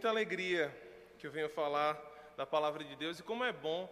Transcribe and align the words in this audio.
muita 0.00 0.08
alegria 0.08 0.74
que 1.18 1.26
eu 1.26 1.30
venho 1.30 1.50
falar 1.50 1.92
da 2.34 2.46
palavra 2.46 2.82
de 2.82 2.96
Deus 2.96 3.18
e 3.18 3.22
como 3.22 3.44
é 3.44 3.52
bom 3.52 3.86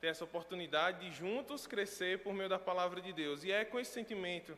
ter 0.00 0.06
essa 0.06 0.24
oportunidade 0.24 1.00
de 1.00 1.14
juntos 1.14 1.66
crescer 1.66 2.22
por 2.22 2.32
meio 2.32 2.48
da 2.48 2.58
palavra 2.58 2.98
de 3.02 3.12
Deus. 3.12 3.44
E 3.44 3.52
é 3.52 3.62
com 3.62 3.78
esse 3.78 3.92
sentimento 3.92 4.56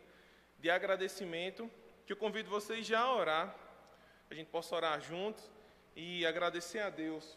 de 0.61 0.71
agradecimento 0.71 1.69
que 2.07 2.13
eu 2.13 2.17
convido 2.17 2.49
vocês 2.49 2.87
já 2.87 3.01
a 3.01 3.13
orar, 3.13 3.53
a 4.31 4.35
gente 4.35 4.47
possa 4.47 4.77
orar 4.77 5.01
juntos 5.01 5.51
e 5.97 6.25
agradecer 6.25 6.79
a 6.79 6.89
Deus 6.89 7.37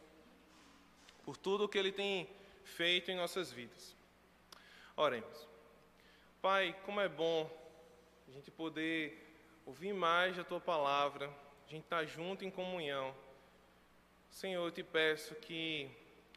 por 1.24 1.36
tudo 1.36 1.64
o 1.64 1.68
que 1.68 1.80
Ele 1.80 1.92
tem 1.92 2.30
feito 2.64 3.10
em 3.10 3.16
nossas 3.16 3.52
vidas. 3.52 3.96
Oremos. 4.96 5.48
Pai, 6.40 6.78
como 6.86 7.02
é 7.02 7.10
bom 7.10 7.50
a 8.28 8.32
gente 8.32 8.52
poder 8.52 9.28
ouvir 9.66 9.92
mais 9.92 10.38
da 10.38 10.44
Tua 10.44 10.62
palavra, 10.62 11.34
a 11.68 11.72
gente 11.72 11.86
estar 11.86 12.02
tá 12.02 12.06
junto 12.06 12.46
em 12.46 12.52
comunhão. 12.52 13.25
Senhor, 14.36 14.66
eu 14.66 14.72
te 14.72 14.84
peço 14.84 15.34
que 15.36 15.90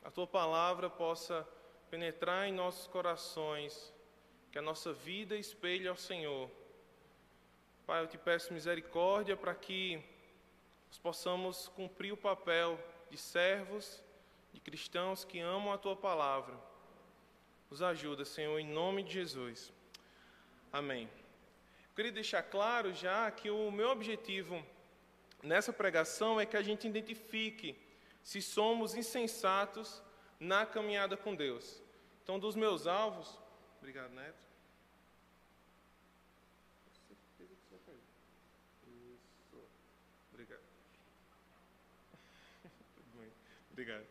a 0.04 0.10
Tua 0.10 0.24
palavra 0.24 0.88
possa 0.88 1.44
penetrar 1.90 2.46
em 2.46 2.52
nossos 2.52 2.86
corações, 2.86 3.92
que 4.52 4.58
a 4.58 4.62
nossa 4.62 4.92
vida 4.92 5.34
espelhe 5.36 5.88
ao 5.88 5.96
Senhor. 5.96 6.48
Pai, 7.84 8.00
eu 8.00 8.06
te 8.06 8.16
peço 8.16 8.54
misericórdia 8.54 9.36
para 9.36 9.52
que 9.52 10.00
nós 10.86 10.96
possamos 10.96 11.66
cumprir 11.66 12.12
o 12.12 12.16
papel 12.16 12.78
de 13.10 13.18
servos, 13.18 14.00
de 14.52 14.60
cristãos 14.60 15.24
que 15.24 15.40
amam 15.40 15.72
a 15.72 15.76
Tua 15.76 15.96
palavra. 15.96 16.56
Nos 17.68 17.82
ajuda, 17.82 18.24
Senhor, 18.24 18.60
em 18.60 18.68
nome 18.68 19.02
de 19.02 19.12
Jesus. 19.12 19.72
Amém. 20.72 21.10
Eu 21.88 21.96
queria 21.96 22.12
deixar 22.12 22.44
claro 22.44 22.94
já 22.94 23.28
que 23.32 23.50
o 23.50 23.72
meu 23.72 23.88
objetivo 23.88 24.64
nessa 25.42 25.72
pregação 25.72 26.40
é 26.40 26.46
que 26.46 26.56
a 26.56 26.62
gente 26.62 26.86
identifique 26.86 27.87
se 28.28 28.42
somos 28.42 28.94
insensatos 28.94 30.02
na 30.38 30.66
caminhada 30.66 31.16
com 31.16 31.34
Deus. 31.34 31.82
Então, 32.22 32.38
dos 32.38 32.54
meus 32.54 32.86
alvos. 32.86 33.38
Obrigado, 33.78 34.12
Neto. 34.12 34.36
Obrigado. 40.30 40.60
Obrigado. 43.72 44.06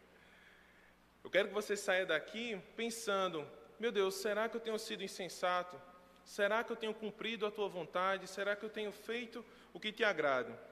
Eu 1.24 1.30
quero 1.30 1.50
que 1.50 1.54
você 1.54 1.78
saia 1.78 2.04
daqui 2.04 2.59
pensando: 2.76 3.48
meu 3.80 3.92
Deus, 3.92 4.16
será 4.16 4.50
que 4.50 4.58
eu 4.58 4.62
tenho 4.62 4.80
sido 4.80 5.04
insensato? 5.04 5.80
Será 6.26 6.64
que 6.64 6.72
eu 6.72 6.76
tenho 6.76 6.96
cumprido 6.96 7.46
a 7.46 7.52
tua 7.52 7.70
vontade? 7.70 8.28
Será 8.28 8.56
que 8.56 8.66
eu 8.66 8.70
tenho 8.72 8.92
feito 8.92 9.46
o 9.72 9.80
que 9.80 9.92
te 9.92 10.04
agrada? 10.04 10.67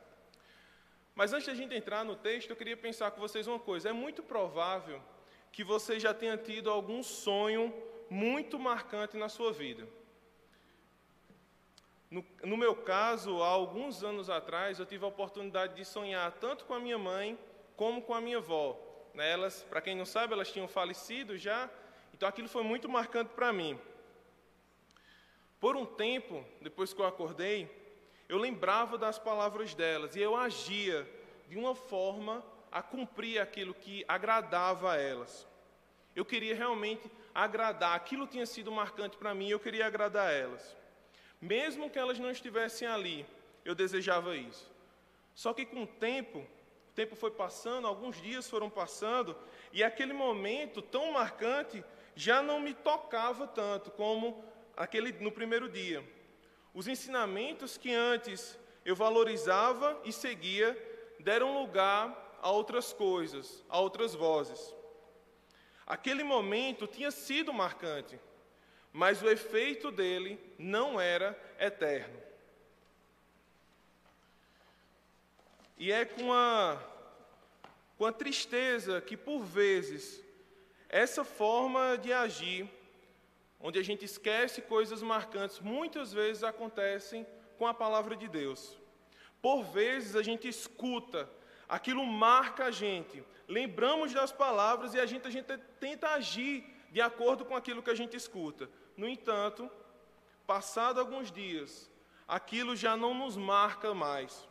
Mas 1.16 1.32
antes 1.32 1.46
de 1.46 1.52
a 1.52 1.56
gente 1.56 1.74
entrar 1.74 2.04
no 2.04 2.16
texto, 2.16 2.50
eu 2.50 2.56
queria 2.58 2.76
pensar 2.76 3.10
com 3.12 3.22
vocês 3.22 3.48
uma 3.48 3.58
coisa. 3.58 3.90
É 3.90 3.94
muito 3.94 4.22
provável 4.22 5.02
que 5.50 5.64
você 5.64 5.98
já 5.98 6.14
tenha 6.14 6.38
tido 6.38 6.70
algum 6.70 7.02
sonho 7.02 7.74
muito 8.10 8.60
marcante 8.60 9.16
na 9.16 9.30
sua 9.30 9.54
vida. 9.54 9.88
No, 12.12 12.24
no, 12.44 12.58
meu 12.58 12.76
caso, 12.76 13.42
há 13.42 13.48
alguns 13.48 14.04
anos 14.04 14.30
atrás, 14.30 14.78
eu 14.78 14.86
tive 14.86 15.06
a 15.06 15.08
oportunidade 15.08 15.76
de 15.76 15.86
sonhar 15.86 16.32
tanto 16.34 16.66
com 16.66 16.74
a 16.74 16.80
minha 16.80 16.98
mãe 16.98 17.40
como 17.78 18.02
com 18.02 18.14
a 18.14 18.20
minha 18.20 18.38
avó. 18.38 18.78
Né, 19.14 19.32
elas, 19.32 19.64
para 19.64 19.80
quem 19.80 19.96
não 19.96 20.06
sabe, 20.06 20.34
elas 20.34 20.52
tinham 20.52 20.68
falecido 20.68 21.38
já, 21.38 21.70
então 22.14 22.28
aquilo 22.28 22.50
foi 22.50 22.64
muito 22.64 22.90
marcante 22.90 23.34
para 23.34 23.54
mim. 23.54 23.80
Por 25.60 25.78
um 25.78 25.86
tempo, 25.86 26.46
depois 26.62 26.94
que 26.94 27.02
eu 27.02 27.06
acordei, 27.06 27.70
eu 28.28 28.38
lembrava 28.38 28.98
das 28.98 29.20
palavras 29.20 29.74
delas 29.74 30.16
e 30.16 30.22
eu 30.22 30.36
agia 30.36 31.08
de 31.48 31.58
uma 31.58 31.76
forma 31.76 32.44
a 32.72 32.82
cumprir 32.82 33.40
aquilo 33.40 33.74
que 33.74 34.04
agradava 34.08 34.94
a 34.94 34.98
elas. 34.98 35.48
Eu 36.16 36.26
queria 36.26 36.56
realmente 36.56 37.10
agradar, 37.34 37.96
aquilo 37.96 38.26
tinha 38.26 38.46
sido 38.46 38.72
marcante 38.72 39.18
para 39.18 39.34
mim, 39.36 39.50
eu 39.50 39.60
queria 39.60 39.86
agradar 39.86 40.28
a 40.28 40.32
elas. 40.32 40.76
Mesmo 41.42 41.90
que 41.90 42.00
elas 42.00 42.18
não 42.18 42.32
estivessem 42.32 42.88
ali, 42.88 43.26
eu 43.64 43.76
desejava 43.76 44.36
isso. 44.36 44.72
Só 45.34 45.54
que 45.54 45.66
com 45.66 45.84
o 45.84 45.88
tempo, 45.88 46.40
o 46.40 46.94
tempo 46.96 47.16
foi 47.16 47.32
passando, 47.32 47.88
alguns 47.88 48.22
dias 48.22 48.50
foram 48.50 48.70
passando, 48.70 49.36
e 49.74 49.84
aquele 49.84 50.14
momento 50.14 50.82
tão 50.82 51.12
marcante 51.12 51.84
já 52.16 52.42
não 52.42 52.60
me 52.60 52.74
tocava 52.74 53.46
tanto 53.46 53.92
como 53.92 54.44
aquele 54.76 55.12
no 55.12 55.32
primeiro 55.32 55.68
dia. 55.68 56.04
Os 56.76 56.90
ensinamentos 56.90 57.78
que 57.78 57.94
antes 57.94 58.60
eu 58.84 58.98
valorizava 58.98 59.98
e 60.04 60.12
seguia 60.12 60.78
deram 61.22 61.58
lugar 61.58 62.38
a 62.42 62.52
outras 62.52 62.92
coisas, 62.92 63.64
a 63.70 63.80
outras 63.80 64.14
vozes. 64.14 64.76
Aquele 65.88 66.22
momento 66.22 66.86
tinha 66.86 67.12
sido 67.12 67.54
marcante, 67.54 68.20
mas 68.92 69.22
o 69.22 69.30
efeito 69.30 69.90
dele 69.90 70.38
não 70.60 71.00
era 71.00 71.40
eterno. 71.58 72.22
E 75.78 75.94
é 75.94 76.04
com 76.04 76.34
a, 76.34 76.78
com 77.98 78.06
a 78.06 78.12
tristeza 78.12 79.00
que, 79.00 79.16
por 79.16 79.44
vezes, 79.44 80.22
essa 80.90 81.24
forma 81.24 81.98
de 81.98 82.12
agir 82.12 82.70
onde 83.68 83.80
a 83.80 83.84
gente 83.84 84.06
esquece 84.06 84.62
coisas 84.62 85.02
marcantes, 85.02 85.60
muitas 85.60 86.14
vezes 86.14 86.44
acontecem 86.44 87.26
com 87.58 87.66
a 87.66 87.74
palavra 87.74 88.16
de 88.16 88.28
Deus. 88.28 88.78
Por 89.42 89.64
vezes 89.64 90.16
a 90.16 90.22
gente 90.22 90.48
escuta, 90.48 91.28
aquilo 91.68 92.06
marca 92.06 92.66
a 92.66 92.70
gente, 92.70 93.24
lembramos 93.48 94.14
das 94.14 94.32
palavras 94.32 94.94
e 94.94 95.00
a 95.00 95.06
gente, 95.08 95.28
a 95.28 95.32
gente 95.32 95.58
tenta 95.80 96.10
agir 96.10 96.64
de 96.92 97.02
acordo 97.02 97.44
com 97.44 97.56
aquilo 97.56 97.82
que 97.82 97.90
a 97.90 97.96
gente 97.96 98.16
escuta. 98.16 98.70
No 98.96 99.10
entanto, 99.10 99.68
passado 100.46 101.00
alguns 101.00 101.32
dias, 101.32 101.90
aquilo 102.28 102.76
já 102.76 102.96
não 102.96 103.16
nos 103.16 103.36
marca 103.36 103.96
mais. 103.96 104.48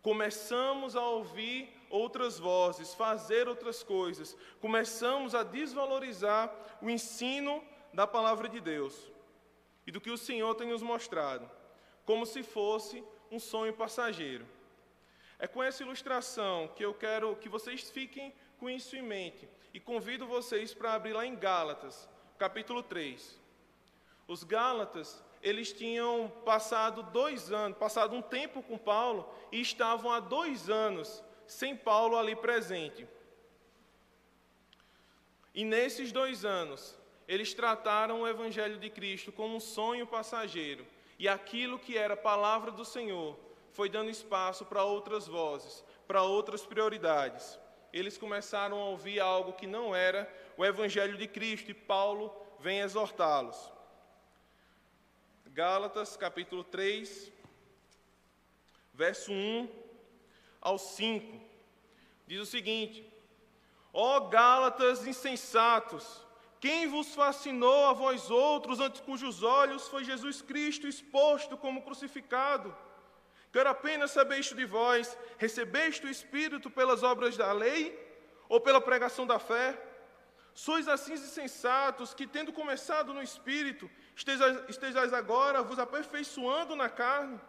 Começamos 0.00 0.94
a 0.94 1.04
ouvir 1.04 1.68
outras 1.90 2.38
vozes, 2.38 2.94
fazer 2.94 3.48
outras 3.48 3.82
coisas, 3.82 4.36
começamos 4.60 5.34
a 5.34 5.42
desvalorizar 5.42 6.54
o 6.80 6.88
ensino 6.88 7.60
da 7.92 8.06
palavra 8.06 8.48
de 8.48 8.60
Deus 8.60 9.10
e 9.86 9.90
do 9.92 10.00
que 10.00 10.10
o 10.10 10.18
Senhor 10.18 10.54
tem 10.54 10.68
nos 10.68 10.82
mostrado, 10.82 11.50
como 12.04 12.24
se 12.24 12.42
fosse 12.42 13.02
um 13.30 13.38
sonho 13.38 13.72
passageiro. 13.72 14.46
É 15.38 15.46
com 15.46 15.62
essa 15.62 15.82
ilustração 15.82 16.68
que 16.76 16.84
eu 16.84 16.92
quero 16.92 17.34
que 17.36 17.48
vocês 17.48 17.90
fiquem 17.90 18.34
com 18.58 18.68
isso 18.68 18.94
em 18.94 19.02
mente 19.02 19.48
e 19.72 19.80
convido 19.80 20.26
vocês 20.26 20.74
para 20.74 20.92
abrir 20.92 21.14
lá 21.14 21.24
em 21.24 21.34
Gálatas, 21.34 22.08
capítulo 22.38 22.82
3. 22.82 23.38
Os 24.28 24.44
Gálatas, 24.44 25.24
eles 25.42 25.72
tinham 25.72 26.30
passado 26.44 27.02
dois 27.02 27.50
anos, 27.50 27.78
passado 27.78 28.14
um 28.14 28.22
tempo 28.22 28.62
com 28.62 28.76
Paulo 28.76 29.28
e 29.50 29.60
estavam 29.60 30.12
há 30.12 30.20
dois 30.20 30.68
anos 30.68 31.24
sem 31.46 31.74
Paulo 31.74 32.16
ali 32.16 32.36
presente. 32.36 33.08
E 35.54 35.64
nesses 35.64 36.12
dois 36.12 36.44
anos, 36.44 36.99
eles 37.30 37.54
trataram 37.54 38.22
o 38.22 38.26
Evangelho 38.26 38.76
de 38.76 38.90
Cristo 38.90 39.30
como 39.30 39.54
um 39.54 39.60
sonho 39.60 40.04
passageiro, 40.04 40.84
e 41.16 41.28
aquilo 41.28 41.78
que 41.78 41.96
era 41.96 42.16
palavra 42.16 42.72
do 42.72 42.84
Senhor 42.84 43.38
foi 43.70 43.88
dando 43.88 44.10
espaço 44.10 44.64
para 44.64 44.82
outras 44.82 45.28
vozes, 45.28 45.84
para 46.08 46.24
outras 46.24 46.66
prioridades. 46.66 47.56
Eles 47.92 48.18
começaram 48.18 48.80
a 48.80 48.86
ouvir 48.86 49.20
algo 49.20 49.52
que 49.52 49.64
não 49.64 49.94
era 49.94 50.28
o 50.56 50.66
Evangelho 50.66 51.16
de 51.16 51.28
Cristo, 51.28 51.70
e 51.70 51.74
Paulo 51.74 52.34
vem 52.58 52.80
exortá-los. 52.80 53.70
Gálatas 55.46 56.16
capítulo 56.16 56.64
3, 56.64 57.30
verso 58.92 59.30
1 59.30 59.68
ao 60.60 60.76
5, 60.76 61.40
diz 62.26 62.40
o 62.40 62.46
seguinte: 62.46 63.08
Ó 63.92 64.18
Gálatas 64.18 65.06
insensatos, 65.06 66.28
quem 66.60 66.86
vos 66.86 67.14
fascinou 67.14 67.86
a 67.86 67.94
vós 67.94 68.30
outros, 68.30 68.80
ante 68.80 69.00
cujos 69.00 69.42
olhos 69.42 69.88
foi 69.88 70.04
Jesus 70.04 70.42
Cristo 70.42 70.86
exposto 70.86 71.56
como 71.56 71.82
crucificado? 71.82 72.76
Quero 73.50 73.70
apenas 73.70 74.10
saber 74.10 74.38
isto 74.38 74.54
de 74.54 74.66
vós: 74.66 75.16
recebeste 75.38 76.06
o 76.06 76.10
Espírito 76.10 76.70
pelas 76.70 77.02
obras 77.02 77.34
da 77.34 77.50
lei 77.52 77.98
ou 78.46 78.60
pela 78.60 78.80
pregação 78.80 79.26
da 79.26 79.38
fé? 79.38 79.80
Sois 80.52 80.86
assim 80.86 81.14
insensatos 81.14 82.12
que, 82.12 82.26
tendo 82.26 82.52
começado 82.52 83.14
no 83.14 83.22
Espírito, 83.22 83.90
estejais 84.68 85.14
agora 85.14 85.62
vos 85.62 85.78
aperfeiçoando 85.78 86.76
na 86.76 86.90
carne? 86.90 87.40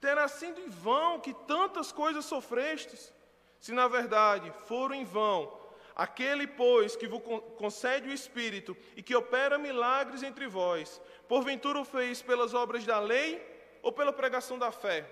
Terá 0.00 0.28
sido 0.28 0.60
em 0.60 0.68
vão 0.68 1.18
que 1.18 1.34
tantas 1.48 1.90
coisas 1.90 2.24
sofrestes? 2.24 3.12
Se 3.58 3.72
na 3.72 3.88
verdade 3.88 4.52
foram 4.66 4.94
em 4.94 5.04
vão 5.04 5.65
Aquele, 5.96 6.46
pois, 6.46 6.94
que 6.94 7.08
vos 7.08 7.22
concede 7.56 8.10
o 8.10 8.12
Espírito 8.12 8.76
e 8.94 9.02
que 9.02 9.16
opera 9.16 9.56
milagres 9.56 10.22
entre 10.22 10.46
vós, 10.46 11.00
porventura 11.26 11.80
o 11.80 11.86
fez 11.86 12.20
pelas 12.20 12.52
obras 12.52 12.84
da 12.84 13.00
lei 13.00 13.42
ou 13.82 13.90
pela 13.90 14.12
pregação 14.12 14.58
da 14.58 14.70
fé? 14.70 15.08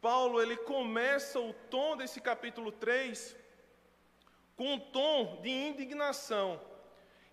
Paulo 0.00 0.40
ele 0.40 0.56
começa 0.56 1.38
o 1.38 1.52
tom 1.52 1.98
desse 1.98 2.18
capítulo 2.18 2.72
3 2.72 3.36
com 4.56 4.74
um 4.74 4.78
tom 4.78 5.40
de 5.42 5.50
indignação. 5.50 6.58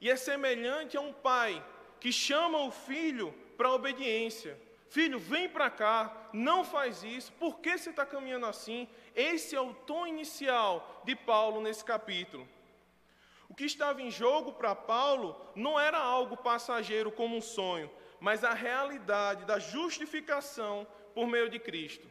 E 0.01 0.09
é 0.09 0.17
semelhante 0.17 0.97
a 0.97 1.01
um 1.01 1.13
pai 1.13 1.65
que 2.01 2.11
chama 2.11 2.59
o 2.59 2.71
filho 2.71 3.33
para 3.55 3.69
a 3.69 3.73
obediência. 3.73 4.59
Filho, 4.89 5.19
vem 5.19 5.47
para 5.47 5.69
cá, 5.69 6.29
não 6.33 6.63
faz 6.63 7.03
isso, 7.03 7.31
por 7.33 7.59
que 7.59 7.77
você 7.77 7.91
está 7.91 8.05
caminhando 8.05 8.47
assim? 8.47 8.89
Esse 9.15 9.55
é 9.55 9.61
o 9.61 9.73
tom 9.73 10.05
inicial 10.07 11.01
de 11.03 11.15
Paulo 11.15 11.61
nesse 11.61 11.83
capítulo. 11.83 12.47
O 13.47 13.55
que 13.55 13.65
estava 13.65 14.01
em 14.01 14.11
jogo 14.11 14.53
para 14.53 14.75
Paulo 14.75 15.35
não 15.55 15.79
era 15.79 15.97
algo 15.97 16.37
passageiro 16.37 17.11
como 17.11 17.35
um 17.35 17.41
sonho, 17.41 17.89
mas 18.19 18.43
a 18.43 18.53
realidade 18.53 19.45
da 19.45 19.57
justificação 19.57 20.87
por 21.13 21.27
meio 21.27 21.49
de 21.49 21.59
Cristo. 21.59 22.07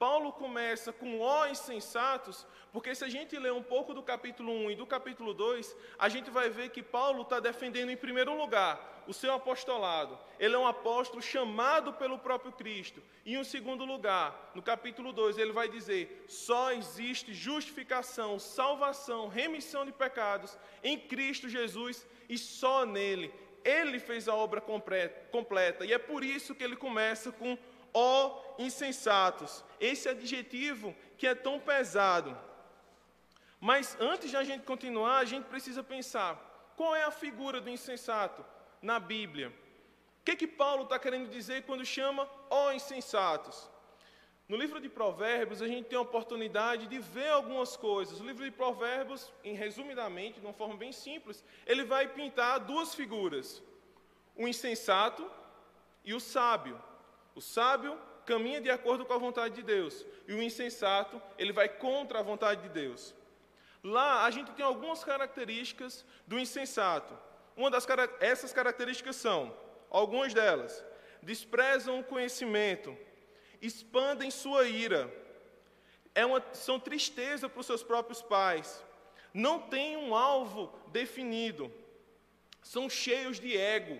Paulo 0.00 0.32
começa 0.32 0.94
com 0.94 1.20
ó 1.20 1.46
insensatos, 1.46 2.46
porque 2.72 2.94
se 2.94 3.04
a 3.04 3.08
gente 3.10 3.38
ler 3.38 3.52
um 3.52 3.62
pouco 3.62 3.92
do 3.92 4.02
capítulo 4.02 4.50
1 4.50 4.70
e 4.70 4.74
do 4.74 4.86
capítulo 4.86 5.34
2, 5.34 5.76
a 5.98 6.08
gente 6.08 6.30
vai 6.30 6.48
ver 6.48 6.70
que 6.70 6.82
Paulo 6.82 7.20
está 7.20 7.38
defendendo, 7.38 7.90
em 7.90 7.96
primeiro 7.98 8.34
lugar, 8.34 9.04
o 9.06 9.12
seu 9.12 9.30
apostolado. 9.34 10.18
Ele 10.38 10.54
é 10.54 10.58
um 10.58 10.66
apóstolo 10.66 11.20
chamado 11.20 11.92
pelo 11.92 12.18
próprio 12.18 12.50
Cristo. 12.50 13.02
E, 13.26 13.36
em 13.36 13.44
segundo 13.44 13.84
lugar, 13.84 14.52
no 14.54 14.62
capítulo 14.62 15.12
2, 15.12 15.36
ele 15.36 15.52
vai 15.52 15.68
dizer: 15.68 16.24
só 16.26 16.72
existe 16.72 17.34
justificação, 17.34 18.38
salvação, 18.38 19.28
remissão 19.28 19.84
de 19.84 19.92
pecados 19.92 20.56
em 20.82 20.98
Cristo 20.98 21.46
Jesus 21.46 22.06
e 22.26 22.38
só 22.38 22.86
nele. 22.86 23.30
Ele 23.62 23.98
fez 23.98 24.28
a 24.28 24.34
obra 24.34 24.62
completa. 24.62 25.84
E 25.84 25.92
é 25.92 25.98
por 25.98 26.24
isso 26.24 26.54
que 26.54 26.64
ele 26.64 26.76
começa 26.76 27.30
com 27.30 27.58
ó 27.92 28.40
insensatos. 28.58 29.64
Esse 29.78 30.08
adjetivo 30.08 30.94
que 31.16 31.26
é 31.26 31.34
tão 31.34 31.58
pesado. 31.58 32.36
Mas 33.60 33.96
antes 34.00 34.30
de 34.30 34.36
a 34.36 34.44
gente 34.44 34.64
continuar, 34.64 35.18
a 35.18 35.24
gente 35.24 35.44
precisa 35.44 35.82
pensar: 35.82 36.36
qual 36.76 36.94
é 36.96 37.02
a 37.04 37.10
figura 37.10 37.60
do 37.60 37.68
insensato 37.68 38.44
na 38.80 38.98
Bíblia? 38.98 39.52
O 40.20 40.24
que, 40.24 40.36
que 40.36 40.46
Paulo 40.46 40.84
está 40.84 40.98
querendo 40.98 41.28
dizer 41.28 41.64
quando 41.64 41.84
chama 41.84 42.28
ó 42.48 42.72
insensatos? 42.72 43.68
No 44.50 44.56
livro 44.56 44.80
de 44.80 44.88
Provérbios, 44.88 45.62
a 45.62 45.68
gente 45.68 45.86
tem 45.86 45.96
a 45.96 46.02
oportunidade 46.02 46.88
de 46.88 46.98
ver 46.98 47.28
algumas 47.28 47.76
coisas. 47.76 48.20
O 48.20 48.24
livro 48.24 48.44
de 48.44 48.50
Provérbios, 48.50 49.32
em 49.44 49.54
resumidamente, 49.54 50.40
de 50.40 50.46
uma 50.46 50.52
forma 50.52 50.76
bem 50.76 50.90
simples, 50.90 51.44
ele 51.66 51.84
vai 51.84 52.08
pintar 52.08 52.58
duas 52.58 52.94
figuras: 52.94 53.62
o 54.34 54.48
insensato 54.48 55.30
e 56.04 56.12
o 56.12 56.18
sábio. 56.18 56.82
O 57.40 57.42
sábio 57.42 57.98
caminha 58.26 58.60
de 58.60 58.68
acordo 58.68 59.06
com 59.06 59.14
a 59.14 59.18
vontade 59.18 59.54
de 59.54 59.62
Deus, 59.62 60.04
e 60.28 60.34
o 60.34 60.42
insensato, 60.42 61.18
ele 61.38 61.54
vai 61.54 61.70
contra 61.70 62.18
a 62.18 62.22
vontade 62.22 62.60
de 62.64 62.68
Deus. 62.68 63.14
Lá 63.82 64.26
a 64.26 64.30
gente 64.30 64.52
tem 64.52 64.62
algumas 64.62 65.02
características 65.02 66.04
do 66.26 66.38
insensato. 66.38 67.18
Uma 67.56 67.70
das 67.70 67.86
essas 68.20 68.52
características 68.52 69.16
são, 69.16 69.56
algumas 69.88 70.34
delas, 70.34 70.84
desprezam 71.22 72.00
o 72.00 72.04
conhecimento, 72.04 72.94
expandem 73.62 74.30
sua 74.30 74.68
ira, 74.68 75.10
é 76.14 76.26
uma, 76.26 76.44
são 76.52 76.78
tristeza 76.78 77.48
para 77.48 77.60
os 77.60 77.64
seus 77.64 77.82
próprios 77.82 78.20
pais, 78.20 78.84
não 79.32 79.60
têm 79.62 79.96
um 79.96 80.14
alvo 80.14 80.70
definido, 80.88 81.72
são 82.62 82.90
cheios 82.90 83.40
de 83.40 83.56
ego, 83.56 83.98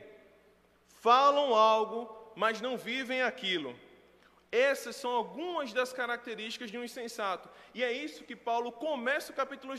falam 0.89 1.55
algo 1.55 2.20
mas 2.35 2.61
não 2.61 2.77
vivem 2.77 3.23
aquilo. 3.23 3.75
Essas 4.53 4.97
são 4.97 5.13
algumas 5.13 5.73
das 5.73 5.93
características 5.93 6.71
de 6.71 6.79
um 6.79 6.83
insensato. 6.83 7.49
E 7.73 7.85
é 7.85 7.93
isso 7.93 8.25
que 8.25 8.35
Paulo 8.35 8.73
começa 8.73 9.31
o 9.31 9.35
capítulo, 9.35 9.75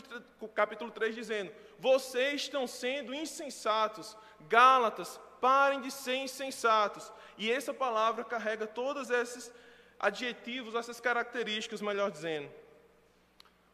capítulo 0.56 0.90
3 0.92 1.14
dizendo: 1.14 1.52
Vocês 1.78 2.44
estão 2.44 2.66
sendo 2.66 3.14
insensatos. 3.14 4.16
Gálatas, 4.48 5.20
parem 5.42 5.82
de 5.82 5.92
ser 5.92 6.16
insensatos. 6.16 7.12
E 7.38 7.52
essa 7.52 7.74
palavra 7.74 8.24
carrega 8.24 8.66
todos 8.66 9.10
esses 9.10 9.52
adjetivos, 10.00 10.74
essas 10.74 11.02
características, 11.02 11.82
melhor 11.82 12.10
dizendo. 12.10 12.50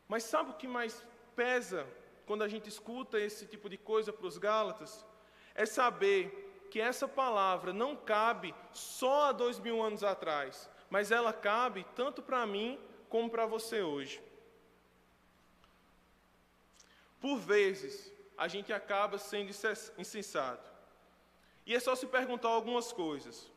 Mas 0.08 0.24
sabe 0.24 0.52
o 0.52 0.56
que 0.56 0.68
mais 0.68 1.06
pesa 1.36 1.86
quando 2.26 2.44
a 2.44 2.48
gente 2.48 2.68
escuta 2.68 3.20
esse 3.20 3.46
tipo 3.46 3.70
de 3.70 3.78
coisa 3.78 4.12
para 4.12 4.26
os 4.26 4.38
Gálatas? 4.40 5.06
É 5.54 5.66
saber 5.66 6.47
que 6.70 6.80
essa 6.80 7.08
palavra 7.08 7.74
não 7.74 7.96
cabe 7.96 8.54
só 8.72 9.26
há 9.26 9.32
dois 9.32 9.60
mil 9.60 9.82
anos 9.82 10.04
atrás, 10.04 10.70
mas 10.90 11.12
ela 11.12 11.34
cabe 11.34 11.86
tanto 11.96 12.22
para 12.22 12.46
mim 12.46 12.80
como 13.10 13.30
para 13.30 13.46
você 13.46 13.82
hoje. 13.82 14.22
Por 17.20 17.38
vezes, 17.38 18.12
a 18.38 18.48
gente 18.48 18.72
acaba 18.72 19.18
sendo 19.18 19.52
insensato. 19.98 20.72
E 21.66 21.76
é 21.76 21.80
só 21.80 21.96
se 21.96 22.06
perguntar 22.06 22.50
algumas 22.50 22.94
coisas. 22.94 23.52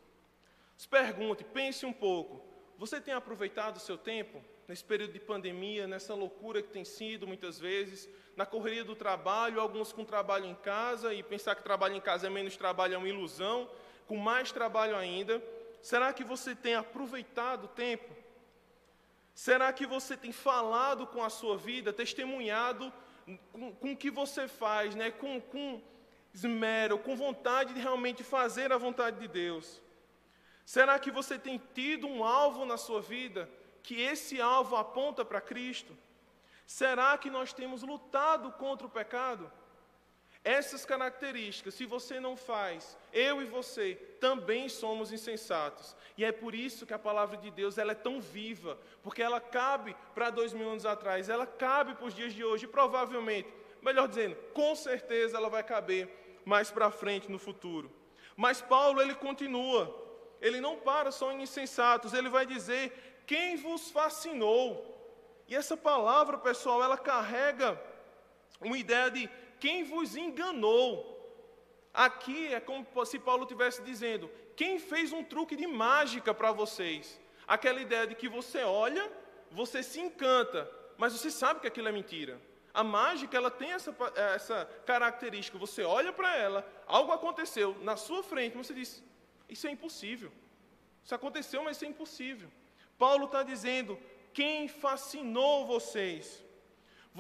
Se 0.77 0.89
pergunte, 0.89 1.45
pense 1.45 1.85
um 1.85 1.93
pouco. 1.93 2.43
Você 2.79 3.01
tem 3.01 3.13
aproveitado 3.13 3.77
o 3.77 3.81
seu 3.81 3.99
tempo 3.99 4.43
nesse 4.71 4.85
período 4.85 5.13
de 5.13 5.21
pandemia, 5.21 5.87
nessa 5.87 6.15
loucura 6.15 6.63
que 6.63 6.69
tem 6.69 6.85
sido 6.85 7.27
muitas 7.27 7.59
vezes? 7.59 8.09
na 8.41 8.47
correria 8.47 8.85
do 8.85 8.97
trabalho, 8.97 9.61
alguns 9.61 9.93
com 9.93 10.03
trabalho 10.03 10.47
em 10.47 10.55
casa, 10.55 11.13
e 11.13 11.23
pensar 11.23 11.55
que 11.55 11.63
trabalho 11.63 11.95
em 11.95 12.01
casa 12.01 12.27
é 12.27 12.31
menos 12.31 12.57
trabalho 12.57 12.95
é 12.95 12.97
uma 12.97 13.07
ilusão, 13.07 13.69
com 14.07 14.17
mais 14.17 14.51
trabalho 14.51 14.97
ainda. 14.97 15.43
Será 15.83 16.11
que 16.11 16.25
você 16.25 16.55
tem 16.55 16.75
aproveitado 16.75 17.65
o 17.65 17.69
tempo? 17.69 18.15
Será 19.35 19.71
que 19.75 19.87
você 19.87 20.17
tem 20.17 20.33
falado 20.33 21.07
com 21.07 21.23
a 21.23 21.29
sua 21.29 21.59
vida, 21.59 21.93
testemunhado 21.93 22.91
com, 23.53 23.75
com 23.75 23.93
o 23.93 23.97
que 23.97 24.11
você 24.11 24.49
faz, 24.49 24.95
né? 24.95 25.11
com, 25.11 25.39
com 25.39 25.83
esmero, 26.33 26.99
com 26.99 27.15
vontade 27.15 27.75
de 27.75 27.81
realmente 27.81 28.25
fazer 28.25 28.73
a 28.73 28.79
vontade 28.79 29.21
de 29.21 29.29
Deus? 29.29 29.83
Será 30.65 30.99
que 30.99 31.11
você 31.11 31.39
tem 31.39 31.61
tido 31.75 32.07
um 32.07 32.25
alvo 32.25 32.65
na 32.65 32.79
sua 32.79 33.03
vida, 33.03 33.51
que 33.83 34.01
esse 34.01 34.41
alvo 34.41 34.77
aponta 34.77 35.25
para 35.25 35.41
Cristo? 35.41 35.97
Será 36.67 37.17
que 37.19 37.31
nós 37.31 37.53
temos 37.53 37.83
lutado 37.83 38.53
contra 38.53 38.87
o 38.87 38.91
pecado? 38.91 39.51
Essas 40.43 40.87
características, 40.87 41.75
se 41.75 41.85
você 41.85 42.19
não 42.19 42.35
faz, 42.35 42.97
eu 43.13 43.43
e 43.43 43.45
você 43.45 43.95
também 44.21 44.71
somos 44.71 45.13
insensatos. 45.13 45.95
E 46.17 46.25
é 46.25 46.33
por 46.33 46.55
isso 46.55 46.87
que 46.87 46.95
a 46.95 46.99
palavra 46.99 47.37
de 47.37 47.51
Deus 47.51 47.77
ela 47.77 47.93
é 47.93 47.95
tão 47.95 48.21
viva, 48.21 48.79
porque 49.03 49.23
ela 49.23 49.39
cabe 49.39 49.95
para 50.15 50.31
dois 50.31 50.55
mil 50.55 50.71
anos 50.71 50.87
atrás, 50.87 51.29
ela 51.29 51.47
cabe 51.47 51.95
para 51.95 52.07
os 52.07 52.15
dias 52.15 52.33
de 52.33 52.43
hoje, 52.43 52.65
e 52.65 52.69
provavelmente, 52.69 53.53
melhor 53.83 54.09
dizendo, 54.09 54.35
com 54.55 54.75
certeza 54.75 55.37
ela 55.37 55.51
vai 55.51 55.63
caber 55.63 56.09
mais 56.45 56.71
para 56.71 56.91
frente 56.91 57.31
no 57.31 57.39
futuro. 57.39 57.91
Mas 58.35 58.63
Paulo 58.63 59.03
ele 59.03 59.15
continua, 59.15 59.95
ele 60.41 60.59
não 60.59 60.79
para 60.79 61.11
só 61.11 61.31
em 61.33 61.43
insensatos, 61.43 62.15
ele 62.15 62.31
vai 62.31 62.47
dizer: 62.47 63.10
quem 63.31 63.55
vos 63.57 63.83
fascinou? 63.93 64.69
E 65.47 65.55
essa 65.55 65.77
palavra, 65.77 66.37
pessoal, 66.37 66.83
ela 66.83 66.99
carrega 66.99 67.81
uma 68.61 68.77
ideia 68.77 69.09
de 69.09 69.31
quem 69.61 69.85
vos 69.85 70.17
enganou. 70.17 70.89
Aqui 71.95 72.53
é 72.53 72.59
como 72.59 72.85
se 73.07 73.21
Paulo 73.21 73.45
estivesse 73.45 73.83
dizendo: 73.83 74.29
quem 74.57 74.81
fez 74.81 75.13
um 75.13 75.23
truque 75.23 75.55
de 75.55 75.69
mágica 75.69 76.35
para 76.35 76.51
vocês? 76.51 77.21
Aquela 77.47 77.81
ideia 77.81 78.05
de 78.05 78.17
que 78.17 78.29
você 78.29 78.65
olha, 78.65 79.09
você 79.49 79.81
se 79.81 80.01
encanta, 80.01 80.69
mas 80.99 81.13
você 81.13 81.31
sabe 81.31 81.61
que 81.61 81.69
aquilo 81.69 81.87
é 81.87 81.93
mentira. 81.93 82.41
A 82.75 82.83
mágica 82.83 83.37
ela 83.37 83.51
tem 83.51 83.71
essa, 83.71 83.95
essa 84.35 84.69
característica. 84.85 85.57
Você 85.57 85.85
olha 85.85 86.13
para 86.13 86.37
ela, 86.37 86.69
algo 86.85 87.13
aconteceu 87.13 87.77
na 87.83 87.97
sua 87.97 88.25
frente, 88.25 88.57
você 88.57 88.75
diz: 88.75 89.05
Isso 89.49 89.69
é 89.69 89.71
impossível. 89.71 90.33
Isso 91.05 91.15
aconteceu, 91.15 91.63
mas 91.63 91.77
isso 91.77 91.85
é 91.85 91.89
impossível. 91.89 92.51
Paulo 93.03 93.25
está 93.25 93.43
dizendo: 93.43 93.99
quem 94.39 94.69
fascinou 94.69 95.67
vocês? 95.75 96.45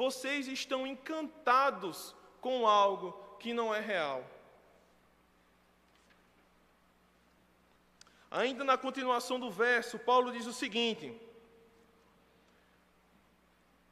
Vocês 0.02 0.46
estão 0.46 0.86
encantados 0.86 2.14
com 2.40 2.66
algo 2.66 3.06
que 3.40 3.54
não 3.54 3.74
é 3.74 3.80
real. 3.80 4.22
Ainda 8.30 8.62
na 8.62 8.76
continuação 8.76 9.40
do 9.40 9.50
verso, 9.50 9.98
Paulo 9.98 10.30
diz 10.36 10.46
o 10.46 10.52
seguinte: 10.52 11.06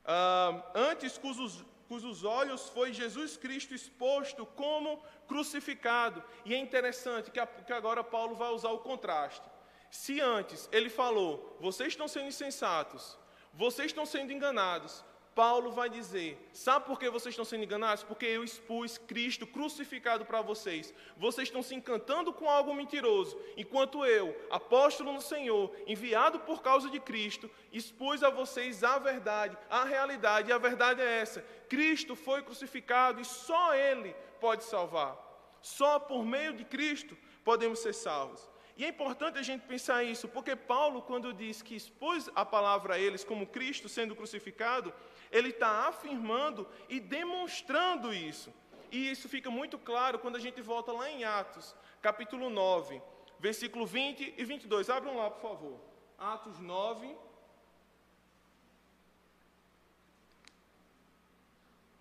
ah, 0.05 0.63
Antes 0.75 1.17
cujos, 1.17 1.65
cujos 1.89 2.23
olhos 2.23 2.69
foi 2.69 2.93
Jesus 2.93 3.37
Cristo 3.39 3.75
exposto 3.75 4.45
como 4.45 5.03
crucificado. 5.27 6.23
E 6.45 6.55
é 6.55 6.59
interessante 6.59 7.31
que, 7.31 7.45
que 7.67 7.73
agora 7.73 8.05
Paulo 8.05 8.37
vai 8.37 8.51
usar 8.51 8.73
o 8.73 8.85
contraste. 8.91 9.49
Se 9.91 10.21
antes 10.21 10.69
ele 10.71 10.91
falou, 10.91 11.57
vocês 11.61 11.89
estão 11.89 12.09
sendo 12.09 12.27
insensatos, 12.27 13.19
vocês 13.53 13.87
estão 13.87 14.05
sendo 14.05 14.33
enganados, 14.33 15.05
Paulo 15.39 15.71
vai 15.71 15.89
dizer: 15.89 16.37
sabe 16.53 16.85
por 16.85 16.99
que 16.99 17.09
vocês 17.09 17.33
estão 17.33 17.45
sendo 17.45 17.63
enganados? 17.63 18.03
Porque 18.03 18.27
eu 18.27 18.43
expus 18.43 18.99
Cristo 18.99 19.47
crucificado 19.47 20.27
para 20.27 20.43
vocês. 20.43 20.93
Vocês 21.17 21.47
estão 21.47 21.63
se 21.63 21.77
encantando 21.77 22.33
com 22.33 22.51
algo 22.51 22.75
mentiroso, 22.75 23.41
enquanto 23.57 24.05
eu, 24.05 24.37
apóstolo 24.51 25.13
no 25.13 25.21
Senhor, 25.21 25.73
enviado 25.87 26.41
por 26.41 26.61
causa 26.61 26.91
de 26.91 26.99
Cristo, 26.99 27.49
expus 27.73 28.25
a 28.25 28.31
vocês 28.31 28.83
a 28.83 28.99
verdade, 28.99 29.57
a 29.71 29.85
realidade, 29.85 30.51
e 30.51 30.53
a 30.53 30.59
verdade 30.59 31.01
é 31.01 31.21
essa: 31.21 31.41
Cristo 31.69 32.17
foi 32.17 32.43
crucificado 32.43 33.21
e 33.21 33.25
só 33.25 33.77
Ele 33.77 34.17
pode 34.41 34.65
salvar. 34.65 35.17
Só 35.63 36.01
por 36.01 36.25
meio 36.25 36.53
de 36.53 36.65
Cristo 36.65 37.17
podemos 37.45 37.79
ser 37.79 37.93
salvos. 37.93 38.51
E 38.79 38.85
é 38.85 38.89
importante 38.89 39.37
a 39.37 39.43
gente 39.43 39.67
pensar 39.67 40.05
isso, 40.05 40.29
porque 40.29 40.55
Paulo, 40.55 41.03
quando 41.03 41.33
diz 41.33 41.61
que 41.61 41.75
expôs 41.75 42.31
a 42.33 42.45
palavra 42.45 42.95
a 42.95 42.99
eles 42.99 43.25
como 43.25 43.45
Cristo 43.45 43.89
sendo 43.89 44.15
crucificado, 44.15 44.95
ele 45.33 45.49
está 45.49 45.89
afirmando 45.89 46.65
e 46.89 47.01
demonstrando 47.01 48.15
isso. 48.15 48.55
E 48.93 49.11
isso 49.11 49.29
fica 49.29 49.51
muito 49.51 49.77
claro 49.79 50.21
quando 50.21 50.37
a 50.37 50.39
gente 50.39 50.63
volta 50.63 50.93
lá 50.93 51.11
em 51.11 51.25
Atos, 51.25 51.75
capítulo 52.01 52.49
9, 52.49 53.03
versículo 53.41 53.85
20 53.85 54.35
e 54.39 54.45
22. 54.45 54.89
Abram 54.89 55.17
lá, 55.17 55.29
por 55.29 55.43
favor. 55.43 55.81
Atos 56.17 56.61
9. 56.61 57.17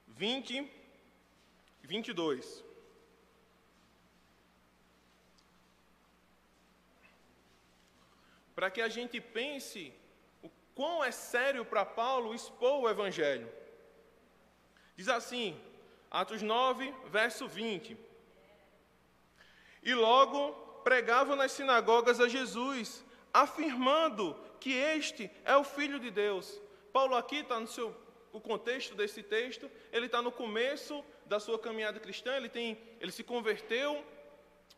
20 0.09 0.71
e 1.83 1.87
22. 1.87 2.66
Para 8.57 8.71
que 8.71 8.81
a 8.81 8.89
gente 8.89 9.21
pense 9.21 9.93
quão 10.73 11.03
é 11.03 11.11
sério 11.11 11.63
para 11.63 11.85
Paulo 11.85 12.33
expor 12.33 12.81
o 12.81 12.89
Evangelho. 12.89 13.47
Diz 14.95 15.07
assim, 15.07 15.55
Atos 16.09 16.41
9, 16.41 16.91
verso 17.05 17.47
20: 17.47 17.95
E 19.83 19.93
logo 19.93 20.53
pregava 20.83 21.35
nas 21.35 21.51
sinagogas 21.51 22.19
a 22.19 22.27
Jesus, 22.27 23.05
afirmando 23.31 24.35
que 24.59 24.73
este 24.73 25.29
é 25.45 25.55
o 25.55 25.63
Filho 25.63 25.99
de 25.99 26.09
Deus. 26.09 26.59
Paulo 26.91 27.15
aqui 27.15 27.41
está 27.41 27.59
no 27.59 27.67
seu 27.67 27.95
o 28.33 28.41
contexto 28.41 28.95
desse 28.95 29.21
texto, 29.21 29.69
ele 29.91 30.07
está 30.07 30.19
no 30.19 30.31
começo 30.31 31.05
da 31.27 31.39
sua 31.39 31.59
caminhada 31.59 31.99
cristã, 31.99 32.35
ele, 32.35 32.49
tem, 32.49 32.75
ele 32.99 33.11
se 33.11 33.23
converteu 33.23 34.03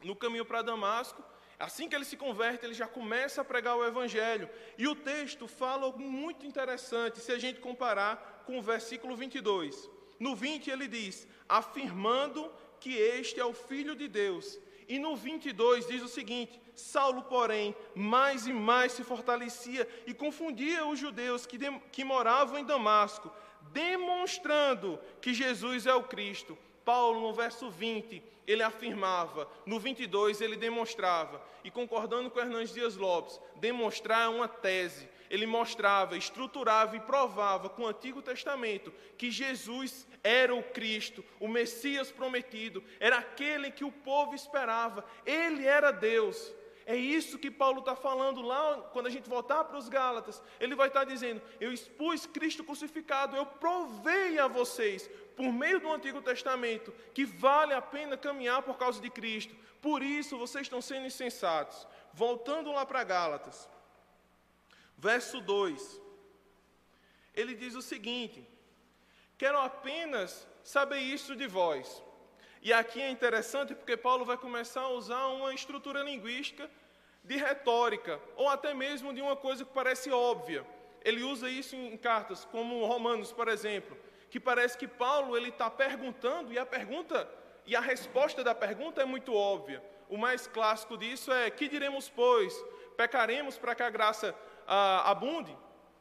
no 0.04 0.18
caminho 0.18 0.44
para 0.44 0.62
Damasco, 0.62 1.24
Assim 1.60 1.90
que 1.90 1.96
ele 1.96 2.06
se 2.06 2.16
converte, 2.16 2.66
ele 2.66 2.74
já 2.74 2.88
começa 2.88 3.42
a 3.42 3.46
pregar 3.46 3.76
o 3.76 3.86
Evangelho. 3.86 4.50
E 4.78 4.88
o 4.88 4.96
texto 4.96 5.46
fala 5.46 5.84
algo 5.84 6.00
muito 6.00 6.46
interessante, 6.46 7.20
se 7.20 7.34
a 7.34 7.38
gente 7.38 7.60
comparar 7.60 8.44
com 8.46 8.58
o 8.58 8.62
versículo 8.62 9.14
22. 9.18 9.90
No 10.18 10.36
20 10.36 10.72
ele 10.72 10.88
diz: 10.88 11.28
afirmando 11.50 12.50
que 12.80 12.96
este 12.96 13.42
é 13.42 13.46
o 13.46 13.54
Filho 13.54 13.94
de 13.94 14.08
Deus. 14.08 14.58
E 14.88 14.98
no 14.98 15.18
22 15.18 15.86
diz 15.86 16.02
o 16.02 16.08
seguinte: 16.08 16.62
Saulo, 16.74 17.24
porém, 17.24 17.76
mais 17.94 18.48
e 18.48 18.54
mais 18.54 18.94
se 18.94 19.04
fortalecia 19.04 19.88
e 20.08 20.14
confundia 20.14 20.86
os 20.86 20.98
judeus 20.98 21.46
que, 21.46 21.58
de, 21.58 21.70
que 21.92 22.06
moravam 22.06 22.58
em 22.58 22.64
Damasco, 22.64 23.30
demonstrando 23.74 24.98
que 25.22 25.34
Jesus 25.34 25.86
é 25.86 25.94
o 25.94 26.04
Cristo. 26.04 26.58
Paulo, 26.90 27.22
no 27.22 27.32
verso 27.32 27.70
20, 27.70 28.20
ele 28.48 28.64
afirmava, 28.64 29.48
no 29.64 29.80
22 29.80 30.42
ele 30.42 30.56
demonstrava, 30.56 31.40
e 31.64 31.70
concordando 31.70 32.32
com 32.32 32.40
Hernandes 32.40 32.74
Dias 32.74 32.98
Lopes, 32.98 33.40
demonstrar 33.58 34.32
uma 34.32 34.48
tese. 34.48 35.08
Ele 35.30 35.46
mostrava, 35.46 36.18
estruturava 36.18 36.96
e 36.96 37.00
provava 37.00 37.70
com 37.70 37.84
o 37.84 37.88
Antigo 37.88 38.24
Testamento 38.24 38.92
que 39.20 39.30
Jesus 39.30 40.08
era 40.24 40.56
o 40.56 40.64
Cristo, 40.64 41.24
o 41.40 41.48
Messias 41.48 42.12
prometido, 42.12 42.84
era 43.00 43.20
aquele 43.20 43.70
que 43.70 43.86
o 43.86 43.92
povo 43.92 44.34
esperava, 44.34 45.06
ele 45.28 45.68
era 45.68 45.92
Deus. 45.92 46.56
É 46.88 46.96
isso 46.96 47.38
que 47.38 47.52
Paulo 47.52 47.82
está 47.82 47.96
falando 47.96 48.42
lá, 48.42 48.90
quando 48.92 49.06
a 49.06 49.12
gente 49.12 49.30
voltar 49.30 49.64
para 49.64 49.78
os 49.78 49.88
Gálatas. 49.88 50.42
Ele 50.60 50.74
vai 50.74 50.88
estar 50.88 51.04
dizendo: 51.04 51.40
Eu 51.62 51.72
expus 51.72 52.26
Cristo 52.26 52.64
crucificado, 52.64 53.36
eu 53.36 53.46
provei 53.46 54.40
a 54.40 54.48
vocês, 54.48 55.08
por 55.40 55.54
meio 55.54 55.80
do 55.80 55.90
Antigo 55.90 56.22
Testamento, 56.22 56.94
que 57.14 57.24
vale 57.24 57.74
a 57.74 57.82
pena 57.82 58.18
caminhar 58.18 58.62
por 58.62 58.78
causa 58.78 59.00
de 59.00 59.10
Cristo. 59.10 59.56
Por 59.82 60.04
isso 60.04 60.38
vocês 60.38 60.64
estão 60.64 60.82
sendo 60.82 61.06
insensatos. 61.06 61.88
Voltando 62.12 62.74
lá 62.74 62.86
para 62.86 63.06
Gálatas, 63.06 63.70
verso 64.98 65.40
2. 65.40 66.02
Ele 67.34 67.56
diz 67.56 67.74
o 67.74 67.82
seguinte: 67.82 68.46
Quero 69.38 69.58
apenas 69.58 70.46
saber 70.62 71.00
isso 71.00 71.34
de 71.38 71.48
vós. 71.48 72.04
E 72.62 72.74
aqui 72.74 73.02
é 73.02 73.10
interessante 73.10 73.74
porque 73.74 73.96
Paulo 73.96 74.26
vai 74.26 74.36
começar 74.36 74.82
a 74.82 74.90
usar 74.90 75.28
uma 75.28 75.54
estrutura 75.54 76.04
linguística 76.04 76.70
de 77.24 77.38
retórica, 77.38 78.20
ou 78.36 78.50
até 78.50 78.74
mesmo 78.74 79.14
de 79.14 79.22
uma 79.22 79.38
coisa 79.38 79.64
que 79.64 79.72
parece 79.74 80.12
óbvia. 80.12 80.68
Ele 81.02 81.24
usa 81.24 81.50
isso 81.50 81.78
em 81.78 81.96
cartas, 81.96 82.44
como 82.44 82.86
Romanos, 82.86 83.32
por 83.32 83.48
exemplo, 83.48 83.98
que 84.30 84.40
parece 84.40 84.78
que 84.78 84.88
Paulo 84.88 85.36
ele 85.36 85.50
está 85.50 85.70
perguntando 85.70 86.54
e 86.54 86.60
a 86.60 86.66
pergunta 86.66 87.28
e 87.66 87.76
a 87.76 87.80
resposta 87.80 88.44
da 88.44 88.56
pergunta 88.56 89.02
é 89.02 89.06
muito 89.06 89.34
óbvia. 89.34 89.84
O 90.08 90.18
mais 90.18 90.48
clássico 90.48 90.98
disso 90.98 91.32
é: 91.32 91.50
que 91.50 91.68
diremos 91.68 92.10
pois? 92.10 92.54
Pecaremos 92.98 93.58
para 93.58 93.76
que 93.76 93.84
a 93.84 93.90
graça 93.90 94.36
ah, 94.68 95.10
abunde? 95.10 95.56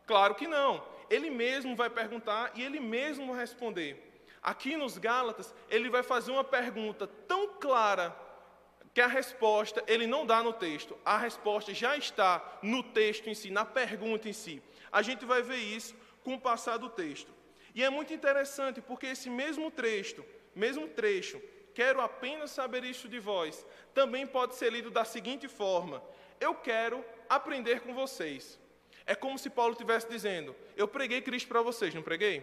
Claro 0.06 0.34
que 0.34 0.46
não. 0.46 0.82
Ele 1.10 1.30
mesmo 1.30 1.76
vai 1.76 1.90
perguntar 1.90 2.52
e 2.54 2.62
ele 2.62 2.80
mesmo 2.80 3.34
responder. 3.34 4.22
Aqui 4.42 4.76
nos 4.76 4.96
Gálatas, 4.96 5.54
ele 5.68 5.90
vai 5.90 6.02
fazer 6.02 6.30
uma 6.30 6.44
pergunta 6.44 7.06
tão 7.06 7.48
clara 7.54 8.16
que 8.94 9.00
a 9.00 9.06
resposta 9.06 9.84
ele 9.86 10.06
não 10.06 10.24
dá 10.24 10.42
no 10.42 10.52
texto, 10.52 10.96
a 11.04 11.18
resposta 11.18 11.74
já 11.74 11.96
está 11.96 12.58
no 12.62 12.82
texto 12.82 13.28
em 13.28 13.34
si, 13.34 13.50
na 13.50 13.64
pergunta 13.64 14.28
em 14.28 14.32
si. 14.32 14.62
A 14.90 15.02
gente 15.02 15.24
vai 15.24 15.42
ver 15.42 15.58
isso 15.58 15.94
com 16.24 16.34
o 16.34 16.40
passar 16.40 16.78
do 16.78 16.88
texto. 16.88 17.37
E 17.78 17.82
é 17.84 17.88
muito 17.88 18.12
interessante 18.12 18.80
porque 18.80 19.06
esse 19.06 19.30
mesmo 19.30 19.70
trecho, 19.70 20.24
mesmo 20.52 20.88
trecho, 20.88 21.40
quero 21.72 22.00
apenas 22.00 22.50
saber 22.50 22.82
isso 22.82 23.08
de 23.08 23.20
vós, 23.20 23.64
também 23.94 24.26
pode 24.26 24.56
ser 24.56 24.72
lido 24.72 24.90
da 24.90 25.04
seguinte 25.04 25.46
forma: 25.46 26.02
eu 26.40 26.56
quero 26.56 27.04
aprender 27.28 27.78
com 27.82 27.94
vocês. 27.94 28.58
É 29.06 29.14
como 29.14 29.38
se 29.38 29.48
Paulo 29.48 29.74
estivesse 29.74 30.08
dizendo: 30.08 30.56
eu 30.76 30.88
preguei 30.88 31.22
Cristo 31.22 31.46
para 31.46 31.62
vocês, 31.62 31.94
não 31.94 32.02
preguei? 32.02 32.36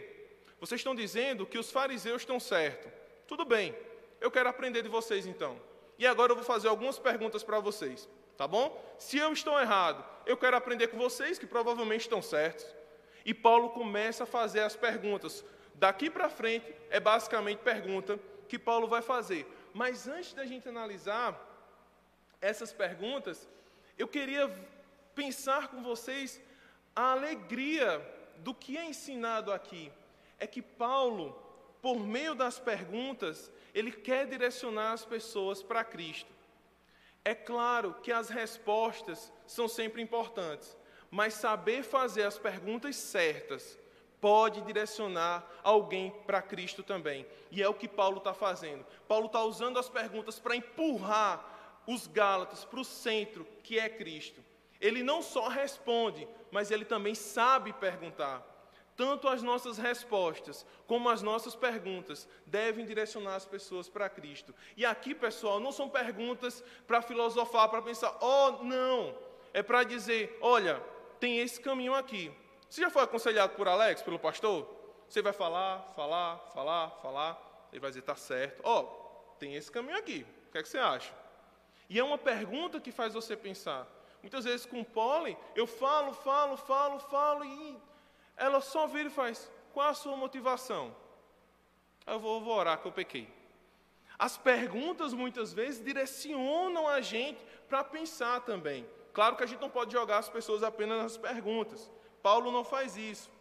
Vocês 0.58 0.80
estão 0.80 0.96
dizendo 0.96 1.46
que 1.46 1.58
os 1.58 1.70
fariseus 1.70 2.22
estão 2.22 2.39
certos. 2.39 2.89
Tudo 3.27 3.44
bem, 3.44 3.75
eu 4.22 4.32
quero 4.32 4.48
aprender 4.48 4.84
de 4.84 4.88
vocês 4.88 5.25
então. 5.25 5.62
E 6.00 6.08
agora 6.08 6.32
eu 6.32 6.38
vou 6.38 6.46
fazer 6.46 6.70
algumas 6.70 6.98
perguntas 6.98 7.44
para 7.44 7.60
vocês, 7.60 8.08
tá 8.38 8.48
bom? 8.48 8.82
Se 8.98 9.18
eu 9.18 9.34
estou 9.34 9.60
errado, 9.60 10.01
eu 10.25 10.38
quero 10.38 10.56
aprender 10.56 10.88
com 10.88 10.98
vocês, 10.98 11.38
que 11.38 11.46
provavelmente 11.46 12.04
estão 12.04 12.22
certos. 12.22 12.74
E 13.25 13.34
Paulo 13.34 13.72
começa 13.72 14.24
a 14.24 14.27
fazer 14.27 14.62
as 14.62 14.75
perguntas. 14.75 15.44
Daqui 15.74 16.10
para 16.10 16.29
frente 16.29 16.74
é 16.89 17.00
basicamente 17.00 17.58
pergunta 17.60 18.20
que 18.48 18.60
Paulo 18.60 18.88
vai 18.88 19.01
fazer. 19.01 19.46
Mas 19.74 20.08
antes 20.08 20.34
da 20.34 20.46
gente 20.46 20.70
analisar 20.70 21.38
essas 22.39 22.72
perguntas, 22.72 23.50
eu 23.98 24.08
queria 24.08 24.48
pensar 25.15 25.70
com 25.70 25.82
vocês 25.82 26.39
a 26.96 27.12
alegria 27.12 28.00
do 28.38 28.53
que 28.53 28.77
é 28.77 28.86
ensinado 28.86 29.51
aqui. 29.51 29.91
É 30.39 30.46
que 30.46 30.62
Paulo, 30.62 31.32
por 31.82 32.00
meio 32.00 32.36
das 32.36 32.60
perguntas, 32.60 33.51
ele 33.74 33.91
quer 33.91 34.27
direcionar 34.27 34.94
as 34.94 35.03
pessoas 35.03 35.63
para 35.63 35.84
Cristo. 35.84 36.32
É 37.24 37.34
claro 37.34 37.96
que 38.03 38.12
as 38.12 38.29
respostas 38.29 39.34
são 39.48 39.67
sempre 39.67 40.01
importantes, 40.01 40.77
mas 41.16 41.36
saber 41.36 41.82
fazer 41.82 42.24
as 42.24 42.38
perguntas 42.38 42.98
certas 42.98 43.80
pode 44.20 44.60
direcionar 44.64 45.50
alguém 45.64 46.12
para 46.28 46.42
Cristo 46.42 46.84
também. 46.84 47.26
E 47.50 47.64
é 47.64 47.70
o 47.70 47.74
que 47.74 47.88
Paulo 47.88 48.18
está 48.18 48.34
fazendo. 48.34 48.86
Paulo 49.08 49.28
está 49.28 49.42
usando 49.42 49.80
as 49.80 49.88
perguntas 49.88 50.40
para 50.40 50.58
empurrar 50.58 51.82
os 51.88 52.06
Gálatas 52.06 52.66
para 52.66 52.82
o 52.82 52.84
centro, 52.84 53.48
que 53.64 53.80
é 53.80 53.88
Cristo. 53.88 54.44
Ele 54.82 55.02
não 55.04 55.22
só 55.22 55.48
responde, 55.48 56.28
mas 56.52 56.70
ele 56.70 56.84
também 56.84 57.16
sabe 57.16 57.72
perguntar. 57.72 58.46
Tanto 58.98 59.30
as 59.30 59.42
nossas 59.42 59.78
respostas 59.78 60.66
como 60.86 61.08
as 61.10 61.22
nossas 61.22 61.56
perguntas 61.56 62.28
devem 62.46 62.86
direcionar 62.86 63.36
as 63.36 63.46
pessoas 63.46 63.88
para 63.88 64.10
Cristo. 64.10 64.54
E 64.76 64.86
aqui, 64.86 65.16
pessoal, 65.16 65.62
não 65.62 65.72
são 65.72 65.88
perguntas 65.88 66.62
para 66.86 67.02
filosofar, 67.02 67.70
para 67.70 67.82
pensar, 67.82 68.18
oh, 68.20 68.64
não. 68.66 69.16
É 69.54 69.64
para 69.64 69.86
dizer, 69.86 70.38
olha, 70.42 70.84
tem 71.20 71.40
esse 71.40 71.60
caminho 71.60 71.94
aqui. 71.94 72.32
Você 72.70 72.82
já 72.82 72.90
foi 72.90 73.04
aconselhado 73.04 73.56
por 73.56 73.68
Alex, 73.68 74.02
pelo 74.02 74.20
pastor? 74.20 74.68
Você 75.08 75.22
vai 75.22 75.34
falar, 75.34 75.94
falar, 75.96 76.38
falar, 76.54 76.90
falar. 77.02 77.68
Ele 77.72 77.80
vai 77.80 77.90
dizer, 77.90 78.02
está 78.02 78.16
certo. 78.16 78.62
Ó, 78.64 78.82
oh, 78.82 79.36
tem 79.40 79.56
esse 79.56 79.72
caminho 79.72 79.98
aqui. 79.98 80.26
O 80.48 80.52
que, 80.52 80.58
é 80.58 80.64
que 80.64 80.70
você 80.70 80.78
acha? 80.78 81.14
E 81.90 82.00
é 82.00 82.04
uma 82.04 82.18
pergunta 82.18 82.80
que 82.80 82.92
faz 82.92 83.14
você 83.14 83.36
pensar. 83.36 83.88
Muitas 84.22 84.46
vezes 84.46 84.66
com 84.66 84.82
o 84.82 84.86
Polly, 84.86 85.38
eu 85.56 85.68
falo, 85.68 86.14
falo, 86.14 86.58
falo, 86.58 87.00
falo 87.00 87.46
e 87.46 87.78
ela 88.36 88.60
só 88.60 88.88
vira 88.88 89.08
e 89.08 89.12
faz: 89.12 89.52
qual 89.74 89.90
a 89.90 89.94
sua 89.94 90.18
motivação? 90.18 90.96
Eu 92.08 92.20
vou, 92.20 92.42
vou 92.42 92.56
orar 92.56 92.80
que 92.80 92.88
eu 92.88 92.92
pequei. 92.92 93.32
As 94.18 94.38
perguntas 94.38 95.14
muitas 95.14 95.54
vezes 95.54 95.84
direcionam 95.84 96.88
a 96.88 97.02
gente 97.02 97.44
para 97.68 97.84
pensar 97.84 98.42
também. 98.42 98.88
Claro 99.16 99.38
que 99.38 99.44
a 99.44 99.48
gente 99.48 99.62
não 99.62 99.70
pode 99.70 99.94
jogar 99.94 100.18
as 100.18 100.28
pessoas 100.28 100.62
apenas 100.62 101.02
nas 101.02 101.18
perguntas. 101.18 101.90
Paulo 102.22 102.52
não 102.52 102.66
faz 102.66 102.98
isso. 102.98 103.32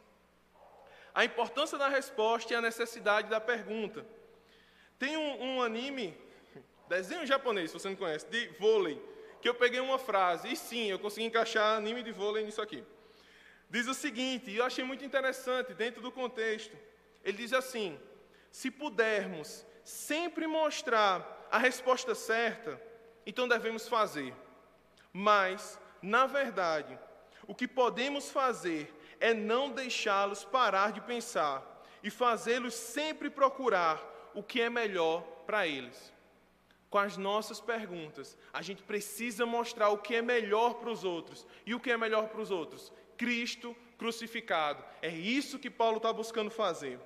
A 1.12 1.24
importância 1.24 1.76
da 1.76 1.88
resposta 1.88 2.52
e 2.52 2.56
a 2.56 2.60
necessidade 2.60 3.28
da 3.28 3.40
pergunta. 3.40 4.06
Tem 5.00 5.16
um, 5.16 5.42
um 5.42 5.62
anime, 5.62 6.16
desenho 6.88 7.26
japonês, 7.26 7.72
se 7.72 7.78
você 7.78 7.88
não 7.88 7.96
conhece, 7.96 8.24
de 8.26 8.46
vôlei, 8.60 9.02
que 9.42 9.48
eu 9.48 9.54
peguei 9.54 9.80
uma 9.80 9.98
frase, 9.98 10.52
e 10.52 10.56
sim, 10.56 10.86
eu 10.92 10.98
consegui 11.00 11.26
encaixar 11.26 11.76
anime 11.76 12.04
de 12.04 12.12
vôlei 12.12 12.44
nisso 12.44 12.62
aqui. 12.62 12.84
Diz 13.68 13.88
o 13.88 13.94
seguinte, 13.94 14.52
e 14.52 14.58
eu 14.58 14.64
achei 14.64 14.84
muito 14.84 15.04
interessante 15.04 15.74
dentro 15.74 16.00
do 16.00 16.12
contexto. 16.12 16.76
Ele 17.24 17.38
diz 17.38 17.52
assim: 17.52 18.00
se 18.52 18.70
pudermos 18.70 19.66
sempre 19.82 20.46
mostrar 20.46 21.48
a 21.50 21.58
resposta 21.58 22.14
certa, 22.14 22.80
então 23.26 23.48
devemos 23.48 23.88
fazer. 23.88 24.32
Mas, 25.16 25.78
na 26.02 26.26
verdade, 26.26 26.98
o 27.46 27.54
que 27.54 27.68
podemos 27.68 28.32
fazer 28.32 28.92
é 29.20 29.32
não 29.32 29.70
deixá-los 29.70 30.44
parar 30.44 30.90
de 30.90 31.00
pensar 31.00 31.62
e 32.02 32.10
fazê-los 32.10 32.74
sempre 32.74 33.30
procurar 33.30 34.02
o 34.34 34.42
que 34.42 34.60
é 34.60 34.68
melhor 34.68 35.22
para 35.46 35.68
eles. 35.68 36.12
Com 36.90 36.98
as 36.98 37.16
nossas 37.16 37.60
perguntas, 37.60 38.36
a 38.52 38.60
gente 38.60 38.82
precisa 38.82 39.46
mostrar 39.46 39.90
o 39.90 39.98
que 39.98 40.16
é 40.16 40.22
melhor 40.22 40.74
para 40.74 40.90
os 40.90 41.04
outros. 41.04 41.46
E 41.64 41.76
o 41.76 41.80
que 41.80 41.92
é 41.92 41.96
melhor 41.96 42.28
para 42.28 42.40
os 42.40 42.50
outros? 42.50 42.92
Cristo 43.16 43.74
crucificado. 43.96 44.84
É 45.00 45.08
isso 45.08 45.60
que 45.60 45.70
Paulo 45.70 45.98
está 45.98 46.12
buscando 46.12 46.50
fazer. 46.50 46.98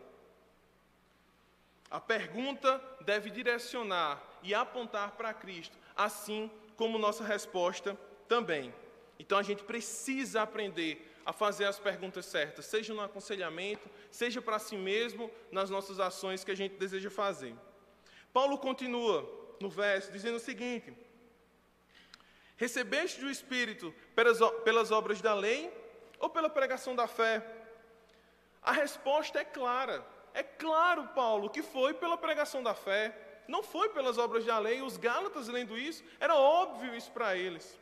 A 1.91 2.01
pergunta 2.01 2.83
deve 3.03 3.29
direcionar 3.29 4.23
e 4.43 4.55
apontar 4.55 5.13
para 5.13 5.35
Cristo, 5.35 5.77
assim 5.95 6.51
como 6.79 6.97
nossa 6.97 7.25
resposta 7.25 7.99
também. 8.29 8.73
Então 9.19 9.37
a 9.37 9.43
gente 9.43 9.65
precisa 9.65 10.43
aprender 10.43 11.13
a 11.27 11.33
fazer 11.33 11.65
as 11.65 11.79
perguntas 11.79 12.25
certas, 12.25 12.67
seja 12.67 12.95
no 12.95 13.03
aconselhamento, 13.03 13.91
seja 14.11 14.41
para 14.41 14.61
si 14.61 14.77
mesmo, 14.77 15.29
nas 15.51 15.69
nossas 15.69 15.99
ações 15.99 16.45
que 16.45 16.53
a 16.53 16.57
gente 16.57 16.77
deseja 16.77 17.11
fazer. 17.11 17.55
Paulo 18.33 18.57
continua 18.57 19.29
no 19.61 19.69
verso 19.69 20.13
dizendo 20.13 20.37
o 20.37 20.41
seguinte: 20.41 20.97
Recebeste 22.57 23.25
o 23.25 23.31
Espírito 23.31 23.93
pelas, 24.15 24.39
pelas 24.63 24.93
obras 24.93 25.21
da 25.21 25.35
lei 25.35 25.71
ou 26.21 26.31
pela 26.31 26.49
pregação 26.49 26.95
da 26.95 27.09
fé? 27.09 27.45
A 28.63 28.71
resposta 28.71 29.41
é 29.41 29.45
clara. 29.45 30.07
É 30.33 30.45
claro, 30.45 31.09
Paulo, 31.09 31.51
que 31.51 31.63
foi 31.63 31.93
pela 31.93 32.17
pregação 32.17 32.63
da 32.63 32.75
fé, 32.75 33.28
não 33.49 33.63
foi 33.63 33.89
pelas 33.89 34.19
obras 34.19 34.45
da 34.45 34.59
lei. 34.59 34.83
Os 34.83 34.99
Gálatas, 34.99 35.49
lendo 35.49 35.77
isso, 35.77 36.05
era 36.21 36.37
óbvio 36.37 36.95
isso 36.95 37.11
para 37.11 37.35
eles. 37.37 37.77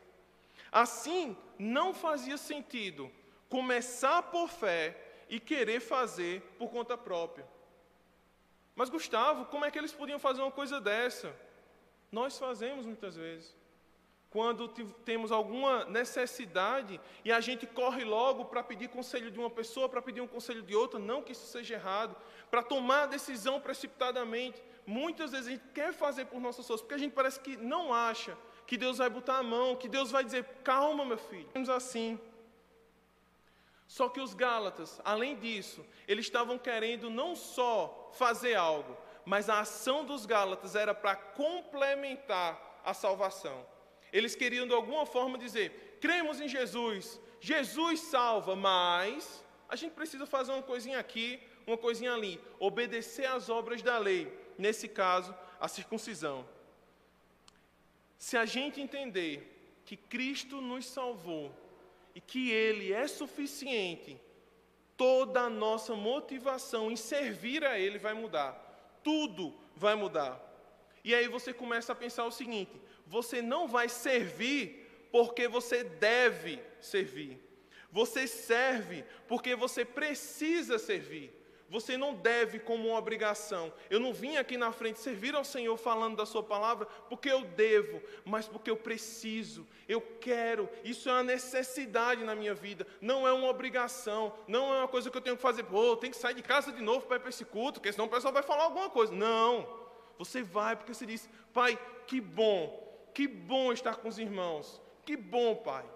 Assim, 0.70 1.36
não 1.58 1.92
fazia 1.92 2.38
sentido 2.38 3.10
começar 3.48 4.22
por 4.22 4.48
fé 4.48 4.96
e 5.28 5.40
querer 5.40 5.80
fazer 5.80 6.40
por 6.56 6.70
conta 6.70 6.96
própria. 6.96 7.46
Mas, 8.76 8.88
Gustavo, 8.88 9.46
como 9.46 9.64
é 9.64 9.70
que 9.70 9.78
eles 9.78 9.92
podiam 9.92 10.18
fazer 10.18 10.40
uma 10.42 10.52
coisa 10.52 10.80
dessa? 10.80 11.34
Nós 12.12 12.38
fazemos 12.38 12.86
muitas 12.86 13.16
vezes 13.16 13.54
quando 14.36 14.68
temos 15.02 15.32
alguma 15.32 15.86
necessidade 15.86 17.00
e 17.24 17.32
a 17.32 17.40
gente 17.40 17.66
corre 17.66 18.04
logo 18.04 18.44
para 18.44 18.62
pedir 18.62 18.88
conselho 18.88 19.30
de 19.30 19.38
uma 19.38 19.48
pessoa, 19.48 19.88
para 19.88 20.02
pedir 20.02 20.20
um 20.20 20.26
conselho 20.26 20.62
de 20.62 20.74
outra, 20.74 20.98
não 21.00 21.22
que 21.22 21.32
isso 21.32 21.46
seja 21.46 21.74
errado, 21.74 22.14
para 22.50 22.62
tomar 22.62 23.04
a 23.04 23.06
decisão 23.06 23.58
precipitadamente. 23.58 24.62
Muitas 24.86 25.32
vezes 25.32 25.48
a 25.48 25.50
gente 25.50 25.68
quer 25.74 25.92
fazer 25.92 26.26
por 26.26 26.40
nossas 26.40 26.66
forças, 26.66 26.82
porque 26.82 26.94
a 26.94 26.98
gente 26.98 27.12
parece 27.12 27.40
que 27.40 27.56
não 27.56 27.92
acha 27.92 28.36
que 28.66 28.76
Deus 28.76 28.98
vai 28.98 29.10
botar 29.10 29.38
a 29.38 29.42
mão, 29.42 29.76
que 29.76 29.88
Deus 29.88 30.10
vai 30.10 30.24
dizer: 30.24 30.44
calma, 30.62 31.04
meu 31.04 31.18
filho. 31.18 31.48
Temos 31.52 31.68
assim. 31.68 32.18
Só 33.86 34.08
que 34.08 34.20
os 34.20 34.34
Gálatas, 34.34 35.00
além 35.04 35.36
disso, 35.36 35.84
eles 36.08 36.26
estavam 36.26 36.58
querendo 36.58 37.08
não 37.08 37.36
só 37.36 38.10
fazer 38.14 38.54
algo, 38.54 38.96
mas 39.24 39.48
a 39.48 39.60
ação 39.60 40.04
dos 40.04 40.26
Gálatas 40.26 40.74
era 40.74 40.94
para 40.94 41.14
complementar 41.14 42.80
a 42.84 42.92
salvação. 42.92 43.66
Eles 44.12 44.34
queriam 44.34 44.66
de 44.66 44.74
alguma 44.74 45.04
forma 45.06 45.36
dizer: 45.36 45.98
cremos 46.00 46.40
em 46.40 46.48
Jesus, 46.48 47.20
Jesus 47.40 48.00
salva, 48.00 48.54
mas 48.56 49.44
a 49.68 49.76
gente 49.76 49.92
precisa 49.92 50.26
fazer 50.26 50.52
uma 50.52 50.62
coisinha 50.62 50.98
aqui, 50.98 51.40
uma 51.66 51.76
coisinha 51.76 52.14
ali, 52.14 52.40
obedecer 52.58 53.26
às 53.26 53.48
obras 53.48 53.82
da 53.82 53.98
lei, 53.98 54.32
nesse 54.58 54.88
caso, 54.88 55.34
a 55.60 55.68
circuncisão. 55.68 56.46
Se 58.18 58.36
a 58.36 58.44
gente 58.44 58.80
entender 58.80 59.80
que 59.84 59.96
Cristo 59.96 60.60
nos 60.60 60.86
salvou 60.86 61.54
e 62.14 62.20
que 62.20 62.50
Ele 62.50 62.92
é 62.92 63.06
suficiente, 63.06 64.20
toda 64.96 65.42
a 65.42 65.50
nossa 65.50 65.94
motivação 65.94 66.90
em 66.90 66.96
servir 66.96 67.64
a 67.64 67.78
Ele 67.78 67.98
vai 67.98 68.14
mudar, 68.14 68.52
tudo 69.02 69.54
vai 69.74 69.94
mudar. 69.94 70.40
E 71.04 71.14
aí 71.14 71.28
você 71.28 71.52
começa 71.52 71.92
a 71.92 71.96
pensar 71.96 72.24
o 72.24 72.32
seguinte: 72.32 72.72
você 73.06 73.40
não 73.40 73.68
vai 73.68 73.88
servir 73.88 75.08
porque 75.12 75.46
você 75.46 75.84
deve 75.84 76.60
servir. 76.80 77.38
Você 77.92 78.26
serve 78.26 79.04
porque 79.28 79.54
você 79.54 79.84
precisa 79.84 80.78
servir. 80.78 81.32
Você 81.68 81.96
não 81.96 82.14
deve 82.14 82.58
como 82.58 82.88
uma 82.88 82.98
obrigação. 82.98 83.72
Eu 83.90 83.98
não 83.98 84.12
vim 84.12 84.36
aqui 84.36 84.56
na 84.56 84.72
frente 84.72 85.00
servir 85.00 85.34
ao 85.34 85.44
Senhor 85.44 85.76
falando 85.76 86.16
da 86.16 86.26
Sua 86.26 86.42
palavra 86.42 86.86
porque 87.08 87.28
eu 87.28 87.42
devo, 87.42 88.00
mas 88.24 88.46
porque 88.46 88.70
eu 88.70 88.76
preciso, 88.76 89.66
eu 89.88 90.00
quero. 90.00 90.68
Isso 90.84 91.08
é 91.08 91.12
uma 91.12 91.24
necessidade 91.24 92.24
na 92.24 92.34
minha 92.34 92.54
vida, 92.54 92.86
não 93.00 93.26
é 93.26 93.32
uma 93.32 93.48
obrigação, 93.48 94.32
não 94.46 94.72
é 94.74 94.78
uma 94.78 94.88
coisa 94.88 95.10
que 95.10 95.16
eu 95.16 95.22
tenho 95.22 95.36
que 95.36 95.42
fazer. 95.42 95.64
Pô, 95.64 95.82
eu 95.82 95.96
tenho 95.96 96.12
que 96.12 96.18
sair 96.18 96.34
de 96.34 96.42
casa 96.42 96.72
de 96.72 96.82
novo 96.82 97.06
para 97.06 97.16
ir 97.16 97.20
para 97.20 97.30
esse 97.30 97.44
culto, 97.44 97.80
porque 97.80 97.92
senão 97.92 98.06
o 98.06 98.10
pessoal 98.10 98.32
vai 98.32 98.42
falar 98.42 98.64
alguma 98.64 98.88
coisa. 98.88 99.12
Não, 99.12 99.68
você 100.18 100.42
vai 100.42 100.76
porque 100.76 100.94
você 100.94 101.04
diz, 101.04 101.28
Pai, 101.52 101.78
que 102.06 102.20
bom 102.20 102.86
que 103.16 103.26
bom 103.26 103.72
estar 103.72 103.96
com 103.96 104.08
os 104.08 104.18
irmãos. 104.18 104.78
Que 105.06 105.16
bom, 105.16 105.56
Pai. 105.56 105.86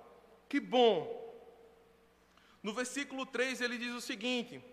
Que 0.49 0.59
bom. 0.59 1.19
No 2.63 2.73
versículo 2.73 3.27
3 3.27 3.61
ele 3.61 3.77
diz 3.77 3.93
o 3.93 4.01
seguinte: 4.01 4.65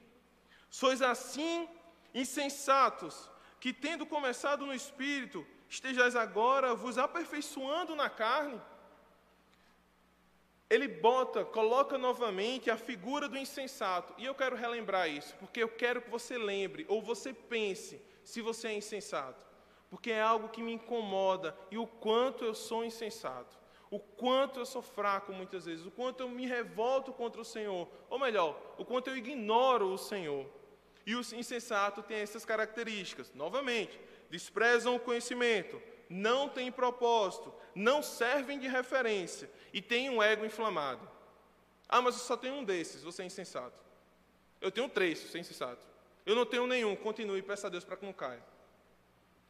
Sois 0.69 1.01
assim 1.01 1.67
insensatos, 2.13 3.29
que 3.59 3.73
tendo 3.73 4.05
começado 4.05 4.65
no 4.65 4.73
espírito, 4.73 5.45
estejais 5.69 6.15
agora 6.15 6.73
vos 6.73 6.97
aperfeiçoando 6.97 7.95
na 7.95 8.09
carne. 8.09 8.61
Ele 10.69 10.87
bota, 10.87 11.45
coloca 11.45 11.97
novamente 11.97 12.69
a 12.69 12.77
figura 12.77 13.29
do 13.29 13.37
insensato. 13.37 14.13
E 14.17 14.25
eu 14.25 14.35
quero 14.35 14.55
relembrar 14.55 15.09
isso, 15.09 15.35
porque 15.37 15.63
eu 15.63 15.69
quero 15.69 16.01
que 16.01 16.09
você 16.09 16.37
lembre, 16.37 16.85
ou 16.89 17.01
você 17.01 17.33
pense, 17.33 18.01
se 18.23 18.41
você 18.41 18.67
é 18.67 18.73
insensato 18.73 19.47
porque 19.89 20.11
é 20.11 20.21
algo 20.21 20.49
que 20.49 20.61
me 20.61 20.73
incomoda 20.73 21.55
e 21.71 21.77
o 21.77 21.87
quanto 21.87 22.43
eu 22.43 22.53
sou 22.53 22.83
insensato, 22.83 23.57
o 23.89 23.99
quanto 23.99 24.59
eu 24.59 24.65
sou 24.65 24.81
fraco 24.81 25.31
muitas 25.31 25.65
vezes, 25.65 25.85
o 25.85 25.91
quanto 25.91 26.21
eu 26.21 26.29
me 26.29 26.45
revolto 26.45 27.13
contra 27.13 27.41
o 27.41 27.45
Senhor, 27.45 27.87
ou 28.09 28.19
melhor, 28.19 28.59
o 28.77 28.83
quanto 28.83 29.09
eu 29.09 29.17
ignoro 29.17 29.87
o 29.87 29.97
Senhor. 29.97 30.45
E 31.07 31.15
o 31.15 31.21
insensato 31.21 32.03
tem 32.03 32.17
essas 32.17 32.43
características. 32.43 33.31
Novamente, 33.33 33.97
desprezam 34.29 34.93
o 34.93 34.99
conhecimento, 34.99 35.81
não 36.09 36.49
têm 36.49 36.69
propósito, 36.69 37.53
não 37.73 38.03
servem 38.03 38.59
de 38.59 38.67
referência 38.67 39.49
e 39.71 39.81
têm 39.81 40.09
um 40.09 40.21
ego 40.21 40.45
inflamado. 40.45 41.09
Ah, 41.87 42.01
mas 42.01 42.15
eu 42.15 42.21
só 42.23 42.35
tenho 42.35 42.55
um 42.55 42.63
desses, 42.63 43.03
você 43.03 43.23
é 43.23 43.25
insensato. 43.25 43.81
Eu 44.59 44.69
tenho 44.69 44.89
três, 44.89 45.19
você 45.19 45.37
é 45.37 45.41
insensato. 45.41 45.79
Eu 46.25 46.35
não 46.35 46.45
tenho 46.45 46.67
nenhum, 46.67 46.93
continue, 46.93 47.41
peça 47.41 47.67
a 47.67 47.69
Deus 47.69 47.85
para 47.85 47.95
que 47.95 48.05
não 48.05 48.11
caia. 48.11 48.43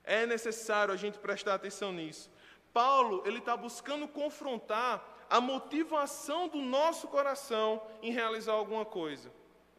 É 0.03 0.27
necessário 0.27 0.93
a 0.93 0.97
gente 0.97 1.17
prestar 1.17 1.55
atenção 1.55 1.91
nisso. 1.91 2.29
Paulo, 2.71 3.23
ele 3.25 3.39
está 3.39 3.57
buscando 3.57 4.07
confrontar 4.07 5.25
a 5.27 5.41
motivação 5.41 6.47
do 6.47 6.59
nosso 6.59 7.07
coração 7.07 7.81
em 8.03 8.11
realizar 8.11 8.53
alguma 8.53 8.85
coisa. 8.85 9.33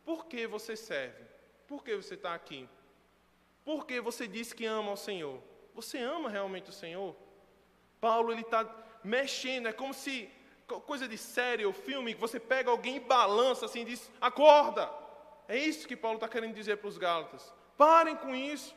Por 0.05 0.27
que 0.27 0.45
você 0.45 0.75
serve? 0.75 1.28
Por 1.69 1.85
que 1.85 1.95
você 1.95 2.15
está 2.15 2.35
aqui? 2.35 2.69
Por 3.65 3.87
que 3.87 4.01
você 4.01 4.27
diz 4.27 4.55
que 4.55 4.65
ama 4.65 4.93
o 4.93 4.97
Senhor? 4.97 5.41
Você 5.75 5.99
ama 5.99 6.31
realmente 6.31 6.71
o 6.71 6.73
Senhor? 6.73 7.15
Paulo, 8.01 8.33
ele 8.33 8.41
está 8.41 8.67
mexendo, 9.05 9.69
é 9.69 9.73
como 9.73 9.93
se, 9.93 10.31
coisa 10.87 11.07
de 11.07 11.19
série 11.19 11.67
ou 11.67 11.73
filme, 11.73 12.15
que 12.15 12.21
você 12.21 12.41
pega 12.41 12.71
alguém 12.71 12.97
e 12.97 13.01
balança 13.01 13.67
assim 13.67 13.83
e 13.83 13.85
diz, 13.85 14.11
acorda! 14.19 14.91
É 15.47 15.57
isso 15.57 15.87
que 15.87 15.97
Paulo 15.97 16.17
está 16.17 16.29
querendo 16.29 16.55
dizer 16.55 16.79
para 16.79 16.89
os 16.89 16.99
Gálatas. 16.99 17.55
Parem 17.77 18.17
com 18.17 18.35
isso. 18.35 18.75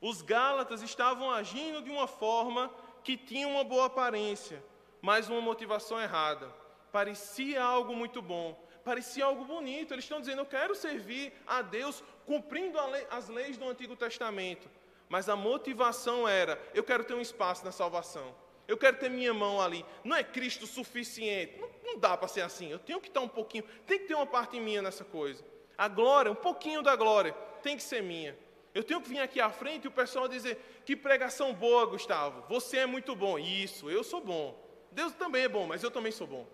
Os 0.00 0.22
Gálatas 0.22 0.80
estavam 0.80 1.30
agindo 1.30 1.82
de 1.82 1.90
uma 1.90 2.06
forma 2.06 2.72
que 3.02 3.16
tinha 3.16 3.48
uma 3.48 3.64
boa 3.64 3.86
aparência, 3.86 4.62
mas 5.02 5.28
uma 5.28 5.40
motivação 5.40 6.00
errada. 6.00 6.48
Parecia 6.92 7.62
algo 7.62 7.94
muito 7.94 8.22
bom, 8.22 8.58
Parecia 8.84 9.24
algo 9.24 9.44
bonito. 9.44 9.94
Eles 9.94 10.04
estão 10.04 10.20
dizendo: 10.20 10.40
Eu 10.40 10.46
quero 10.46 10.74
servir 10.74 11.32
a 11.46 11.62
Deus 11.62 12.02
cumprindo 12.26 12.78
lei, 12.86 13.06
as 13.10 13.28
leis 13.28 13.56
do 13.56 13.68
Antigo 13.68 13.96
Testamento. 13.96 14.68
Mas 15.08 15.28
a 15.28 15.36
motivação 15.36 16.28
era: 16.28 16.60
Eu 16.74 16.84
quero 16.84 17.04
ter 17.04 17.14
um 17.14 17.20
espaço 17.20 17.64
na 17.64 17.72
salvação. 17.72 18.34
Eu 18.66 18.76
quero 18.76 18.98
ter 18.98 19.10
minha 19.10 19.34
mão 19.34 19.60
ali. 19.60 19.84
Não 20.04 20.16
é 20.16 20.22
Cristo 20.22 20.66
suficiente. 20.66 21.58
Não, 21.58 21.68
não 21.82 21.98
dá 21.98 22.16
para 22.16 22.28
ser 22.28 22.42
assim. 22.42 22.70
Eu 22.70 22.78
tenho 22.78 23.00
que 23.00 23.08
estar 23.08 23.20
um 23.20 23.28
pouquinho. 23.28 23.64
Tem 23.86 23.98
que 23.98 24.06
ter 24.06 24.14
uma 24.14 24.26
parte 24.26 24.60
minha 24.60 24.80
nessa 24.80 25.04
coisa. 25.04 25.44
A 25.76 25.88
glória, 25.88 26.30
um 26.30 26.36
pouquinho 26.36 26.80
da 26.80 26.94
glória, 26.94 27.32
tem 27.62 27.76
que 27.76 27.82
ser 27.82 28.02
minha. 28.02 28.38
Eu 28.72 28.84
tenho 28.84 29.00
que 29.00 29.08
vir 29.08 29.18
aqui 29.18 29.40
à 29.40 29.50
frente 29.50 29.86
e 29.86 29.88
o 29.88 29.90
pessoal 29.90 30.28
dizer: 30.28 30.82
Que 30.84 30.94
pregação 30.94 31.52
boa, 31.52 31.84
Gustavo. 31.86 32.44
Você 32.48 32.78
é 32.78 32.86
muito 32.86 33.16
bom. 33.16 33.38
Isso, 33.38 33.90
eu 33.90 34.04
sou 34.04 34.20
bom. 34.20 34.56
Deus 34.92 35.12
também 35.14 35.44
é 35.44 35.48
bom, 35.48 35.66
mas 35.66 35.82
eu 35.82 35.90
também 35.90 36.12
sou 36.12 36.26
bom. 36.26 36.46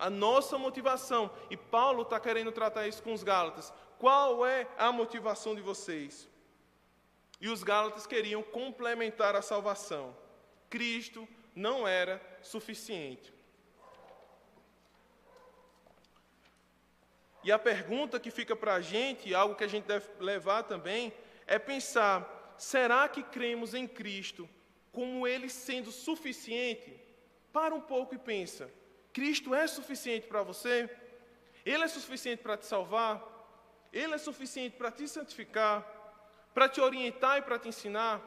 A 0.00 0.08
nossa 0.08 0.56
motivação, 0.56 1.30
e 1.50 1.58
Paulo 1.58 2.02
está 2.02 2.18
querendo 2.18 2.50
tratar 2.50 2.88
isso 2.88 3.02
com 3.02 3.12
os 3.12 3.22
Gálatas. 3.22 3.70
Qual 3.98 4.46
é 4.46 4.66
a 4.78 4.90
motivação 4.90 5.54
de 5.54 5.60
vocês? 5.60 6.26
E 7.38 7.50
os 7.50 7.62
Gálatas 7.62 8.06
queriam 8.06 8.42
complementar 8.42 9.36
a 9.36 9.42
salvação. 9.42 10.16
Cristo 10.70 11.28
não 11.54 11.86
era 11.86 12.18
suficiente. 12.40 13.30
E 17.44 17.52
a 17.52 17.58
pergunta 17.58 18.18
que 18.18 18.30
fica 18.30 18.56
para 18.56 18.74
a 18.74 18.80
gente, 18.80 19.34
algo 19.34 19.54
que 19.54 19.64
a 19.64 19.68
gente 19.68 19.84
deve 19.84 20.08
levar 20.18 20.62
também, 20.62 21.12
é 21.46 21.58
pensar: 21.58 22.54
será 22.56 23.06
que 23.06 23.22
cremos 23.22 23.74
em 23.74 23.86
Cristo 23.86 24.48
como 24.92 25.26
Ele 25.26 25.50
sendo 25.50 25.92
suficiente? 25.92 26.98
Para 27.52 27.74
um 27.74 27.80
pouco 27.82 28.14
e 28.14 28.18
pensa: 28.18 28.70
Cristo 29.12 29.54
é 29.54 29.66
suficiente 29.66 30.26
para 30.26 30.42
você? 30.42 30.88
Ele 31.64 31.84
é 31.84 31.88
suficiente 31.88 32.42
para 32.42 32.56
te 32.56 32.66
salvar? 32.66 33.22
Ele 33.92 34.14
é 34.14 34.18
suficiente 34.18 34.76
para 34.76 34.90
te 34.90 35.06
santificar? 35.08 35.84
Para 36.54 36.68
te 36.68 36.80
orientar 36.80 37.38
e 37.38 37.42
para 37.42 37.58
te 37.58 37.68
ensinar? 37.68 38.20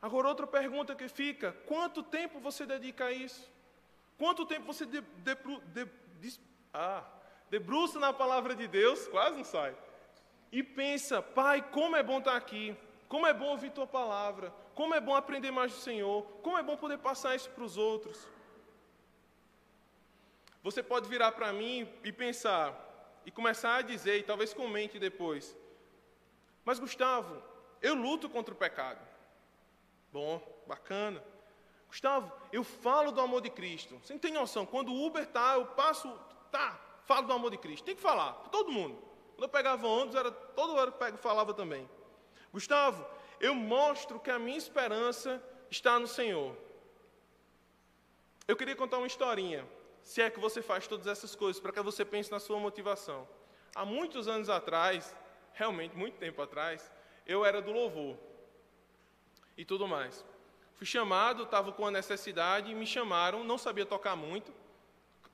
Agora, 0.00 0.28
outra 0.28 0.46
pergunta 0.46 0.94
que 0.94 1.08
fica: 1.08 1.52
quanto 1.66 2.02
tempo 2.02 2.38
você 2.38 2.66
dedica 2.66 3.06
a 3.06 3.12
isso? 3.12 3.50
Quanto 4.18 4.46
tempo 4.46 4.66
você 4.66 4.86
de, 4.86 5.00
de, 5.00 5.88
de, 6.20 6.40
ah, 6.72 7.04
debruça 7.50 7.98
na 7.98 8.12
palavra 8.12 8.54
de 8.54 8.66
Deus? 8.66 9.06
Quase 9.08 9.36
não 9.36 9.44
sai. 9.44 9.76
E 10.52 10.62
pensa: 10.62 11.20
Pai, 11.22 11.62
como 11.70 11.96
é 11.96 12.02
bom 12.02 12.18
estar 12.18 12.36
aqui. 12.36 12.76
Como 13.08 13.26
é 13.26 13.32
bom 13.32 13.46
ouvir 13.46 13.70
tua 13.70 13.86
palavra. 13.86 14.52
Como 14.74 14.94
é 14.94 15.00
bom 15.00 15.14
aprender 15.14 15.50
mais 15.50 15.72
do 15.72 15.78
Senhor. 15.78 16.22
Como 16.42 16.58
é 16.58 16.62
bom 16.62 16.76
poder 16.76 16.98
passar 16.98 17.34
isso 17.34 17.50
para 17.50 17.64
os 17.64 17.76
outros. 17.76 18.28
Você 20.66 20.82
pode 20.82 21.08
virar 21.08 21.30
para 21.30 21.52
mim 21.52 21.88
e 22.02 22.10
pensar, 22.10 22.74
e 23.24 23.30
começar 23.30 23.76
a 23.76 23.82
dizer, 23.82 24.18
e 24.18 24.24
talvez 24.24 24.52
comente 24.52 24.98
depois: 24.98 25.56
Mas 26.64 26.80
Gustavo, 26.80 27.40
eu 27.80 27.94
luto 27.94 28.28
contra 28.28 28.52
o 28.52 28.56
pecado. 28.56 28.98
Bom, 30.12 30.42
bacana. 30.66 31.22
Gustavo, 31.86 32.32
eu 32.52 32.64
falo 32.64 33.12
do 33.12 33.20
amor 33.20 33.42
de 33.42 33.48
Cristo. 33.48 33.96
Você 34.02 34.12
não 34.12 34.18
tem 34.18 34.32
noção, 34.32 34.66
quando 34.66 34.92
o 34.92 35.06
Uber 35.06 35.24
tá, 35.28 35.54
eu 35.54 35.66
passo, 35.66 36.12
tá, 36.50 36.80
falo 37.04 37.28
do 37.28 37.32
amor 37.32 37.52
de 37.52 37.58
Cristo. 37.58 37.84
Tem 37.84 37.94
que 37.94 38.02
falar, 38.02 38.32
para 38.32 38.48
todo 38.48 38.72
mundo. 38.72 39.00
Quando 39.36 39.44
eu 39.44 39.48
pegava 39.48 39.86
ônibus, 39.86 40.16
era 40.16 40.32
todo 40.32 40.74
hora 40.74 40.90
que 40.90 41.04
eu 41.04 41.18
falava 41.18 41.54
também. 41.54 41.88
Gustavo, 42.52 43.06
eu 43.38 43.54
mostro 43.54 44.18
que 44.18 44.32
a 44.32 44.38
minha 44.40 44.58
esperança 44.58 45.40
está 45.70 45.96
no 45.96 46.08
Senhor. 46.08 46.56
Eu 48.48 48.56
queria 48.56 48.74
contar 48.74 48.98
uma 48.98 49.06
historinha, 49.06 49.64
se 50.06 50.22
é 50.22 50.30
que 50.30 50.38
você 50.38 50.62
faz 50.62 50.86
todas 50.86 51.08
essas 51.08 51.34
coisas, 51.34 51.60
para 51.60 51.72
que 51.72 51.82
você 51.82 52.04
pense 52.04 52.30
na 52.30 52.38
sua 52.38 52.60
motivação. 52.60 53.26
Há 53.74 53.84
muitos 53.84 54.28
anos 54.28 54.48
atrás, 54.48 55.12
realmente 55.52 55.96
muito 55.96 56.16
tempo 56.16 56.40
atrás, 56.40 56.88
eu 57.26 57.44
era 57.44 57.60
do 57.60 57.72
louvor 57.72 58.16
e 59.58 59.64
tudo 59.64 59.88
mais. 59.88 60.24
Fui 60.76 60.86
chamado, 60.86 61.42
estava 61.42 61.72
com 61.72 61.84
a 61.84 61.90
necessidade, 61.90 62.72
me 62.72 62.86
chamaram, 62.86 63.42
não 63.42 63.58
sabia 63.58 63.84
tocar 63.84 64.14
muito, 64.14 64.54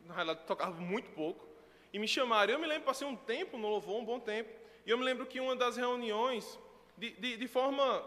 na 0.01 0.15
realidade 0.15 0.47
tocava 0.47 0.81
muito 0.81 1.11
pouco, 1.11 1.47
e 1.93 1.99
me 1.99 2.09
chamaram. 2.09 2.55
Eu 2.55 2.59
me 2.59 2.67
lembro, 2.67 2.87
passei 2.87 3.07
um 3.07 3.15
tempo 3.15 3.59
no 3.59 3.69
louvor, 3.69 4.01
um 4.01 4.05
bom 4.07 4.19
tempo, 4.19 4.51
e 4.87 4.91
eu 4.91 4.97
me 4.97 5.05
lembro 5.05 5.27
que 5.27 5.39
uma 5.39 5.55
das 5.55 5.77
reuniões, 5.77 6.59
de, 6.97 7.11
de, 7.11 7.37
de 7.37 7.47
forma 7.47 8.03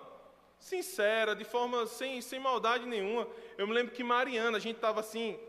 sincera, 0.57 1.35
de 1.35 1.43
forma 1.43 1.85
sem, 1.85 2.21
sem 2.21 2.39
maldade 2.39 2.87
nenhuma, 2.87 3.27
eu 3.55 3.67
me 3.67 3.73
lembro 3.73 3.93
que 3.93 4.03
Mariana, 4.03 4.57
a 4.57 4.59
gente 4.59 4.77
estava 4.77 5.01
assim, 5.01 5.39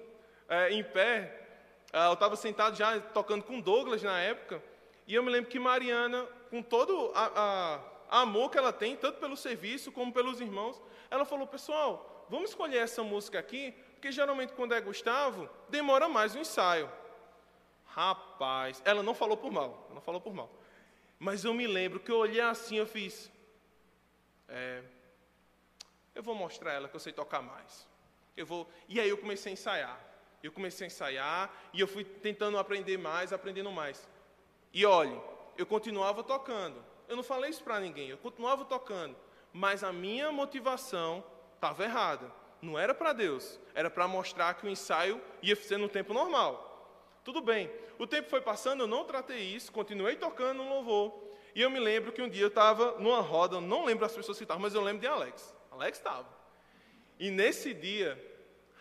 é, 0.49 0.73
em 0.73 0.83
pé, 0.83 1.47
é, 1.93 2.07
eu 2.07 2.13
estava 2.13 2.37
sentado 2.37 2.77
já 2.77 3.01
tocando 3.01 3.45
com 3.45 3.61
Douglas 3.61 4.03
na 4.03 4.19
época, 4.21 4.63
e 5.07 5.15
eu 5.15 5.23
me 5.23 5.31
lembro 5.31 5.51
que 5.51 5.59
Mariana, 5.59 6.27
com 6.51 6.63
todo 6.63 7.13
a, 7.15 7.81
a 8.11 8.21
amor 8.21 8.51
que 8.51 8.59
ela 8.59 8.73
tem, 8.73 8.97
tanto 8.97 9.19
pelo 9.21 9.37
serviço 9.37 9.93
como 9.93 10.13
pelos 10.13 10.41
irmãos, 10.41 10.81
ela 11.11 11.25
falou: 11.25 11.47
pessoal, 11.47 12.27
vamos 12.29 12.51
escolher 12.51 12.79
essa 12.79 13.03
música 13.03 13.39
aqui, 13.39 13.73
porque 13.95 14.11
geralmente 14.11 14.53
quando 14.53 14.75
é 14.75 14.81
Gustavo, 14.81 15.49
demora 15.69 16.09
mais 16.09 16.35
o 16.35 16.39
ensaio. 16.39 16.91
Rapaz, 17.85 18.83
ela 18.85 19.03
não 19.03 19.15
falou 19.15 19.37
por 19.37 19.51
mal, 19.51 19.89
não 19.93 20.01
falou 20.01 20.21
por 20.21 20.35
mal. 20.35 20.51
Mas 21.19 21.45
eu 21.45 21.55
me 21.55 21.67
lembro 21.67 21.99
que 21.99 22.11
eu 22.11 22.19
olhei 22.19 22.41
assim, 22.41 22.77
eu 22.77 22.87
fiz. 22.87 23.31
É, 24.49 24.83
eu 26.15 26.23
vou 26.23 26.35
mostrar 26.35 26.73
ela 26.73 26.89
que 26.89 26.97
eu 26.97 27.01
sei 27.01 27.13
tocar 27.13 27.41
mais. 27.41 27.87
Eu 28.37 28.45
vou, 28.45 28.69
e 28.89 29.01
aí 29.01 29.09
eu 29.09 29.17
comecei 29.17 29.51
a 29.51 29.55
ensaiar. 29.55 30.06
Eu 30.43 30.53
comecei 30.53 30.87
a 30.87 30.89
ensaiar 30.89 31.53
e 31.73 31.81
eu 31.81 31.89
fui 31.89 32.05
tentando 32.05 32.59
aprender 32.59 32.97
mais, 32.97 33.33
aprendendo 33.33 33.71
mais. 33.71 34.09
E 34.73 34.85
olhe, 34.85 35.19
eu 35.57 35.67
continuava 35.67 36.23
tocando 36.23 36.83
eu 37.09 37.17
não 37.17 37.23
falei 37.23 37.51
isso 37.51 37.63
para 37.63 37.81
ninguém, 37.81 38.09
eu 38.09 38.19
continuava 38.19 38.65
tocando, 38.65 39.17
mas 39.53 39.85
a 39.85 39.93
minha 39.93 40.33
motivação 40.33 41.25
estava 41.55 41.85
errada. 41.85 42.33
Não 42.61 42.79
era 42.79 42.95
para 42.95 43.13
Deus, 43.13 43.61
era 43.75 43.91
para 43.91 44.09
mostrar 44.09 44.55
que 44.55 44.67
o 44.67 44.69
ensaio 44.69 45.21
ia 45.43 45.55
ser 45.55 45.77
no 45.77 45.89
tempo 45.89 46.13
normal. 46.13 46.63
Tudo 47.23 47.41
bem, 47.41 47.71
o 47.99 48.07
tempo 48.07 48.29
foi 48.29 48.41
passando, 48.41 48.83
eu 48.83 48.87
não 48.87 49.05
tratei 49.05 49.43
isso, 49.43 49.71
continuei 49.73 50.17
tocando 50.17 50.63
no 50.63 50.69
louvor. 50.69 51.27
E 51.55 51.63
eu 51.63 51.71
me 51.71 51.79
lembro 51.79 52.13
que 52.13 52.21
um 52.21 52.29
dia 52.29 52.43
eu 52.43 52.49
estava 52.49 52.99
numa 52.99 53.21
roda, 53.21 53.61
não 53.61 53.85
lembro 53.85 54.05
as 54.05 54.15
pessoas 54.15 54.37
que 54.37 54.45
estavam, 54.45 54.63
mas 54.63 54.75
eu 54.75 54.83
lembro 54.83 55.01
de 55.01 55.07
Alex. 55.07 55.55
Alex 55.71 55.99
estava. 55.99 56.29
E 57.19 57.31
nesse 57.31 57.73
dia, 57.73 58.19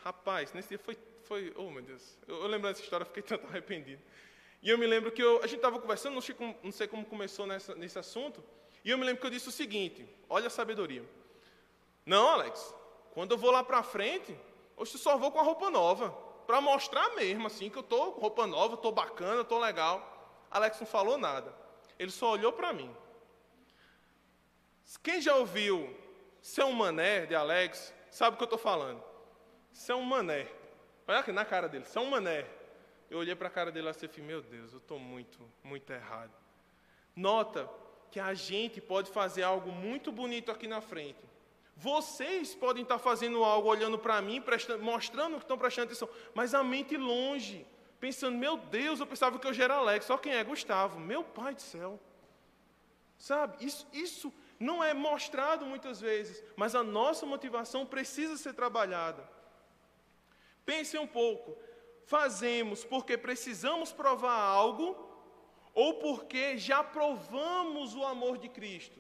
rapaz, 0.04 0.52
nesse 0.54 0.70
dia 0.70 0.80
foi, 0.80 0.98
foi 1.28 1.54
oh 1.56 1.70
meu 1.70 1.82
Deus, 1.82 2.18
eu, 2.28 2.36
eu 2.36 2.48
lembro 2.48 2.70
dessa 2.70 2.82
história, 2.82 3.06
fiquei 3.06 3.24
tanto 3.24 3.46
arrependido. 3.48 4.02
E 4.62 4.70
eu 4.70 4.78
me 4.78 4.88
lembro 4.88 5.12
que 5.12 5.22
eu, 5.22 5.40
a 5.44 5.48
gente 5.48 5.58
estava 5.58 5.80
conversando, 5.80 6.14
não 6.16 6.22
sei, 6.22 6.34
como, 6.34 6.58
não 6.64 6.72
sei 6.72 6.88
como 6.88 7.06
começou 7.06 7.46
nessa, 7.46 7.76
nesse 7.76 8.00
assunto, 8.00 8.44
e 8.84 8.90
eu 8.90 8.98
me 8.98 9.06
lembro 9.06 9.22
que 9.22 9.28
eu 9.28 9.32
disse 9.32 9.50
o 9.50 9.52
seguinte: 9.52 10.08
olha 10.30 10.48
a 10.48 10.50
sabedoria. 10.50 11.04
Não, 12.06 12.30
Alex, 12.30 12.74
quando 13.14 13.32
eu 13.32 13.38
vou 13.38 13.52
lá 13.52 13.64
para 13.64 13.82
frente, 13.82 14.38
eu 14.78 14.86
só 14.86 15.18
vou 15.18 15.32
com 15.32 15.40
a 15.40 15.44
roupa 15.44 15.70
nova, 15.70 16.12
para 16.46 16.62
mostrar 16.62 17.10
mesmo, 17.16 17.48
assim, 17.48 17.70
que 17.70 17.78
eu 17.78 17.82
estou 17.82 18.14
com 18.14 18.22
roupa 18.22 18.46
nova, 18.46 18.76
estou 18.76 18.92
bacana, 18.92 19.42
estou 19.42 19.60
legal. 19.60 20.12
Alex 20.52 20.80
não 20.80 20.88
falou 20.88 21.18
nada, 21.18 21.54
ele 21.98 22.12
só 22.12 22.32
olhou 22.32 22.54
para 22.54 22.72
mim. 22.72 22.96
Quem 25.02 25.20
já 25.22 25.36
ouviu 25.36 25.96
Seu 26.42 26.72
Mané 26.72 27.26
de 27.26 27.36
Alex, 27.36 27.94
sabe 28.12 28.36
o 28.36 28.38
que 28.38 28.44
eu 28.44 28.46
estou 28.46 28.60
falando. 28.60 29.04
Seu 29.74 30.00
Mané. 30.02 30.48
Olha 31.08 31.20
aqui 31.20 31.32
na 31.32 31.46
cara 31.46 31.70
dele, 31.70 31.86
Seu 31.86 32.06
Mané. 32.06 32.46
Eu 33.10 33.20
olhei 33.20 33.36
para 33.36 33.48
a 33.48 33.52
cara 33.52 33.72
dele 33.72 33.90
e 33.90 33.94
falei, 33.94 34.26
meu 34.26 34.42
Deus, 34.42 34.74
eu 34.74 34.80
estou 34.80 34.98
muito, 34.98 35.40
muito 35.64 35.92
errado. 35.94 36.34
Nota 37.16 37.70
que 38.12 38.20
a 38.20 38.34
gente 38.34 38.82
pode 38.82 39.12
fazer 39.12 39.44
algo 39.44 39.72
muito 39.72 40.12
bonito 40.12 40.52
aqui 40.52 40.68
na 40.68 40.82
frente. 40.82 41.20
Vocês 41.78 42.56
podem 42.56 42.84
estar 42.84 42.98
fazendo 42.98 43.44
algo 43.44 43.68
olhando 43.68 44.00
para 44.00 44.22
mim, 44.22 44.42
prestando, 44.42 44.84
mostrando 44.84 45.36
que 45.36 45.44
estão 45.44 45.58
prestando 45.58 45.88
atenção, 45.88 46.10
mas 46.34 46.54
a 46.54 46.64
mente 46.64 46.96
longe, 46.96 47.68
pensando, 48.00 48.38
meu 48.38 48.58
Deus, 48.58 49.00
eu 49.00 49.06
pensava 49.06 49.38
que 49.38 49.46
eu 49.46 49.54
já 49.54 49.66
era 49.66 49.76
Alex, 49.76 50.06
só 50.06 50.18
quem 50.18 50.34
é 50.34 50.44
Gustavo, 50.44 51.00
meu 51.00 51.24
pai 51.24 51.54
do 51.54 51.62
céu. 51.62 52.00
Sabe, 53.18 53.64
isso, 53.66 53.86
isso 53.92 54.34
não 54.60 54.84
é 54.84 54.94
mostrado 54.94 55.66
muitas 55.66 56.00
vezes, 56.00 56.42
mas 56.56 56.76
a 56.76 56.84
nossa 56.84 57.26
motivação 57.26 57.86
precisa 57.86 58.38
ser 58.38 58.54
trabalhada. 58.54 59.35
Pense 60.66 60.98
um 60.98 61.06
pouco, 61.06 61.58
fazemos 62.06 62.84
porque 62.84 63.18
precisamos 63.18 63.92
provar 63.92 64.40
algo 64.40 64.98
ou 65.74 65.96
porque 65.96 66.58
já 66.58 66.84
provamos 66.84 67.96
o 67.96 68.04
amor 68.04 68.38
de 68.38 68.50
Cristo? 68.50 69.00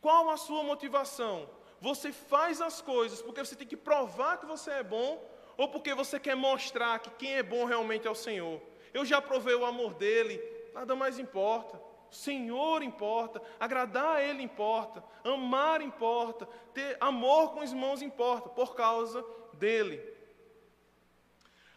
Qual 0.00 0.28
a 0.30 0.36
sua 0.36 0.62
motivação? 0.62 1.48
Você 1.80 2.12
faz 2.12 2.60
as 2.60 2.82
coisas 2.82 3.22
porque 3.22 3.42
você 3.42 3.56
tem 3.56 3.66
que 3.66 3.76
provar 3.76 4.38
que 4.38 4.46
você 4.46 4.70
é 4.72 4.82
bom 4.82 5.22
ou 5.56 5.68
porque 5.68 5.94
você 5.94 6.18
quer 6.18 6.34
mostrar 6.34 6.98
que 6.98 7.10
quem 7.10 7.34
é 7.36 7.42
bom 7.42 7.64
realmente 7.64 8.06
é 8.06 8.10
o 8.10 8.14
Senhor? 8.14 8.60
Eu 8.92 9.04
já 9.04 9.20
provei 9.20 9.54
o 9.54 9.64
amor 9.64 9.94
dele, 9.94 10.42
nada 10.74 10.96
mais 10.96 11.18
importa. 11.18 11.80
O 12.10 12.14
Senhor 12.14 12.82
importa, 12.82 13.40
agradar 13.58 14.16
a 14.16 14.22
Ele 14.22 14.42
importa, 14.42 15.02
amar 15.22 15.80
importa, 15.80 16.46
ter 16.74 16.96
amor 17.00 17.52
com 17.52 17.60
os 17.60 17.70
irmãos 17.70 18.02
importa, 18.02 18.48
por 18.48 18.74
causa 18.74 19.24
dele. 19.54 20.02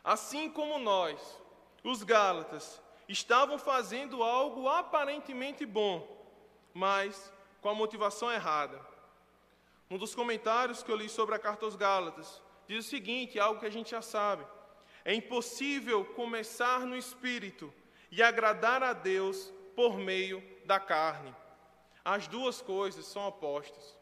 Assim 0.04 0.50
como 0.50 0.78
nós, 0.78 1.20
os 1.84 2.04
Gálatas, 2.04 2.82
estavam 3.08 3.58
fazendo 3.58 4.22
algo 4.22 4.68
aparentemente 4.68 5.66
bom, 5.66 6.06
mas 6.74 7.32
com 7.62 7.70
a 7.70 7.76
motivação 7.76 8.32
errada. 8.32 8.80
Um 9.90 9.98
dos 9.98 10.14
comentários 10.14 10.84
que 10.84 10.92
eu 10.92 10.96
li 10.96 11.08
sobre 11.08 11.36
a 11.36 11.40
carta 11.40 11.66
aos 11.66 11.76
Gálatas 11.76 12.42
diz 12.68 12.86
o 12.86 12.90
seguinte: 12.90 13.40
algo 13.40 13.60
que 13.60 13.66
a 13.66 13.72
gente 13.72 13.92
já 13.92 14.02
sabe. 14.02 14.46
É 15.06 15.14
impossível 15.14 16.04
começar 16.06 16.82
no 16.82 16.96
espírito 16.96 17.74
e 18.12 18.22
agradar 18.24 18.82
a 18.84 18.94
Deus 18.94 19.54
por 19.76 19.98
meio 19.98 20.44
da 20.66 20.80
carne. 20.80 21.34
As 22.04 22.28
duas 22.28 22.62
coisas 22.62 23.06
são 23.06 23.28
opostas. 23.28 23.98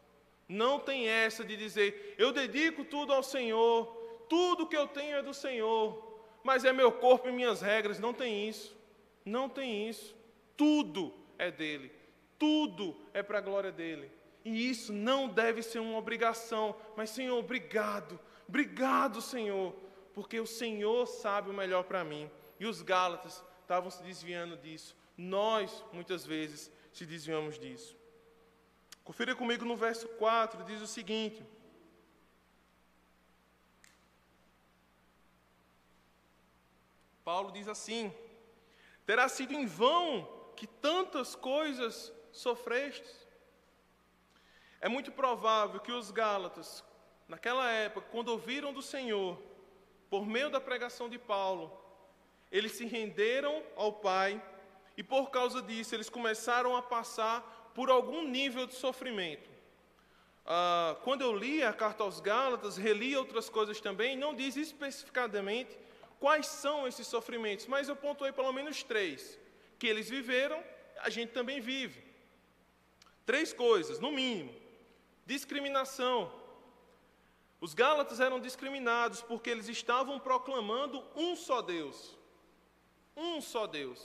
Não 0.48 0.78
tem 0.78 1.08
essa 1.08 1.44
de 1.44 1.56
dizer, 1.56 2.14
eu 2.18 2.32
dedico 2.32 2.84
tudo 2.84 3.12
ao 3.12 3.22
Senhor, 3.22 4.01
tudo 4.32 4.66
que 4.66 4.74
eu 4.74 4.88
tenho 4.88 5.16
é 5.16 5.22
do 5.22 5.34
Senhor, 5.34 6.18
mas 6.42 6.64
é 6.64 6.72
meu 6.72 6.90
corpo 6.90 7.28
e 7.28 7.32
minhas 7.32 7.60
regras. 7.60 7.98
Não 7.98 8.14
tem 8.14 8.48
isso. 8.48 8.74
Não 9.26 9.46
tem 9.46 9.90
isso. 9.90 10.16
Tudo 10.56 11.12
é 11.36 11.50
dele. 11.50 11.92
Tudo 12.38 12.96
é 13.12 13.22
para 13.22 13.36
a 13.36 13.42
glória 13.42 13.70
dele. 13.70 14.10
E 14.42 14.70
isso 14.70 14.90
não 14.90 15.28
deve 15.28 15.62
ser 15.62 15.80
uma 15.80 15.98
obrigação, 15.98 16.74
mas 16.96 17.10
Senhor, 17.10 17.38
obrigado. 17.38 18.18
Obrigado, 18.48 19.20
Senhor, 19.20 19.74
porque 20.14 20.40
o 20.40 20.46
Senhor 20.46 21.06
sabe 21.06 21.50
o 21.50 21.54
melhor 21.54 21.84
para 21.84 22.02
mim. 22.02 22.30
E 22.58 22.64
os 22.64 22.80
Gálatas 22.80 23.44
estavam 23.60 23.90
se 23.90 24.02
desviando 24.02 24.56
disso. 24.56 24.96
Nós, 25.14 25.84
muitas 25.92 26.24
vezes, 26.24 26.72
se 26.90 27.04
desviamos 27.04 27.58
disso. 27.58 27.94
Confira 29.04 29.36
comigo 29.36 29.66
no 29.66 29.76
verso 29.76 30.08
4, 30.08 30.64
diz 30.64 30.80
o 30.80 30.86
seguinte: 30.86 31.44
Paulo 37.24 37.52
diz 37.52 37.68
assim: 37.68 38.12
Terá 39.06 39.28
sido 39.28 39.52
em 39.52 39.66
vão 39.66 40.28
que 40.56 40.66
tantas 40.66 41.34
coisas 41.34 42.12
sofrestes. 42.32 43.26
É 44.80 44.88
muito 44.88 45.12
provável 45.12 45.80
que 45.80 45.92
os 45.92 46.10
Gálatas, 46.10 46.84
naquela 47.28 47.70
época, 47.70 48.08
quando 48.10 48.28
ouviram 48.28 48.72
do 48.72 48.82
Senhor, 48.82 49.40
por 50.10 50.26
meio 50.26 50.50
da 50.50 50.60
pregação 50.60 51.08
de 51.08 51.18
Paulo, 51.18 51.72
eles 52.50 52.72
se 52.72 52.84
renderam 52.84 53.62
ao 53.76 53.92
Pai 53.92 54.42
e 54.96 55.02
por 55.02 55.30
causa 55.30 55.62
disso 55.62 55.94
eles 55.94 56.10
começaram 56.10 56.76
a 56.76 56.82
passar 56.82 57.70
por 57.74 57.88
algum 57.88 58.26
nível 58.26 58.66
de 58.66 58.74
sofrimento. 58.74 59.48
Ah, 60.44 60.96
quando 61.04 61.22
eu 61.22 61.34
li 61.34 61.62
a 61.62 61.72
carta 61.72 62.02
aos 62.02 62.20
Gálatas, 62.20 62.76
reli 62.76 63.16
outras 63.16 63.48
coisas 63.48 63.80
também, 63.80 64.16
não 64.16 64.34
diz 64.34 64.56
especificadamente 64.56 65.78
quais 66.22 66.46
são 66.46 66.86
esses 66.86 67.08
sofrimentos, 67.08 67.66
mas 67.66 67.88
eu 67.88 67.96
pontuei 67.96 68.30
pelo 68.30 68.52
menos 68.52 68.84
três: 68.84 69.36
que 69.76 69.88
eles 69.88 70.08
viveram, 70.08 70.62
a 70.98 71.10
gente 71.10 71.32
também 71.32 71.60
vive. 71.60 72.00
Três 73.26 73.52
coisas, 73.52 73.98
no 73.98 74.12
mínimo: 74.12 74.54
discriminação. 75.26 76.32
Os 77.60 77.74
Gálatas 77.74 78.20
eram 78.20 78.38
discriminados 78.38 79.20
porque 79.20 79.50
eles 79.50 79.68
estavam 79.68 80.20
proclamando 80.20 81.04
um 81.16 81.34
só 81.34 81.60
Deus. 81.60 82.16
Um 83.16 83.40
só 83.40 83.66
Deus. 83.66 84.00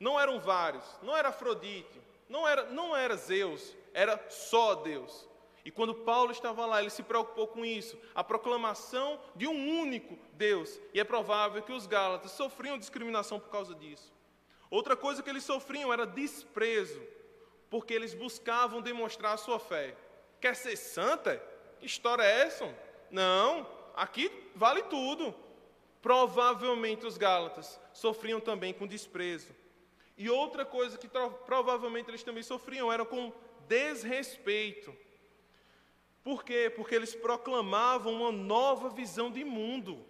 Não 0.00 0.18
eram 0.18 0.40
vários, 0.40 0.84
não 1.02 1.14
era 1.14 1.28
Afrodite, 1.28 2.00
não 2.28 2.48
era, 2.48 2.64
não 2.70 2.96
era 2.96 3.14
Zeus, 3.14 3.76
era 3.92 4.18
só 4.30 4.74
Deus. 4.74 5.28
E 5.64 5.70
quando 5.70 5.94
Paulo 5.94 6.32
estava 6.32 6.66
lá, 6.66 6.80
ele 6.80 6.90
se 6.90 7.02
preocupou 7.02 7.46
com 7.46 7.64
isso, 7.64 7.96
a 8.14 8.24
proclamação 8.24 9.20
de 9.36 9.46
um 9.46 9.80
único 9.80 10.18
Deus. 10.32 10.80
E 10.92 10.98
é 10.98 11.04
provável 11.04 11.62
que 11.62 11.72
os 11.72 11.86
Gálatas 11.86 12.32
sofriam 12.32 12.78
discriminação 12.78 13.38
por 13.38 13.48
causa 13.48 13.74
disso. 13.74 14.12
Outra 14.68 14.96
coisa 14.96 15.22
que 15.22 15.30
eles 15.30 15.44
sofriam 15.44 15.92
era 15.92 16.06
desprezo, 16.06 17.00
porque 17.70 17.94
eles 17.94 18.14
buscavam 18.14 18.80
demonstrar 18.80 19.34
a 19.34 19.36
sua 19.36 19.58
fé. 19.58 19.94
Quer 20.40 20.56
ser 20.56 20.76
santa? 20.76 21.40
Que 21.78 21.86
história 21.86 22.22
é 22.22 22.42
essa? 22.42 22.74
Não, 23.10 23.66
aqui 23.94 24.32
vale 24.56 24.82
tudo. 24.84 25.34
Provavelmente 26.00 27.06
os 27.06 27.16
Gálatas 27.16 27.78
sofriam 27.92 28.40
também 28.40 28.74
com 28.74 28.86
desprezo. 28.86 29.54
E 30.16 30.28
outra 30.28 30.64
coisa 30.64 30.98
que 30.98 31.08
provavelmente 31.46 32.10
eles 32.10 32.24
também 32.24 32.42
sofriam 32.42 32.92
era 32.92 33.04
com 33.04 33.32
desrespeito. 33.68 34.94
Por 36.22 36.44
quê? 36.44 36.70
Porque 36.74 36.94
eles 36.94 37.14
proclamavam 37.14 38.12
uma 38.12 38.30
nova 38.30 38.88
visão 38.88 39.30
de 39.30 39.42
mundo, 39.44 40.04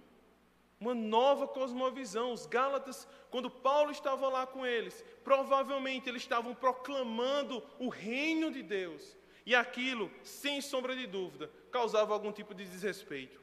uma 0.78 0.94
nova 0.94 1.48
cosmovisão. 1.48 2.32
Os 2.32 2.44
Gálatas, 2.44 3.08
quando 3.30 3.50
Paulo 3.50 3.90
estava 3.90 4.28
lá 4.28 4.46
com 4.46 4.66
eles, 4.66 5.02
provavelmente 5.24 6.08
eles 6.08 6.22
estavam 6.22 6.54
proclamando 6.54 7.62
o 7.78 7.88
reino 7.88 8.50
de 8.50 8.62
Deus. 8.62 9.16
E 9.46 9.54
aquilo, 9.54 10.10
sem 10.22 10.60
sombra 10.60 10.94
de 10.94 11.06
dúvida, 11.06 11.50
causava 11.70 12.12
algum 12.12 12.30
tipo 12.30 12.54
de 12.54 12.64
desrespeito. 12.64 13.40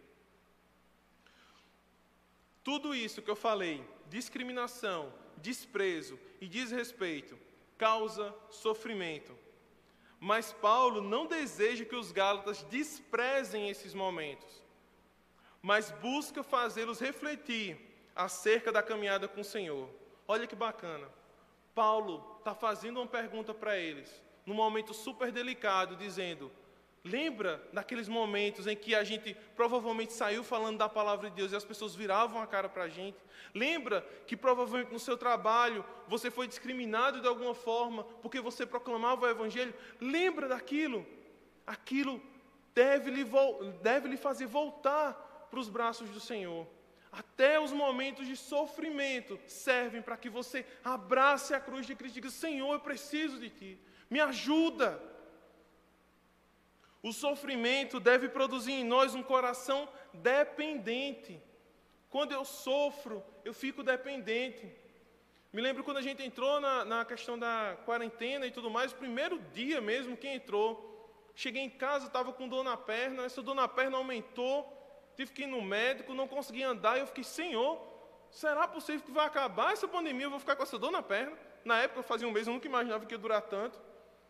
Tudo 2.64 2.94
isso 2.94 3.22
que 3.22 3.32
eu 3.32 3.36
falei, 3.36 3.84
discriminação, 4.08 5.12
desprezo 5.38 6.20
e 6.40 6.48
desrespeito, 6.48 7.38
causa 7.78 8.36
sofrimento. 8.50 9.36
Mas 10.20 10.52
Paulo 10.52 11.02
não 11.02 11.26
deseja 11.26 11.86
que 11.86 11.96
os 11.96 12.12
Gálatas 12.12 12.64
desprezem 12.64 13.70
esses 13.70 13.94
momentos, 13.94 14.64
mas 15.62 15.92
busca 15.92 16.44
fazê-los 16.44 17.00
refletir 17.00 17.78
acerca 18.16 18.72
da 18.72 18.84
caminhada 18.84 19.28
com 19.28 19.42
o 19.42 19.46
Senhor. 19.46 19.90
Olha 20.28 20.46
que 20.46 20.56
bacana. 20.56 21.08
Paulo 21.74 22.36
está 22.40 22.54
fazendo 22.54 22.98
uma 22.98 23.08
pergunta 23.08 23.54
para 23.54 23.78
eles, 23.78 24.22
num 24.46 24.54
momento 24.54 24.94
super 24.94 25.32
delicado, 25.32 25.96
dizendo: 25.96 26.52
Lembra 27.04 27.64
daqueles 27.72 28.10
momentos 28.10 28.68
em 28.68 28.76
que 28.76 28.94
a 28.94 29.04
gente 29.04 29.36
provavelmente 29.56 30.12
saiu 30.12 30.44
falando 30.44 30.78
da 30.78 30.90
palavra 30.90 31.30
de 31.30 31.36
Deus 31.36 31.52
e 31.52 31.56
as 31.56 31.64
pessoas 31.64 31.96
viravam 31.96 32.42
a 32.42 32.48
cara 32.48 32.68
para 32.68 32.84
a 32.84 32.90
gente? 32.90 33.18
Lembra 33.54 34.02
que 34.28 34.36
provavelmente 34.36 34.92
no 34.92 35.00
seu 35.00 35.18
trabalho 35.18 35.86
você 36.08 36.30
foi 36.30 36.48
discriminado 36.48 37.22
de 37.22 37.28
alguma 37.28 37.56
forma 37.56 38.04
porque 38.04 38.42
você 38.42 38.66
proclamava 38.66 39.26
o 39.26 39.30
Evangelho? 39.30 39.74
Lembra 40.00 40.48
daquilo? 40.48 41.06
Aquilo 41.66 42.22
deve 42.74 43.10
lhe, 43.12 43.26
deve 43.82 44.10
lhe 44.10 44.18
fazer 44.18 44.46
voltar 44.46 45.48
para 45.50 45.60
os 45.60 45.70
braços 45.70 46.10
do 46.10 46.20
Senhor. 46.20 46.68
Até 47.12 47.60
os 47.60 47.72
momentos 47.72 48.28
de 48.28 48.36
sofrimento 48.36 49.40
servem 49.48 50.02
para 50.02 50.18
que 50.18 50.30
você 50.30 50.66
abrace 50.84 51.54
a 51.54 51.60
cruz 51.60 51.88
de 51.88 51.96
Cristo 51.96 52.18
e 52.18 52.22
diga: 52.22 52.30
Senhor, 52.30 52.72
eu 52.74 52.80
preciso 52.80 53.40
de 53.40 53.50
Ti, 53.50 53.80
me 54.10 54.20
ajuda. 54.20 55.02
O 57.02 57.14
sofrimento 57.14 58.00
deve 58.00 58.28
produzir 58.28 58.74
em 58.74 58.84
nós 58.84 59.16
um 59.16 59.24
coração 59.24 59.88
dependente. 60.14 61.42
Quando 62.10 62.34
eu 62.34 62.44
sofro, 62.44 63.24
eu 63.46 63.54
fico 63.54 63.82
dependente. 63.84 64.70
Me 65.54 65.62
lembro 65.62 65.84
quando 65.84 65.98
a 65.98 66.02
gente 66.02 66.22
entrou 66.22 66.60
na, 66.60 66.84
na 66.84 67.06
questão 67.06 67.40
da 67.40 67.78
quarentena 67.86 68.46
e 68.46 68.52
tudo 68.52 68.70
mais, 68.70 68.92
o 68.92 68.96
primeiro 68.96 69.40
dia 69.54 69.80
mesmo 69.80 70.18
que 70.18 70.28
entrou. 70.28 70.88
Cheguei 71.34 71.64
em 71.64 71.70
casa, 71.70 72.08
estava 72.08 72.34
com 72.34 72.50
dor 72.50 72.64
na 72.64 72.76
perna, 72.76 73.24
essa 73.24 73.42
dor 73.42 73.56
na 73.56 73.68
perna 73.68 73.98
aumentou, 73.98 74.68
tive 75.16 75.32
que 75.32 75.44
ir 75.44 75.48
no 75.48 75.62
médico, 75.62 76.14
não 76.14 76.28
consegui 76.28 76.64
andar, 76.64 76.98
e 76.98 77.00
eu 77.00 77.08
fiquei, 77.08 77.24
Senhor, 77.24 77.82
será 78.30 78.68
possível 78.68 79.02
que 79.06 79.12
vai 79.12 79.26
acabar 79.26 79.72
essa 79.72 79.88
pandemia, 79.88 80.26
eu 80.26 80.30
vou 80.30 80.40
ficar 80.40 80.56
com 80.56 80.64
essa 80.64 80.78
dor 80.78 80.92
na 80.92 81.02
perna? 81.02 81.38
Na 81.64 81.80
época, 81.80 82.04
fazia 82.04 82.28
um 82.28 82.32
mês, 82.32 82.46
eu 82.46 82.54
nunca 82.54 82.68
imaginava 82.68 83.06
que 83.06 83.14
ia 83.14 83.18
durar 83.18 83.42
tanto. 83.44 83.80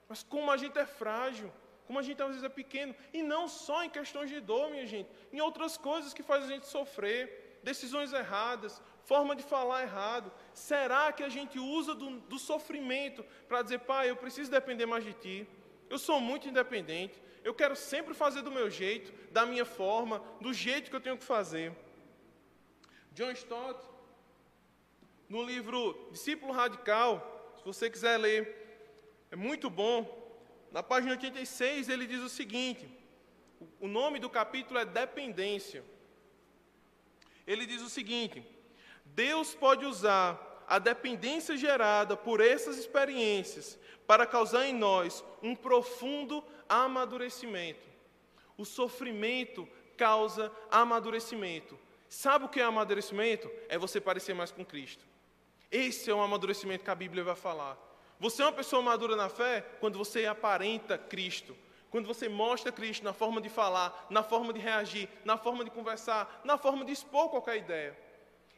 Mas 0.08 0.24
como 0.24 0.52
a 0.52 0.58
gente 0.58 0.78
é 0.78 0.86
frágil, 0.86 1.52
como 1.90 1.98
a 1.98 2.04
gente 2.04 2.22
às 2.22 2.28
vezes 2.28 2.44
é 2.44 2.50
pequeno, 2.50 2.96
e 3.12 3.24
não 3.24 3.48
só 3.48 3.84
em 3.84 3.90
questões 3.90 4.30
de 4.30 4.40
dor, 4.40 4.70
minha 4.70 4.86
gente, 4.86 5.10
em 5.34 5.42
outras 5.42 5.76
coisas 5.76 6.14
que 6.14 6.22
fazem 6.22 6.48
a 6.48 6.52
gente 6.54 6.68
sofrer, 6.68 7.60
decisões 7.64 8.14
erradas, 8.14 8.80
forma 9.06 9.36
de 9.36 9.42
falar 9.42 9.82
errado. 9.82 10.32
Será 10.54 11.12
que 11.12 11.24
a 11.24 11.30
gente 11.30 11.58
usa 11.58 11.96
do, 11.96 12.20
do 12.20 12.38
sofrimento 12.38 13.26
para 13.48 13.64
dizer, 13.64 13.80
pai, 13.80 14.08
eu 14.08 14.16
preciso 14.16 14.52
depender 14.52 14.86
mais 14.86 15.04
de 15.04 15.14
ti, 15.14 15.48
eu 15.90 15.98
sou 15.98 16.22
muito 16.22 16.48
independente, 16.48 17.20
eu 17.44 17.56
quero 17.56 17.76
sempre 17.76 18.14
fazer 18.14 18.44
do 18.44 18.52
meu 18.52 18.70
jeito, 18.70 19.12
da 19.32 19.44
minha 19.44 19.66
forma, 19.66 20.20
do 20.40 20.54
jeito 20.54 20.92
que 20.92 20.96
eu 20.96 21.02
tenho 21.02 21.18
que 21.18 21.24
fazer. 21.24 21.76
John 23.14 23.32
Stott, 23.32 23.84
no 25.28 25.42
livro 25.42 26.08
Discípulo 26.12 26.54
Radical, 26.54 27.56
se 27.58 27.66
você 27.66 27.90
quiser 27.90 28.16
ler, 28.18 28.42
é 29.32 29.36
muito 29.36 29.72
bom. 29.72 30.19
Na 30.72 30.84
página 30.84 31.12
86 31.12 31.90
ele 31.90 32.06
diz 32.06 32.22
o 32.22 32.30
seguinte: 32.30 32.88
o 33.80 33.88
nome 33.88 34.20
do 34.20 34.30
capítulo 34.30 34.80
é 34.80 34.86
Dependência. 34.86 35.84
Ele 37.46 37.66
diz 37.66 37.82
o 37.82 37.90
seguinte: 37.90 38.44
Deus 39.06 39.56
pode 39.56 39.86
usar 39.86 40.64
a 40.68 40.78
dependência 40.78 41.58
gerada 41.58 42.16
por 42.16 42.40
essas 42.40 42.78
experiências 42.78 43.78
para 44.06 44.26
causar 44.26 44.68
em 44.68 44.74
nós 44.74 45.24
um 45.42 45.56
profundo 45.56 46.44
amadurecimento. 46.68 47.88
O 48.56 48.64
sofrimento 48.64 49.68
causa 49.98 50.52
amadurecimento. 50.70 51.78
Sabe 52.08 52.46
o 52.46 52.50
que 52.50 52.60
é 52.60 52.64
amadurecimento? 52.64 53.50
É 53.68 53.78
você 53.78 54.00
parecer 54.00 54.34
mais 54.34 54.52
com 54.52 54.64
Cristo. 54.64 55.04
Esse 55.72 56.10
é 56.10 56.14
o 56.14 56.22
amadurecimento 56.22 56.84
que 56.84 56.90
a 56.90 56.96
Bíblia 56.96 57.24
vai 57.24 57.36
falar. 57.36 57.78
Você 58.20 58.42
é 58.42 58.46
uma 58.46 58.52
pessoa 58.52 58.82
madura 58.82 59.16
na 59.16 59.30
fé 59.30 59.62
quando 59.80 59.98
você 59.98 60.26
aparenta 60.26 60.98
Cristo, 60.98 61.56
quando 61.90 62.06
você 62.06 62.28
mostra 62.28 62.72
Cristo 62.72 63.04
na 63.04 63.14
forma 63.14 63.40
de 63.40 63.48
falar, 63.48 64.08
na 64.10 64.22
forma 64.22 64.52
de 64.52 64.60
reagir, 64.60 65.08
na 65.24 65.38
forma 65.38 65.64
de 65.64 65.72
conversar, 65.72 66.42
na 66.44 66.58
forma 66.58 66.84
de 66.84 66.92
expor 66.92 67.30
qualquer 67.30 67.58
ideia. 67.58 67.98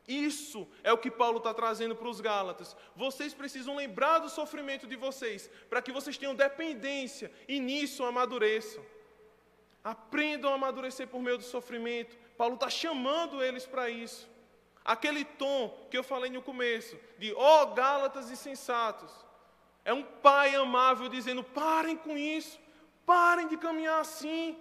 Isso 0.07 0.67
é 0.83 0.91
o 0.91 0.97
que 0.97 1.11
Paulo 1.11 1.37
está 1.37 1.53
trazendo 1.53 1.95
para 1.95 2.07
os 2.07 2.19
Gálatas. 2.19 2.75
Vocês 2.95 3.35
precisam 3.35 3.75
lembrar 3.75 4.17
do 4.19 4.29
sofrimento 4.29 4.87
de 4.87 4.95
vocês, 4.95 5.49
para 5.69 5.81
que 5.81 5.91
vocês 5.91 6.17
tenham 6.17 6.33
dependência 6.33 7.31
e 7.47 7.59
nisso 7.59 8.03
amadureçam. 8.03 8.83
Aprendam 9.83 10.51
a 10.51 10.55
amadurecer 10.55 11.07
por 11.07 11.21
meio 11.21 11.37
do 11.37 11.43
sofrimento. 11.43 12.17
Paulo 12.35 12.55
está 12.55 12.69
chamando 12.69 13.43
eles 13.43 13.67
para 13.67 13.89
isso. 13.89 14.27
Aquele 14.83 15.23
tom 15.23 15.87
que 15.91 15.97
eu 15.97 16.03
falei 16.03 16.31
no 16.31 16.41
começo, 16.41 16.97
de 17.19 17.31
ó 17.33 17.63
oh, 17.63 17.67
Gálatas 17.67 18.31
insensatos, 18.31 19.11
é 19.83 19.93
um 19.93 20.03
pai 20.03 20.55
amável 20.55 21.09
dizendo: 21.09 21.43
parem 21.43 21.97
com 21.97 22.17
isso, 22.17 22.59
parem 23.05 23.47
de 23.47 23.57
caminhar 23.57 23.99
assim, 23.99 24.57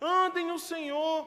andem 0.00 0.46
no 0.46 0.58
Senhor. 0.58 1.26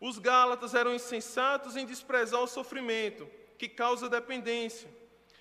Os 0.00 0.18
Gálatas 0.18 0.74
eram 0.74 0.94
insensatos 0.94 1.76
em 1.76 1.84
desprezar 1.84 2.40
o 2.40 2.46
sofrimento, 2.46 3.28
que 3.58 3.68
causa 3.68 4.08
dependência. 4.08 4.88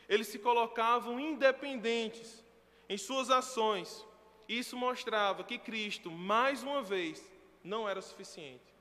Eles 0.08 0.28
se 0.28 0.40
colocavam 0.40 1.20
independentes 1.20 2.44
em 2.90 2.98
suas 2.98 3.30
ações. 3.30 4.06
Isso 4.48 4.76
mostrava 4.76 5.44
que 5.44 5.58
Cristo, 5.58 6.10
mais 6.12 6.64
uma 6.64 6.82
vez, 6.82 7.24
não 7.64 7.88
era 7.88 8.02
suficiente. 8.02 8.74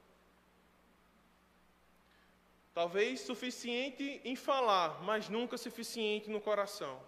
Talvez 2.79 3.23
suficiente 3.23 4.21
em 4.25 4.37
falar, 4.37 5.03
mas 5.03 5.29
nunca 5.29 5.59
suficiente 5.59 6.31
no 6.31 6.41
coração. 6.41 7.03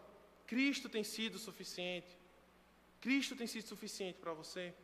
Cristo 0.44 0.88
tem 0.88 1.04
sido 1.04 1.38
suficiente. 1.38 2.08
Cristo 3.00 3.36
tem 3.36 3.46
sido 3.46 3.68
suficiente 3.68 4.18
para 4.18 4.32
você. 4.32 4.74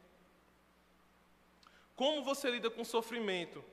Como 1.97 2.23
você 2.23 2.49
lida 2.49 2.71
com 2.71 2.85
sofrimento 2.85 3.65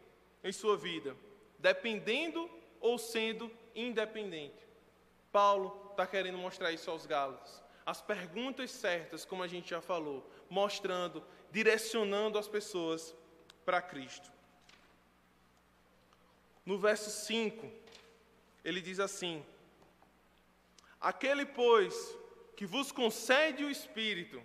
em 0.43 0.51
sua 0.51 0.75
vida? 0.75 1.15
Dependendo 1.59 2.49
ou 2.81 2.97
sendo 2.97 3.51
independente? 3.75 4.67
Paulo 5.31 5.89
está 5.91 6.07
querendo 6.07 6.39
mostrar 6.39 6.71
isso 6.71 6.89
aos 6.89 7.05
Gálatas. 7.05 7.61
As 7.85 8.01
perguntas 8.01 8.71
certas, 8.71 9.23
como 9.23 9.43
a 9.43 9.47
gente 9.47 9.69
já 9.69 9.81
falou, 9.81 10.27
mostrando, 10.49 11.23
direcionando 11.51 12.39
as 12.39 12.47
pessoas 12.47 13.15
para 13.63 13.83
Cristo. 13.83 14.32
No 16.65 16.77
verso 16.77 17.09
5, 17.09 17.69
ele 18.63 18.81
diz 18.81 18.99
assim: 18.99 19.45
Aquele, 20.99 21.45
pois, 21.45 22.15
que 22.55 22.65
vos 22.65 22.91
concede 22.91 23.63
o 23.63 23.69
Espírito. 23.69 24.41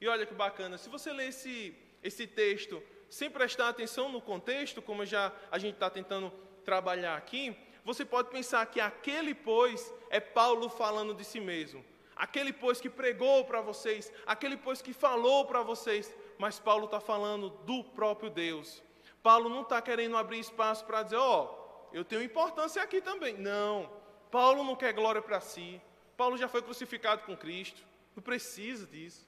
E 0.00 0.08
olha 0.08 0.24
que 0.24 0.34
bacana, 0.34 0.78
se 0.78 0.88
você 0.88 1.12
ler 1.12 1.28
esse, 1.28 1.76
esse 2.02 2.26
texto 2.26 2.82
sem 3.08 3.28
prestar 3.28 3.68
atenção 3.68 4.10
no 4.10 4.20
contexto, 4.20 4.80
como 4.80 5.04
já 5.04 5.32
a 5.50 5.58
gente 5.58 5.74
está 5.74 5.90
tentando 5.90 6.30
trabalhar 6.64 7.16
aqui, 7.16 7.56
você 7.84 8.04
pode 8.04 8.30
pensar 8.30 8.64
que 8.66 8.80
aquele, 8.80 9.34
pois, 9.34 9.92
é 10.10 10.20
Paulo 10.20 10.68
falando 10.68 11.12
de 11.12 11.24
si 11.24 11.40
mesmo. 11.40 11.84
Aquele, 12.14 12.52
pois, 12.52 12.80
que 12.80 12.88
pregou 12.88 13.44
para 13.44 13.60
vocês, 13.60 14.12
aquele, 14.26 14.56
pois, 14.56 14.80
que 14.80 14.92
falou 14.92 15.46
para 15.46 15.62
vocês, 15.62 16.14
mas 16.38 16.60
Paulo 16.60 16.84
está 16.84 17.00
falando 17.00 17.50
do 17.50 17.82
próprio 17.82 18.30
Deus. 18.30 18.82
Paulo 19.22 19.48
não 19.48 19.62
está 19.62 19.80
querendo 19.82 20.16
abrir 20.16 20.38
espaço 20.38 20.84
para 20.84 21.02
dizer, 21.02 21.16
ó, 21.16 21.44
oh, 21.44 21.96
eu 21.96 22.04
tenho 22.04 22.22
importância 22.22 22.82
aqui 22.82 23.00
também. 23.00 23.36
Não, 23.36 23.90
Paulo 24.30 24.64
não 24.64 24.76
quer 24.76 24.92
glória 24.92 25.20
para 25.20 25.40
si. 25.40 25.80
Paulo 26.16 26.36
já 26.36 26.48
foi 26.48 26.62
crucificado 26.62 27.22
com 27.22 27.36
Cristo, 27.36 27.82
não 28.14 28.22
precisa 28.22 28.86
disso. 28.86 29.26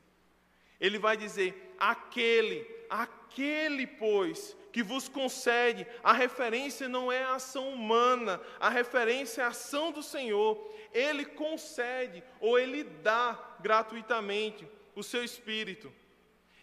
Ele 0.80 0.98
vai 0.98 1.16
dizer: 1.16 1.74
aquele, 1.78 2.68
aquele, 2.90 3.86
pois, 3.86 4.56
que 4.72 4.82
vos 4.82 5.08
concede, 5.08 5.86
a 6.02 6.12
referência 6.12 6.88
não 6.88 7.12
é 7.12 7.22
a 7.22 7.34
ação 7.34 7.68
humana, 7.70 8.40
a 8.58 8.68
referência 8.68 9.42
é 9.42 9.44
a 9.44 9.48
ação 9.48 9.92
do 9.92 10.02
Senhor. 10.02 10.70
Ele 10.92 11.24
concede 11.24 12.22
ou 12.40 12.58
ele 12.58 12.84
dá 12.84 13.56
gratuitamente 13.60 14.68
o 14.94 15.02
seu 15.02 15.22
espírito. 15.22 15.92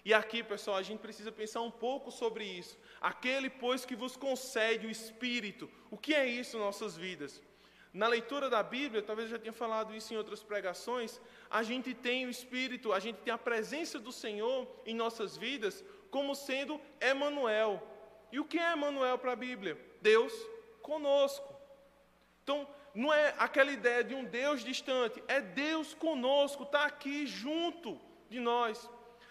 E 0.03 0.13
aqui, 0.13 0.41
pessoal, 0.41 0.77
a 0.77 0.81
gente 0.81 0.99
precisa 0.99 1.31
pensar 1.31 1.62
um 1.62 1.71
pouco 1.71 2.09
sobre 2.12 2.45
isso. 2.45 2.77
Aquele, 3.01 3.49
pois, 3.49 3.85
que 3.85 3.95
vos 3.95 4.15
concede 4.15 4.88
o 4.88 4.89
Espírito. 4.89 5.69
O 5.91 5.97
que 5.97 6.13
é 6.13 6.25
isso 6.25 6.57
em 6.57 6.59
nossas 6.59 6.95
vidas? 6.95 7.41
Na 7.93 8.07
leitura 8.07 8.49
da 8.49 8.62
Bíblia, 8.62 9.01
talvez 9.01 9.29
eu 9.29 9.38
já 9.38 9.41
tenha 9.41 9.53
falado 9.53 9.95
isso 9.95 10.13
em 10.13 10.17
outras 10.17 10.43
pregações, 10.43 11.19
a 11.49 11.63
gente 11.63 11.93
tem 11.93 12.27
o 12.27 12.29
Espírito, 12.29 12.93
a 12.93 12.99
gente 12.99 13.17
tem 13.17 13.33
a 13.33 13.38
presença 13.38 13.97
do 13.97 14.12
Senhor 14.12 14.67
em 14.85 14.93
nossas 14.93 15.35
vidas 15.35 15.83
como 16.12 16.35
sendo 16.35 16.79
Emanuel. 17.01 17.81
E 18.31 18.39
o 18.39 18.45
que 18.45 18.59
é 18.59 18.73
Emanuel 18.73 19.17
para 19.17 19.31
a 19.31 19.35
Bíblia? 19.35 19.77
Deus 20.01 20.33
conosco. 20.83 21.55
Então, 22.43 22.67
não 22.93 23.13
é 23.13 23.33
aquela 23.38 23.71
ideia 23.71 24.03
de 24.03 24.13
um 24.13 24.23
Deus 24.23 24.63
distante, 24.63 25.23
é 25.27 25.41
Deus 25.41 25.93
conosco, 25.93 26.63
está 26.63 26.85
aqui 26.85 27.25
junto 27.25 27.99
de 28.29 28.39
nós. 28.39 28.89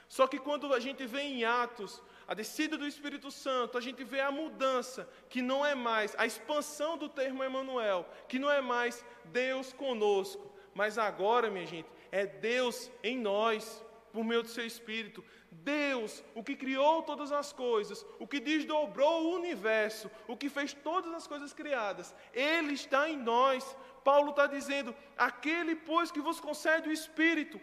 Só 0.08 0.26
que 0.26 0.38
quando 0.38 0.72
a 0.72 0.80
gente 0.80 1.04
vê 1.06 1.20
em 1.20 1.44
Atos 1.44 2.02
a 2.26 2.34
descida 2.34 2.76
do 2.76 2.86
Espírito 2.86 3.30
Santo, 3.30 3.76
a 3.76 3.80
gente 3.80 4.02
vê 4.04 4.20
a 4.20 4.30
mudança, 4.30 5.08
que 5.28 5.42
não 5.42 5.64
é 5.64 5.74
mais 5.74 6.14
a 6.18 6.26
expansão 6.26 6.96
do 6.96 7.08
termo 7.08 7.44
Emanuel, 7.44 8.08
que 8.28 8.38
não 8.38 8.50
é 8.50 8.60
mais 8.60 9.04
Deus 9.26 9.72
conosco, 9.72 10.50
mas 10.74 10.98
agora, 10.98 11.50
minha 11.50 11.66
gente, 11.66 11.88
é 12.10 12.26
Deus 12.26 12.90
em 13.02 13.18
nós, 13.18 13.84
por 14.12 14.24
meio 14.24 14.42
do 14.42 14.48
seu 14.48 14.64
Espírito. 14.64 15.24
Deus, 15.50 16.24
o 16.34 16.42
que 16.42 16.56
criou 16.56 17.02
todas 17.02 17.32
as 17.32 17.52
coisas, 17.52 18.04
o 18.18 18.26
que 18.26 18.40
desdobrou 18.40 19.24
o 19.24 19.34
universo, 19.34 20.10
o 20.26 20.36
que 20.36 20.48
fez 20.48 20.72
todas 20.72 21.12
as 21.12 21.26
coisas 21.26 21.52
criadas, 21.52 22.14
Ele 22.32 22.72
está 22.72 23.08
em 23.08 23.16
nós. 23.16 23.76
Paulo 24.04 24.30
está 24.30 24.46
dizendo: 24.46 24.94
aquele, 25.16 25.76
pois, 25.76 26.10
que 26.10 26.20
vos 26.20 26.40
concede 26.40 26.88
o 26.88 26.92
Espírito, 26.92 27.60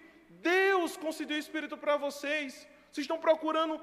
Deus 0.51 0.95
concedeu 1.05 1.37
o 1.37 1.43
Espírito 1.45 1.75
para 1.83 1.95
vocês. 2.05 2.53
Vocês 2.91 3.05
estão 3.05 3.19
procurando 3.27 3.75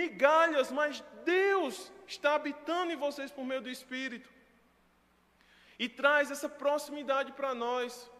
migalhas, 0.00 0.70
mas 0.78 1.04
Deus 1.24 1.92
está 2.06 2.34
habitando 2.34 2.92
em 2.92 3.02
vocês 3.06 3.30
por 3.36 3.44
meio 3.44 3.62
do 3.66 3.74
Espírito. 3.78 4.30
E 5.78 5.88
traz 6.00 6.30
essa 6.30 6.48
proximidade 6.48 7.32
para 7.32 7.54
nós. 7.54 8.10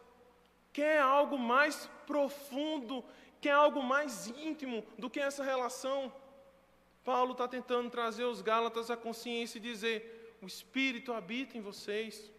Quer 0.73 0.99
algo 1.01 1.39
mais 1.39 1.89
profundo, 2.07 3.03
quer 3.41 3.53
algo 3.53 3.83
mais 3.83 4.27
íntimo 4.49 4.85
do 4.99 5.09
que 5.09 5.21
essa 5.29 5.43
relação? 5.43 6.13
Paulo 7.03 7.33
está 7.33 7.49
tentando 7.49 7.89
trazer 7.89 8.25
os 8.25 8.43
Gálatas 8.43 8.91
à 8.91 8.97
consciência 8.97 9.59
e 9.59 9.69
dizer: 9.71 9.99
o 10.43 10.47
Espírito 10.47 11.15
habita 11.15 11.57
em 11.57 11.63
vocês. 11.63 12.31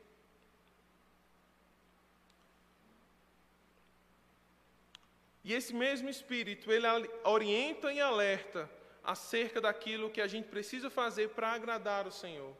E 5.47 5.53
esse 5.53 5.73
mesmo 5.73 6.09
Espírito, 6.09 6.69
ele 6.73 6.85
orienta 7.23 7.93
e 7.93 8.01
alerta 8.01 8.69
acerca 9.01 9.61
daquilo 9.61 10.09
que 10.09 10.19
a 10.19 10.27
gente 10.27 10.49
precisa 10.49 10.89
fazer 10.89 11.29
para 11.29 11.53
agradar 11.53 12.05
o 12.05 12.11
Senhor. 12.11 12.53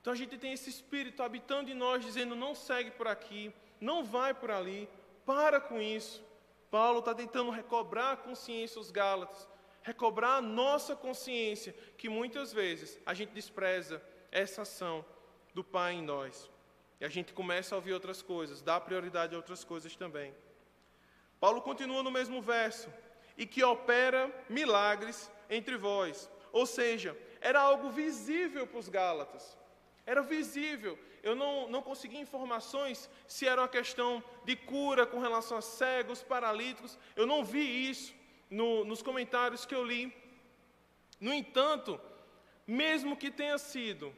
Então 0.00 0.12
a 0.12 0.16
gente 0.16 0.38
tem 0.38 0.52
esse 0.52 0.70
Espírito 0.70 1.24
habitando 1.24 1.72
em 1.72 1.74
nós, 1.74 2.04
dizendo: 2.04 2.36
não 2.36 2.54
segue 2.54 2.92
por 2.92 3.08
aqui, 3.08 3.52
não 3.80 4.04
vai 4.04 4.32
por 4.32 4.52
ali, 4.52 4.88
para 5.26 5.60
com 5.60 5.82
isso. 5.82 6.24
Paulo 6.70 7.00
está 7.00 7.12
tentando 7.12 7.50
recobrar 7.50 8.12
a 8.12 8.16
consciência 8.16 8.80
dos 8.80 8.92
Gálatas, 8.92 9.48
recobrar 9.82 10.36
a 10.38 10.40
nossa 10.40 10.94
consciência, 10.94 11.74
que 11.98 12.08
muitas 12.08 12.52
vezes 12.52 12.96
a 13.04 13.12
gente 13.12 13.32
despreza 13.32 14.00
essa 14.30 14.62
ação 14.62 15.04
do 15.52 15.64
Pai 15.64 15.94
em 15.94 16.02
nós. 16.02 16.48
E 17.00 17.04
a 17.04 17.08
gente 17.08 17.32
começa 17.32 17.74
a 17.74 17.78
ouvir 17.78 17.92
outras 17.92 18.22
coisas, 18.22 18.62
dá 18.62 18.78
prioridade 18.78 19.34
a 19.34 19.36
outras 19.36 19.64
coisas 19.64 19.96
também. 19.96 20.32
Paulo 21.44 21.60
continua 21.60 22.02
no 22.02 22.10
mesmo 22.10 22.40
verso, 22.40 22.88
e 23.36 23.44
que 23.44 23.62
opera 23.62 24.34
milagres 24.48 25.30
entre 25.50 25.76
vós. 25.76 26.30
Ou 26.50 26.64
seja, 26.64 27.14
era 27.38 27.60
algo 27.60 27.90
visível 27.90 28.66
para 28.66 28.78
os 28.78 28.88
Gálatas. 28.88 29.54
Era 30.06 30.22
visível. 30.22 30.98
Eu 31.22 31.34
não, 31.36 31.68
não 31.68 31.82
consegui 31.82 32.16
informações 32.16 33.10
se 33.28 33.46
era 33.46 33.60
uma 33.60 33.68
questão 33.68 34.24
de 34.46 34.56
cura 34.56 35.04
com 35.04 35.18
relação 35.18 35.58
a 35.58 35.60
cegos, 35.60 36.22
paralíticos. 36.22 36.98
Eu 37.14 37.26
não 37.26 37.44
vi 37.44 37.90
isso 37.90 38.14
no, 38.48 38.82
nos 38.82 39.02
comentários 39.02 39.66
que 39.66 39.74
eu 39.74 39.84
li. 39.84 40.16
No 41.20 41.30
entanto, 41.30 42.00
mesmo 42.66 43.18
que 43.18 43.30
tenha 43.30 43.58
sido, 43.58 44.16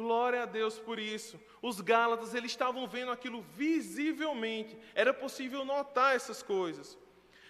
glória 0.00 0.44
a 0.44 0.46
Deus 0.46 0.78
por 0.78 0.98
isso. 1.14 1.34
Os 1.60 1.80
Gálatas, 1.80 2.32
eles 2.32 2.52
estavam 2.52 2.86
vendo 2.86 3.10
aquilo 3.10 3.40
visivelmente. 3.64 4.78
Era 4.94 5.12
possível 5.12 5.64
notar 5.64 6.14
essas 6.14 6.40
coisas. 6.40 6.96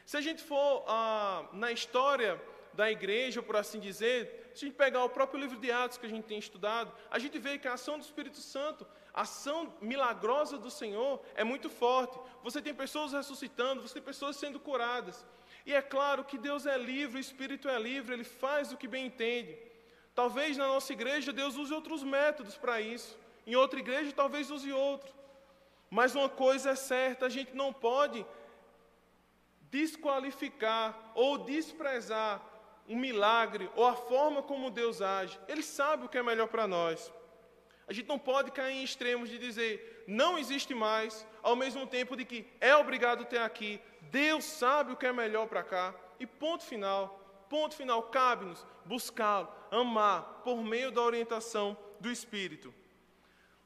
Se 0.06 0.16
a 0.16 0.22
gente 0.26 0.42
for 0.42 0.84
ah, 0.88 1.46
na 1.52 1.70
história 1.70 2.40
da 2.72 2.90
igreja, 2.90 3.42
por 3.42 3.56
assim 3.56 3.78
dizer, 3.78 4.50
se 4.54 4.64
a 4.64 4.66
gente 4.68 4.78
pegar 4.84 5.04
o 5.04 5.10
próprio 5.10 5.40
livro 5.44 5.58
de 5.64 5.70
Atos 5.70 5.98
que 5.98 6.06
a 6.06 6.08
gente 6.08 6.24
tem 6.24 6.38
estudado, 6.38 6.90
a 7.10 7.18
gente 7.18 7.38
vê 7.38 7.58
que 7.58 7.68
a 7.68 7.74
ação 7.74 7.98
do 7.98 8.04
Espírito 8.08 8.38
Santo, 8.38 8.86
a 9.12 9.22
ação 9.22 9.74
milagrosa 9.82 10.56
do 10.56 10.70
Senhor 10.70 11.20
é 11.34 11.44
muito 11.44 11.68
forte. 11.68 12.18
Você 12.42 12.62
tem 12.62 12.74
pessoas 12.74 13.12
ressuscitando, 13.12 13.82
você 13.82 13.94
tem 13.94 14.02
pessoas 14.02 14.36
sendo 14.36 14.58
curadas. 14.58 15.26
E 15.66 15.74
é 15.74 15.82
claro 15.82 16.24
que 16.24 16.38
Deus 16.38 16.64
é 16.64 16.78
livre, 16.78 17.18
o 17.18 17.26
Espírito 17.28 17.68
é 17.68 17.78
livre, 17.78 18.14
ele 18.14 18.24
faz 18.24 18.72
o 18.72 18.78
que 18.78 18.88
bem 18.88 19.06
entende. 19.06 19.67
Talvez 20.18 20.56
na 20.56 20.66
nossa 20.66 20.92
igreja 20.92 21.32
Deus 21.32 21.54
use 21.54 21.72
outros 21.72 22.02
métodos 22.02 22.56
para 22.56 22.80
isso. 22.80 23.16
Em 23.46 23.54
outra 23.54 23.78
igreja 23.78 24.10
talvez 24.10 24.50
use 24.50 24.72
outro. 24.72 25.14
Mas 25.88 26.16
uma 26.16 26.28
coisa 26.28 26.70
é 26.70 26.74
certa, 26.74 27.26
a 27.26 27.28
gente 27.28 27.54
não 27.54 27.72
pode 27.72 28.26
desqualificar 29.70 31.12
ou 31.14 31.38
desprezar 31.38 32.42
um 32.88 32.96
milagre 32.96 33.70
ou 33.76 33.86
a 33.86 33.94
forma 33.94 34.42
como 34.42 34.72
Deus 34.72 35.00
age. 35.00 35.38
Ele 35.46 35.62
sabe 35.62 36.06
o 36.06 36.08
que 36.08 36.18
é 36.18 36.22
melhor 36.30 36.48
para 36.48 36.66
nós. 36.66 37.12
A 37.86 37.92
gente 37.92 38.08
não 38.08 38.18
pode 38.18 38.50
cair 38.50 38.74
em 38.74 38.82
extremos 38.82 39.28
de 39.28 39.38
dizer 39.38 40.04
não 40.08 40.36
existe 40.36 40.74
mais, 40.74 41.24
ao 41.44 41.54
mesmo 41.54 41.86
tempo 41.86 42.16
de 42.16 42.24
que 42.24 42.44
é 42.60 42.74
obrigado 42.74 43.24
ter 43.24 43.38
aqui. 43.38 43.80
Deus 44.10 44.42
sabe 44.44 44.94
o 44.94 44.96
que 44.96 45.06
é 45.06 45.12
melhor 45.12 45.46
para 45.46 45.62
cá. 45.62 45.94
E 46.18 46.26
ponto 46.26 46.64
final. 46.64 47.17
Ponto 47.48 47.74
final. 47.74 48.02
Cabe-nos 48.04 48.66
buscá-lo, 48.84 49.48
amar 49.70 50.42
por 50.44 50.62
meio 50.62 50.90
da 50.90 51.02
orientação 51.02 51.76
do 52.00 52.10
Espírito. 52.10 52.72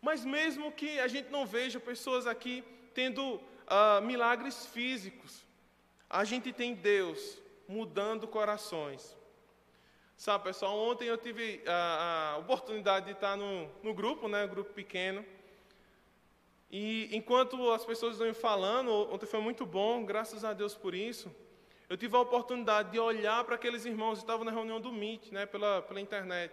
Mas 0.00 0.24
mesmo 0.24 0.72
que 0.72 0.98
a 0.98 1.06
gente 1.06 1.30
não 1.30 1.46
veja 1.46 1.78
pessoas 1.78 2.26
aqui 2.26 2.64
tendo 2.92 3.36
uh, 3.36 4.02
milagres 4.02 4.66
físicos, 4.66 5.44
a 6.10 6.24
gente 6.24 6.52
tem 6.52 6.74
Deus 6.74 7.40
mudando 7.68 8.26
corações. 8.26 9.16
Sabe, 10.16 10.44
pessoal, 10.44 10.78
ontem 10.78 11.06
eu 11.06 11.16
tive 11.16 11.62
a, 11.66 12.34
a 12.34 12.38
oportunidade 12.38 13.06
de 13.06 13.12
estar 13.12 13.36
no, 13.36 13.68
no 13.82 13.94
grupo, 13.94 14.28
né, 14.28 14.44
um 14.44 14.48
grupo 14.48 14.72
pequeno. 14.72 15.24
E 16.70 17.08
enquanto 17.12 17.70
as 17.72 17.84
pessoas 17.84 18.18
iam 18.20 18.32
falando, 18.32 18.90
ontem 19.12 19.26
foi 19.26 19.40
muito 19.40 19.66
bom, 19.66 20.04
graças 20.04 20.44
a 20.44 20.52
Deus 20.52 20.74
por 20.74 20.94
isso. 20.94 21.34
Eu 21.92 21.96
tive 21.98 22.16
a 22.16 22.20
oportunidade 22.20 22.90
de 22.90 22.98
olhar 22.98 23.44
para 23.44 23.54
aqueles 23.54 23.84
irmãos 23.84 24.14
que 24.14 24.24
estavam 24.24 24.46
na 24.46 24.50
reunião 24.50 24.80
do 24.80 24.90
Meet, 24.90 25.30
né, 25.30 25.44
pela, 25.44 25.82
pela 25.82 26.00
internet, 26.00 26.50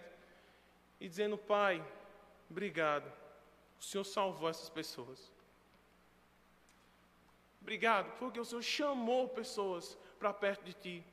e 0.99 1.07
dizendo: 1.07 1.37
Pai, 1.37 1.81
obrigado, 2.51 3.09
o 3.79 3.81
Senhor 3.81 4.03
salvou 4.03 4.49
essas 4.49 4.67
pessoas. 4.67 5.31
Obrigado, 7.61 8.11
porque 8.19 8.37
o 8.37 8.43
Senhor 8.43 8.61
chamou 8.61 9.29
pessoas 9.29 9.97
para 10.19 10.33
perto 10.33 10.65
de 10.65 10.73
ti. 10.73 11.05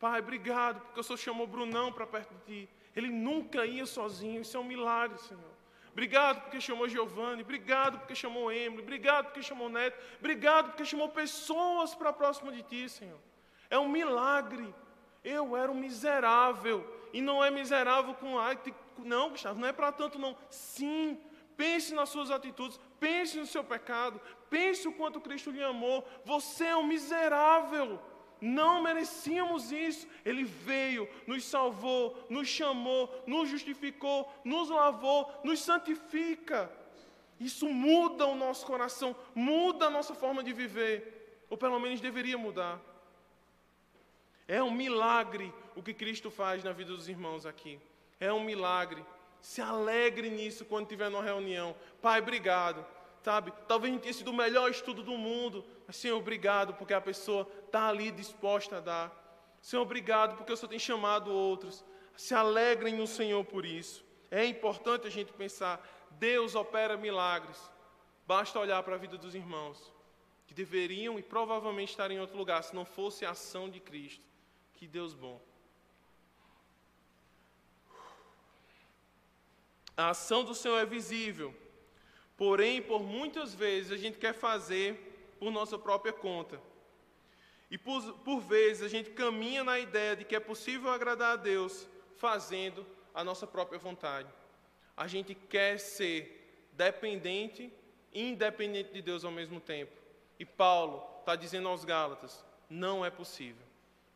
Pai, 0.00 0.18
obrigado, 0.18 0.80
porque 0.80 0.98
o 0.98 1.04
Senhor 1.04 1.18
chamou 1.18 1.46
Brunão 1.46 1.92
para 1.92 2.08
perto 2.08 2.34
de 2.34 2.40
ti. 2.44 2.68
Ele 2.96 3.08
nunca 3.08 3.64
ia 3.64 3.86
sozinho, 3.86 4.40
isso 4.40 4.56
é 4.56 4.58
um 4.58 4.64
milagre, 4.64 5.16
Senhor. 5.20 5.54
Obrigado 5.92 6.40
porque 6.40 6.60
chamou 6.60 6.88
Giovanni, 6.88 7.42
obrigado 7.42 8.00
porque 8.00 8.16
chamou 8.16 8.50
Emily, 8.50 8.82
obrigado 8.82 9.26
porque 9.26 9.44
chamou 9.44 9.68
Neto, 9.68 9.96
obrigado 10.18 10.70
porque 10.70 10.84
chamou 10.84 11.08
pessoas 11.10 11.94
para 11.94 12.12
próximo 12.12 12.50
de 12.50 12.64
ti, 12.64 12.88
Senhor. 12.88 13.29
É 13.70 13.78
um 13.78 13.88
milagre. 13.88 14.74
Eu 15.22 15.56
era 15.56 15.70
um 15.70 15.74
miserável, 15.74 16.84
e 17.12 17.20
não 17.20 17.44
é 17.44 17.50
miserável 17.50 18.14
com 18.14 18.38
ai, 18.38 18.58
não, 18.98 19.30
Gustavo, 19.30 19.60
não 19.60 19.68
é 19.68 19.72
para 19.72 19.92
tanto 19.92 20.18
não. 20.18 20.36
Sim, 20.48 21.18
pense 21.56 21.94
nas 21.94 22.08
suas 22.08 22.30
atitudes, 22.30 22.80
pense 22.98 23.38
no 23.38 23.46
seu 23.46 23.62
pecado, 23.62 24.20
pense 24.48 24.88
o 24.88 24.92
quanto 24.92 25.20
Cristo 25.20 25.50
lhe 25.50 25.62
amou. 25.62 26.06
Você 26.24 26.64
é 26.66 26.76
um 26.76 26.86
miserável. 26.86 28.00
Não 28.40 28.82
merecíamos 28.82 29.70
isso. 29.70 30.08
Ele 30.24 30.44
veio, 30.44 31.06
nos 31.26 31.44
salvou, 31.44 32.26
nos 32.30 32.48
chamou, 32.48 33.22
nos 33.26 33.50
justificou, 33.50 34.32
nos 34.42 34.70
lavou, 34.70 35.30
nos 35.44 35.60
santifica. 35.60 36.72
Isso 37.38 37.68
muda 37.68 38.26
o 38.26 38.34
nosso 38.34 38.64
coração, 38.64 39.14
muda 39.34 39.86
a 39.86 39.90
nossa 39.90 40.14
forma 40.14 40.42
de 40.42 40.52
viver, 40.52 41.44
ou 41.50 41.56
pelo 41.56 41.78
menos 41.78 42.00
deveria 42.00 42.38
mudar. 42.38 42.80
É 44.50 44.60
um 44.60 44.72
milagre 44.72 45.54
o 45.76 45.82
que 45.82 45.94
Cristo 45.94 46.28
faz 46.28 46.64
na 46.64 46.72
vida 46.72 46.92
dos 46.92 47.08
irmãos 47.08 47.46
aqui. 47.46 47.78
É 48.18 48.32
um 48.32 48.42
milagre. 48.42 49.06
Se 49.40 49.60
alegre 49.62 50.28
nisso 50.28 50.64
quando 50.64 50.88
tiver 50.88 51.08
numa 51.08 51.22
reunião. 51.22 51.72
Pai, 52.02 52.18
obrigado. 52.18 52.84
Sabe? 53.22 53.52
Talvez 53.68 53.92
não 53.92 54.00
tenha 54.00 54.12
sido 54.12 54.32
o 54.32 54.34
melhor 54.34 54.68
estudo 54.68 55.04
do 55.04 55.16
mundo, 55.16 55.64
mas 55.86 55.94
Senhor, 55.94 56.16
obrigado 56.16 56.74
porque 56.74 56.92
a 56.92 57.00
pessoa 57.00 57.48
está 57.64 57.86
ali 57.86 58.10
disposta 58.10 58.78
a 58.78 58.80
dar. 58.80 59.56
Senhor, 59.62 59.82
obrigado 59.82 60.36
porque 60.36 60.52
o 60.52 60.56
Senhor 60.56 60.68
tem 60.68 60.80
chamado 60.80 61.32
outros. 61.32 61.84
Se 62.16 62.34
alegrem 62.34 62.96
no 62.96 63.06
Senhor 63.06 63.44
por 63.44 63.64
isso. 63.64 64.04
É 64.32 64.44
importante 64.44 65.06
a 65.06 65.10
gente 65.10 65.32
pensar: 65.32 65.80
Deus 66.18 66.56
opera 66.56 66.96
milagres. 66.96 67.70
Basta 68.26 68.58
olhar 68.58 68.82
para 68.82 68.96
a 68.96 68.98
vida 68.98 69.16
dos 69.16 69.36
irmãos, 69.36 69.92
que 70.44 70.54
deveriam 70.54 71.20
e 71.20 71.22
provavelmente 71.22 71.90
estar 71.90 72.10
em 72.10 72.18
outro 72.18 72.36
lugar, 72.36 72.64
se 72.64 72.74
não 72.74 72.84
fosse 72.84 73.24
a 73.24 73.30
ação 73.30 73.70
de 73.70 73.78
Cristo. 73.78 74.29
Que 74.80 74.88
Deus 74.88 75.12
bom. 75.12 75.38
A 79.94 80.08
ação 80.08 80.42
do 80.42 80.54
Senhor 80.54 80.78
é 80.78 80.86
visível, 80.86 81.54
porém, 82.34 82.80
por 82.80 83.02
muitas 83.02 83.54
vezes, 83.54 83.92
a 83.92 83.98
gente 83.98 84.16
quer 84.16 84.32
fazer 84.32 85.36
por 85.38 85.50
nossa 85.50 85.78
própria 85.78 86.14
conta. 86.14 86.58
E 87.70 87.76
por, 87.76 88.02
por 88.20 88.40
vezes 88.40 88.82
a 88.82 88.88
gente 88.88 89.10
caminha 89.10 89.62
na 89.62 89.78
ideia 89.78 90.16
de 90.16 90.24
que 90.24 90.34
é 90.34 90.40
possível 90.40 90.90
agradar 90.90 91.34
a 91.34 91.36
Deus 91.36 91.86
fazendo 92.16 92.86
a 93.14 93.22
nossa 93.22 93.46
própria 93.46 93.78
vontade. 93.78 94.32
A 94.96 95.06
gente 95.06 95.34
quer 95.34 95.78
ser 95.78 96.70
dependente 96.72 97.70
e 98.14 98.30
independente 98.30 98.94
de 98.94 99.02
Deus 99.02 99.26
ao 99.26 99.30
mesmo 99.30 99.60
tempo. 99.60 99.92
E 100.38 100.46
Paulo 100.46 101.06
está 101.20 101.36
dizendo 101.36 101.68
aos 101.68 101.84
Gálatas: 101.84 102.42
não 102.70 103.04
é 103.04 103.10
possível. 103.10 103.69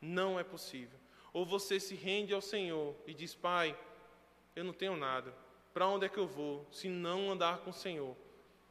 Não 0.04 0.38
é 0.38 0.44
possível. 0.44 0.98
Ou 1.32 1.46
você 1.46 1.80
se 1.80 1.94
rende 1.94 2.34
ao 2.34 2.42
Senhor 2.42 2.94
e 3.06 3.14
diz: 3.14 3.34
Pai, 3.34 3.76
eu 4.54 4.62
não 4.62 4.72
tenho 4.72 4.96
nada. 4.96 5.34
Para 5.72 5.88
onde 5.88 6.04
é 6.04 6.08
que 6.10 6.18
eu 6.18 6.26
vou 6.28 6.66
se 6.70 6.88
não 6.88 7.30
andar 7.30 7.58
com 7.60 7.70
o 7.70 7.72
Senhor? 7.72 8.14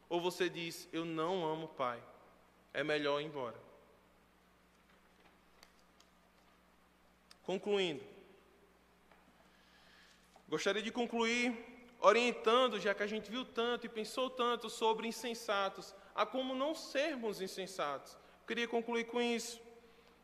Ou 0.07 0.21
você 0.21 0.47
diz: 0.47 0.87
Eu 0.93 1.03
não 1.03 1.43
amo 1.43 1.65
o 1.65 1.69
Pai. 1.69 2.01
É 2.71 2.83
melhor 2.83 3.19
ir 3.19 3.25
embora. 3.25 3.59
Concluindo. 7.41 8.03
Gostaria 10.47 10.83
de 10.83 10.91
concluir 10.91 11.47
orientando, 11.99 12.79
já 12.79 12.93
que 12.93 13.01
a 13.01 13.07
gente 13.07 13.31
viu 13.31 13.43
tanto 13.43 13.87
e 13.87 13.89
pensou 13.89 14.29
tanto 14.29 14.69
sobre 14.69 15.07
insensatos, 15.07 15.95
a 16.13 16.27
como 16.27 16.53
não 16.53 16.75
sermos 16.75 17.41
insensatos. 17.41 18.13
Eu 18.13 18.47
queria 18.47 18.67
concluir 18.67 19.05
com 19.05 19.19
isso. 19.19 19.59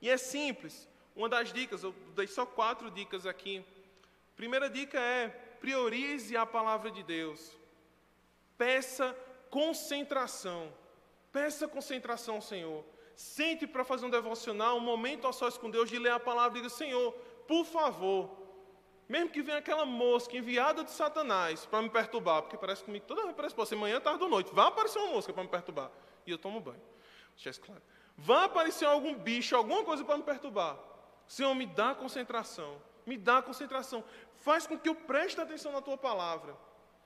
E 0.01 0.07
é 0.07 0.17
simples. 0.17 0.87
Uma 1.15 1.27
das 1.27 1.51
dicas, 1.51 1.83
eu 1.83 1.93
dei 2.15 2.27
só 2.27 2.45
quatro 2.45 2.89
dicas 2.89 3.25
aqui. 3.25 3.65
Primeira 4.35 4.69
dica 4.69 4.99
é: 4.99 5.27
priorize 5.59 6.35
a 6.37 6.45
palavra 6.45 6.89
de 6.91 7.03
Deus. 7.03 7.57
Peça 8.57 9.15
concentração. 9.49 10.71
Peça 11.31 11.67
concentração 11.67 12.35
ao 12.35 12.41
Senhor. 12.41 12.83
Sente 13.15 13.67
para 13.67 13.83
fazer 13.83 14.05
um 14.05 14.09
devocional, 14.09 14.77
um 14.77 14.81
momento 14.81 15.27
a 15.27 15.33
sós 15.33 15.57
com 15.57 15.69
Deus, 15.69 15.89
de 15.89 15.99
ler 15.99 16.11
a 16.11 16.19
palavra 16.19 16.57
e 16.57 16.61
diga: 16.61 16.73
Senhor, 16.73 17.11
por 17.47 17.65
favor, 17.65 18.29
mesmo 19.09 19.29
que 19.29 19.41
venha 19.41 19.57
aquela 19.57 19.85
mosca 19.85 20.37
enviada 20.37 20.83
de 20.83 20.91
Satanás 20.91 21.65
para 21.65 21.81
me 21.81 21.89
perturbar, 21.89 22.43
porque 22.43 22.55
parece 22.55 22.83
comigo 22.83 23.05
toda 23.05 23.23
vez 23.23 23.33
parece, 23.35 23.55
pô, 23.55 23.65
manhã, 23.75 23.99
tarde 23.99 24.23
ou 24.23 24.29
noite, 24.29 24.53
vai 24.53 24.67
aparecer 24.67 24.99
uma 24.99 25.13
mosca 25.13 25.33
para 25.33 25.43
me 25.43 25.49
perturbar. 25.49 25.91
E 26.25 26.31
eu 26.31 26.37
tomo 26.37 26.61
banho. 26.61 26.81
Vai 28.15 28.45
aparecer 28.45 28.85
algum 28.85 29.15
bicho, 29.15 29.55
alguma 29.55 29.83
coisa 29.83 30.05
para 30.05 30.17
me 30.17 30.23
perturbar. 30.23 30.77
Senhor, 31.29 31.53
me 31.53 31.67
dá 31.67 31.93
concentração. 31.93 32.81
Me 33.05 33.15
dá 33.15 33.41
concentração. 33.41 34.03
Faz 34.33 34.65
com 34.65 34.77
que 34.77 34.89
eu 34.89 34.95
preste 34.95 35.39
atenção 35.39 35.71
na 35.71 35.79
tua 35.79 35.97
palavra. 35.97 36.57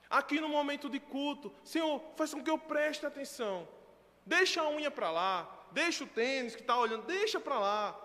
Aqui 0.08 0.40
no 0.40 0.48
momento 0.48 0.88
de 0.88 0.98
culto, 0.98 1.52
Senhor, 1.62 2.02
faz 2.16 2.32
com 2.32 2.42
que 2.42 2.50
eu 2.50 2.58
preste 2.58 3.04
atenção. 3.04 3.68
Deixa 4.24 4.62
a 4.62 4.68
unha 4.68 4.90
para 4.90 5.10
lá, 5.10 5.66
deixa 5.70 6.04
o 6.04 6.06
tênis 6.06 6.54
que 6.56 6.62
está 6.62 6.76
olhando, 6.78 7.04
deixa 7.04 7.38
para 7.38 7.58
lá. 7.58 8.00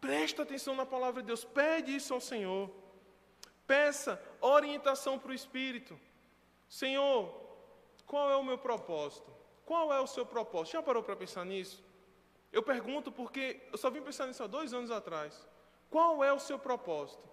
Presta 0.00 0.42
atenção 0.42 0.74
na 0.74 0.86
palavra 0.86 1.20
de 1.20 1.26
Deus, 1.26 1.44
pede 1.44 1.94
isso 1.94 2.14
ao 2.14 2.20
Senhor. 2.20 2.70
Peça 3.66 4.20
orientação 4.40 5.18
para 5.18 5.32
o 5.32 5.34
Espírito. 5.34 6.00
Senhor, 6.68 7.34
qual 8.06 8.30
é 8.30 8.36
o 8.36 8.42
meu 8.42 8.56
propósito? 8.56 9.30
Qual 9.66 9.92
é 9.92 10.00
o 10.00 10.06
seu 10.06 10.24
propósito? 10.24 10.72
Já 10.72 10.82
parou 10.82 11.02
para 11.02 11.16
pensar 11.16 11.44
nisso? 11.44 11.84
Eu 12.50 12.62
pergunto 12.62 13.12
porque 13.12 13.60
eu 13.70 13.78
só 13.78 13.90
vim 13.90 14.00
pensar 14.00 14.26
nisso 14.26 14.42
há 14.42 14.46
dois 14.46 14.72
anos 14.72 14.90
atrás. 14.90 15.49
Qual 15.90 16.22
é 16.24 16.32
o 16.32 16.38
seu 16.38 16.58
propósito? 16.58 17.28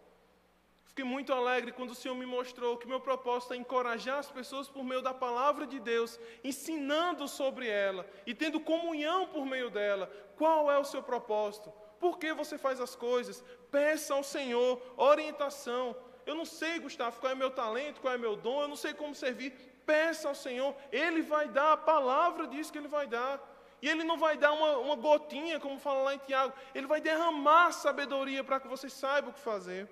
Fiquei 0.83 1.05
muito 1.05 1.31
alegre 1.31 1.71
quando 1.71 1.91
o 1.91 1.95
Senhor 1.95 2.15
me 2.15 2.25
mostrou 2.25 2.75
que 2.75 2.87
meu 2.87 2.99
propósito 2.99 3.53
é 3.53 3.57
encorajar 3.57 4.17
as 4.17 4.31
pessoas 4.31 4.67
por 4.67 4.83
meio 4.83 4.99
da 4.99 5.13
palavra 5.13 5.67
de 5.67 5.79
Deus, 5.79 6.19
ensinando 6.43 7.27
sobre 7.27 7.67
ela 7.67 8.03
e 8.25 8.33
tendo 8.33 8.59
comunhão 8.59 9.27
por 9.27 9.45
meio 9.45 9.69
dela. 9.69 10.11
Qual 10.35 10.71
é 10.71 10.77
o 10.79 10.83
seu 10.83 11.03
propósito? 11.03 11.71
Por 11.99 12.17
que 12.17 12.33
você 12.33 12.57
faz 12.57 12.81
as 12.81 12.95
coisas? 12.95 13.43
Peça 13.69 14.15
ao 14.15 14.23
Senhor 14.23 14.81
orientação. 14.97 15.95
Eu 16.25 16.33
não 16.33 16.45
sei, 16.45 16.79
Gustavo, 16.79 17.19
qual 17.19 17.31
é 17.31 17.35
meu 17.35 17.51
talento, 17.51 18.01
qual 18.01 18.15
é 18.15 18.17
meu 18.17 18.35
dom, 18.35 18.63
eu 18.63 18.67
não 18.67 18.75
sei 18.75 18.93
como 18.95 19.13
servir. 19.13 19.51
Peça 19.85 20.27
ao 20.27 20.35
Senhor, 20.35 20.75
Ele 20.91 21.21
vai 21.21 21.47
dar, 21.47 21.73
a 21.73 21.77
palavra 21.77 22.47
diz 22.47 22.71
que 22.71 22.77
Ele 22.79 22.87
vai 22.87 23.05
dar. 23.05 23.39
E 23.81 23.87
Ele 23.87 24.03
não 24.03 24.17
vai 24.17 24.37
dar 24.37 24.51
uma, 24.53 24.77
uma 24.77 24.95
gotinha, 24.95 25.59
como 25.59 25.79
fala 25.79 26.03
lá 26.03 26.15
em 26.15 26.19
Tiago, 26.19 26.53
Ele 26.73 26.87
vai 26.87 26.99
derramar 26.99 27.71
sabedoria 27.71 28.43
para 28.43 28.59
que 28.59 28.67
você 28.67 28.89
saiba 28.89 29.29
o 29.29 29.33
que 29.33 29.39
fazer. 29.39 29.89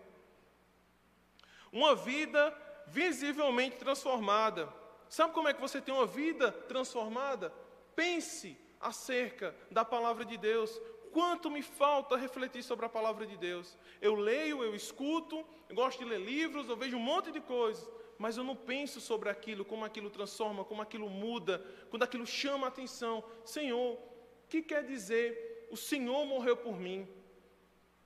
Uma 1.72 1.96
vida 1.96 2.56
visivelmente 2.88 3.78
transformada. 3.78 4.72
Sabe 5.10 5.34
como 5.34 5.48
é 5.48 5.54
que 5.54 5.62
você 5.62 5.80
tem 5.80 5.94
uma 5.94 6.06
vida 6.06 6.52
transformada? 6.52 7.54
Pense 7.96 8.58
acerca 8.80 9.56
da 9.70 9.86
palavra 9.86 10.26
de 10.26 10.38
Deus. 10.38 10.80
Quanto 11.12 11.50
me 11.50 11.62
falta 11.62 12.18
refletir 12.18 12.64
sobre 12.64 12.86
a 12.86 12.90
palavra 12.90 13.26
de 13.26 13.38
Deus? 13.38 13.78
Eu 14.02 14.16
leio, 14.16 14.64
eu 14.64 14.76
escuto, 14.76 15.46
eu 15.70 15.76
gosto 15.76 16.00
de 16.00 16.06
ler 16.06 16.20
livros, 16.20 16.68
eu 16.68 16.76
vejo 16.76 16.98
um 16.98 17.00
monte 17.00 17.32
de 17.32 17.40
coisas, 17.40 17.88
mas 18.18 18.38
eu 18.38 18.44
não 18.44 18.56
penso 18.56 19.02
sobre 19.02 19.30
aquilo, 19.30 19.66
como 19.66 19.84
aquilo 19.84 20.10
transforma, 20.10 20.64
como 20.64 20.82
aquilo 20.82 21.10
muda, 21.10 21.64
quando 21.90 22.04
aquilo 22.04 22.26
chama 22.26 22.68
a 22.68 22.70
atenção. 22.70 23.24
Senhor, 23.44 23.94
o 23.94 24.00
que 24.48 24.62
quer 24.62 24.84
dizer 24.84 25.68
o 25.72 25.78
Senhor 25.78 26.26
morreu 26.26 26.56
por 26.56 26.80
mim? 26.80 27.08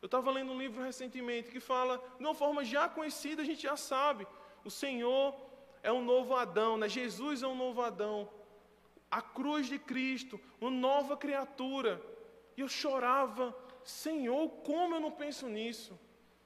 Eu 0.01 0.05
estava 0.05 0.32
lendo 0.32 0.51
um 0.53 0.57
livro 0.57 0.82
recentemente 0.82 1.51
que 1.51 1.60
fala, 1.60 2.01
de 2.18 2.24
uma 2.24 2.34
forma 2.34 2.64
já 2.64 2.88
conhecida, 2.88 3.41
a 3.41 3.45
gente 3.45 3.64
já 3.64 3.76
sabe, 3.76 4.26
o 4.64 4.72
Senhor 4.72 5.36
é 5.84 5.91
um 5.91 6.03
novo 6.03 6.36
Adão, 6.36 6.78
né? 6.78 6.88
Jesus 6.88 7.43
é 7.43 7.47
um 7.47 7.55
novo 7.55 7.82
Adão. 7.82 8.30
A 9.12 9.22
cruz 9.22 9.68
de 9.68 9.78
Cristo, 9.78 10.39
uma 10.60 10.72
nova 10.72 11.18
criatura. 11.18 12.01
E 12.55 12.62
eu 12.62 12.68
chorava, 12.68 13.55
Senhor, 13.84 14.49
como 14.64 14.95
eu 14.95 14.99
não 14.99 15.12
penso 15.12 15.47
nisso? 15.47 15.99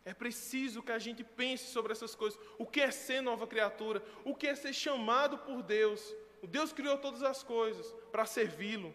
É 0.06 0.14
preciso 0.14 0.84
que 0.84 0.92
a 0.92 1.00
gente 1.00 1.24
pense 1.24 1.72
sobre 1.72 1.94
essas 1.94 2.14
coisas. 2.14 2.40
O 2.58 2.66
que 2.66 2.82
é 2.82 2.92
ser 2.92 3.22
nova 3.22 3.48
criatura? 3.48 4.04
O 4.26 4.36
que 4.36 4.48
é 4.48 4.56
ser 4.56 4.74
chamado 4.74 5.38
por 5.38 5.64
Deus? 5.64 6.14
O 6.42 6.48
Deus 6.48 6.74
criou 6.74 6.98
todas 6.98 7.24
as 7.24 7.42
coisas 7.42 7.90
para 8.12 8.26
servi-lo. 8.26 8.94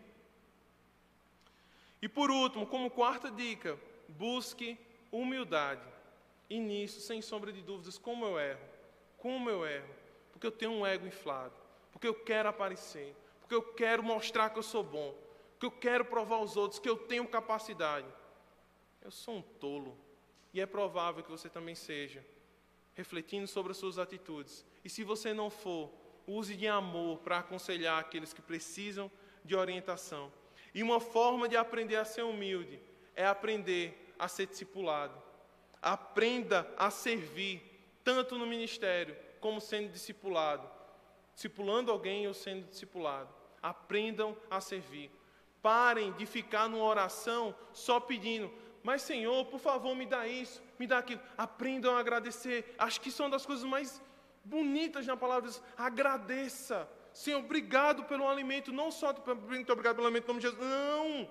E 2.02 2.08
por 2.08 2.30
último, 2.30 2.66
como 2.66 2.90
quarta 2.90 3.30
dica, 3.30 3.78
busque 4.08 4.78
humildade. 5.10 5.86
E 6.50 6.60
nisso, 6.60 7.00
sem 7.00 7.20
sombra 7.22 7.52
de 7.52 7.62
dúvidas, 7.62 7.98
como 7.98 8.26
eu 8.26 8.38
erro? 8.38 8.60
Como 9.16 9.48
eu 9.48 9.66
erro? 9.66 9.94
Porque 10.32 10.46
eu 10.46 10.52
tenho 10.52 10.72
um 10.72 10.86
ego 10.86 11.06
inflado, 11.06 11.54
porque 11.90 12.06
eu 12.06 12.14
quero 12.14 12.48
aparecer, 12.48 13.14
porque 13.40 13.54
eu 13.54 13.62
quero 13.62 14.02
mostrar 14.02 14.50
que 14.50 14.58
eu 14.58 14.62
sou 14.62 14.84
bom, 14.84 15.14
que 15.58 15.66
eu 15.66 15.70
quero 15.70 16.04
provar 16.04 16.36
aos 16.36 16.56
outros 16.56 16.78
que 16.78 16.88
eu 16.88 16.96
tenho 16.96 17.26
capacidade. 17.26 18.06
Eu 19.02 19.10
sou 19.10 19.36
um 19.36 19.42
tolo. 19.42 19.96
E 20.52 20.60
é 20.60 20.66
provável 20.66 21.22
que 21.22 21.30
você 21.30 21.48
também 21.48 21.74
seja, 21.74 22.24
refletindo 22.94 23.46
sobre 23.46 23.72
as 23.72 23.78
suas 23.78 23.98
atitudes. 23.98 24.64
E 24.84 24.88
se 24.88 25.04
você 25.04 25.32
não 25.32 25.50
for, 25.50 25.92
use 26.26 26.56
de 26.56 26.66
amor 26.66 27.18
para 27.18 27.38
aconselhar 27.38 27.98
aqueles 27.98 28.32
que 28.32 28.42
precisam 28.42 29.10
de 29.44 29.54
orientação. 29.56 30.32
E 30.74 30.82
uma 30.82 31.00
forma 31.00 31.48
de 31.48 31.56
aprender 31.56 31.96
a 31.96 32.04
ser 32.04 32.22
humilde 32.22 32.80
é 33.14 33.26
aprender 33.26 34.14
a 34.18 34.28
ser 34.28 34.46
discipulado. 34.46 35.20
Aprenda 35.80 36.68
a 36.76 36.90
servir, 36.90 37.62
tanto 38.04 38.36
no 38.36 38.46
ministério 38.46 39.16
como 39.40 39.60
sendo 39.60 39.90
discipulado. 39.90 40.68
Discipulando 41.34 41.90
alguém 41.90 42.26
ou 42.26 42.34
sendo 42.34 42.68
discipulado. 42.68 43.32
Aprendam 43.62 44.36
a 44.50 44.60
servir. 44.60 45.10
Parem 45.62 46.12
de 46.12 46.26
ficar 46.26 46.68
numa 46.68 46.84
oração 46.84 47.54
só 47.72 47.98
pedindo, 47.98 48.52
mas 48.88 49.02
Senhor, 49.02 49.44
por 49.52 49.60
favor, 49.60 49.94
me 49.94 50.06
dá 50.06 50.26
isso, 50.26 50.62
me 50.78 50.86
dá 50.86 50.96
aquilo. 50.96 51.20
Aprendam 51.36 51.94
a 51.94 52.00
agradecer. 52.00 52.74
Acho 52.78 52.98
que 53.02 53.10
isso 53.10 53.20
é 53.20 53.26
uma 53.26 53.32
das 53.32 53.44
coisas 53.44 53.62
mais 53.74 54.00
bonitas 54.42 55.06
na 55.06 55.14
palavra. 55.14 55.50
Agradeça. 55.76 56.88
Senhor, 57.12 57.40
obrigado 57.40 58.04
pelo 58.04 58.26
alimento. 58.26 58.72
Não 58.72 58.90
só 58.90 59.14
muito 59.46 59.70
obrigado 59.70 59.96
pelo 59.96 60.06
alimento 60.06 60.24
em 60.24 60.28
nome 60.28 60.40
de 60.40 60.46
Jesus. 60.48 60.66
Não. 60.66 61.28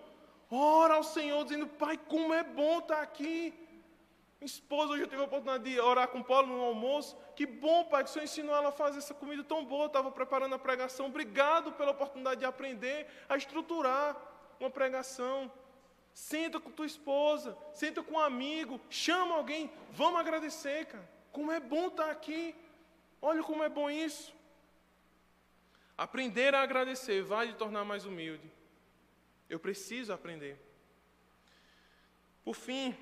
Ora 0.51 0.93
ao 0.97 1.03
Senhor, 1.03 1.43
dizendo, 1.45 1.65
Pai, 1.65 1.97
como 1.97 2.31
é 2.31 2.43
bom 2.43 2.77
estar 2.77 3.01
aqui. 3.01 3.51
Minha 4.39 4.45
esposa 4.45 4.93
hoje 4.93 5.01
eu 5.01 5.07
tive 5.07 5.23
a 5.23 5.25
oportunidade 5.25 5.63
de 5.63 5.79
orar 5.79 6.09
com 6.09 6.21
Paulo 6.21 6.49
no 6.55 6.61
almoço. 6.61 7.17
Que 7.35 7.47
bom, 7.47 7.85
Pai, 7.85 8.03
que 8.03 8.11
o 8.11 8.13
Senhor 8.13 8.25
ensinou 8.25 8.55
ela 8.55 8.69
a 8.69 8.71
fazer 8.83 8.99
essa 8.99 9.15
comida 9.15 9.43
tão 9.43 9.65
boa. 9.65 9.87
Estava 9.87 10.11
preparando 10.11 10.53
a 10.53 10.59
pregação. 10.59 11.07
Obrigado 11.07 11.71
pela 11.71 11.89
oportunidade 11.89 12.41
de 12.41 12.45
aprender 12.45 13.07
a 13.27 13.35
estruturar 13.35 14.15
uma 14.59 14.69
pregação. 14.69 15.51
Senta 16.17 16.59
com 16.59 16.71
tua 16.71 16.87
esposa, 16.87 17.55
senta 17.75 18.01
com 18.01 18.15
um 18.15 18.19
amigo, 18.19 18.81
chama 18.89 19.35
alguém. 19.35 19.69
Vamos 19.91 20.19
agradecer, 20.19 20.87
cara. 20.87 21.07
Como 21.31 21.51
é 21.51 21.59
bom 21.59 21.89
estar 21.89 22.09
aqui. 22.09 22.55
Olha 23.21 23.43
como 23.43 23.63
é 23.63 23.69
bom 23.69 23.87
isso. 23.87 24.33
Aprender 25.95 26.55
a 26.55 26.63
agradecer 26.63 27.21
vai 27.21 27.45
lhe 27.45 27.53
tornar 27.53 27.85
mais 27.85 28.03
humilde. 28.03 28.51
Eu 29.47 29.59
preciso 29.59 30.11
aprender. 30.11 30.59
Por 32.43 32.55
fim, 32.55 32.97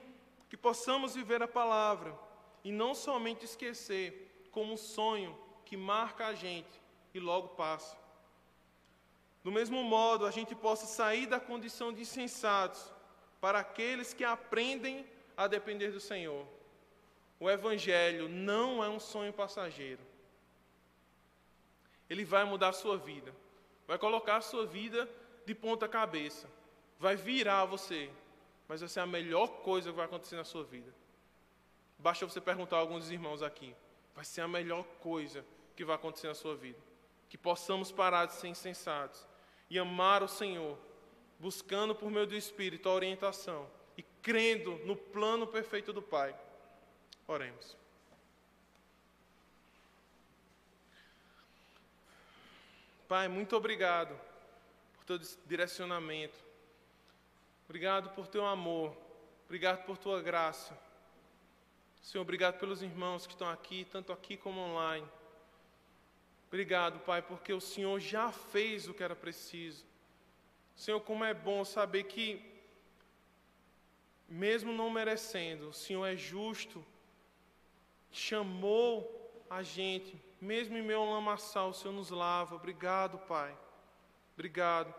que 0.49 0.57
possamos 0.57 1.16
viver 1.16 1.41
a 1.41 1.47
palavra 1.47 2.13
e 2.66 2.72
não 2.72 2.93
somente 2.93 3.45
esquecer 3.45 4.49
como 4.51 4.74
um 4.74 4.78
sonho 4.78 5.39
que 5.63 5.78
marca 5.78 6.28
a 6.28 6.36
gente 6.36 6.82
e 7.13 7.20
logo 7.22 7.47
passa. 7.55 7.97
Do 9.41 9.53
mesmo 9.53 9.82
modo, 9.84 10.26
a 10.26 10.32
gente 10.32 10.53
possa 10.53 10.86
sair 10.86 11.28
da 11.28 11.39
condição 11.39 11.93
de 11.93 12.01
insensatos 12.01 12.93
para 13.39 13.59
aqueles 13.59 14.13
que 14.13 14.23
aprendem 14.23 15.05
a 15.36 15.47
depender 15.47 15.91
do 15.91 15.99
Senhor. 15.99 16.45
O 17.39 17.49
Evangelho 17.49 18.29
não 18.29 18.83
é 18.83 18.89
um 18.89 18.99
sonho 18.99 19.33
passageiro. 19.33 20.01
Ele 22.09 22.23
vai 22.23 22.43
mudar 22.45 22.69
a 22.69 22.73
sua 22.73 22.97
vida, 22.97 23.36
vai 23.88 23.97
colocar 23.97 24.38
a 24.38 24.41
sua 24.41 24.65
vida 24.65 25.09
de 25.45 25.53
ponta 25.53 25.88
cabeça, 25.88 26.47
vai 26.99 27.15
virar 27.15 27.65
você, 27.65 28.09
mas 28.67 28.79
vai 28.81 28.89
ser 28.89 28.99
a 28.99 29.07
melhor 29.07 29.47
coisa 29.61 29.89
que 29.89 29.95
vai 29.95 30.05
acontecer 30.05 30.36
na 30.36 30.43
sua 30.43 30.63
vida. 30.63 30.93
Basta 31.97 32.25
você 32.25 32.41
perguntar 32.41 32.77
a 32.77 32.79
alguns 32.79 33.09
irmãos 33.09 33.41
aqui. 33.41 33.75
Vai 34.13 34.25
ser 34.25 34.41
a 34.41 34.47
melhor 34.47 34.83
coisa 34.99 35.45
que 35.75 35.83
vai 35.83 35.95
acontecer 35.95 36.27
na 36.27 36.36
sua 36.36 36.55
vida. 36.55 36.79
Que 37.29 37.38
possamos 37.38 37.91
parar 37.91 38.25
de 38.25 38.33
ser 38.33 38.47
insensatos 38.47 39.27
e 39.69 39.79
amar 39.79 40.23
o 40.23 40.27
Senhor, 40.27 40.77
buscando 41.39 41.93
por 41.95 42.09
meio 42.09 42.27
do 42.27 42.36
Espírito 42.36 42.89
a 42.89 42.93
orientação 42.93 43.69
e 43.97 44.03
crendo 44.21 44.77
no 44.86 44.95
plano 44.95 45.45
perfeito 45.47 45.93
do 45.93 46.01
Pai. 46.01 46.36
Oremos. 47.27 47.77
Pai, 53.07 53.27
muito 53.27 53.55
obrigado 53.55 54.19
por 54.95 55.05
teu 55.05 55.19
direcionamento. 55.45 56.43
Obrigado 57.65 58.09
por 58.11 58.27
teu 58.27 58.45
amor. 58.45 58.95
Obrigado 59.45 59.86
por 59.86 59.97
tua 59.97 60.21
graça. 60.21 60.77
Senhor, 62.01 62.21
obrigado 62.21 62.59
pelos 62.59 62.81
irmãos 62.81 63.25
que 63.25 63.33
estão 63.33 63.49
aqui, 63.49 63.86
tanto 63.91 64.11
aqui 64.11 64.38
como 64.38 64.59
online. 64.59 65.07
Obrigado, 66.47 66.99
Pai, 66.99 67.21
porque 67.21 67.51
o 67.51 67.59
Senhor 67.59 67.99
já 67.99 68.31
fez 68.31 68.88
o 68.88 68.93
que 68.93 69.03
era 69.03 69.15
preciso. 69.15 69.83
Senhor, 70.76 70.99
como 71.01 71.23
é 71.23 71.34
bom 71.34 71.63
saber 71.63 72.03
que, 72.03 72.43
mesmo 74.28 74.73
não 74.73 74.89
merecendo, 74.89 75.69
o 75.69 75.73
Senhor 75.73 76.05
é 76.05 76.15
justo, 76.15 76.86
chamou 78.11 79.45
a 79.49 79.63
gente, 79.63 80.19
mesmo 80.41 80.78
em 80.78 80.82
meu 80.82 81.03
lamaçal, 81.05 81.69
o 81.69 81.73
Senhor 81.73 81.93
nos 81.93 82.09
lava. 82.09 82.55
Obrigado, 82.55 83.17
Pai. 83.19 83.57
Obrigado 84.34 84.93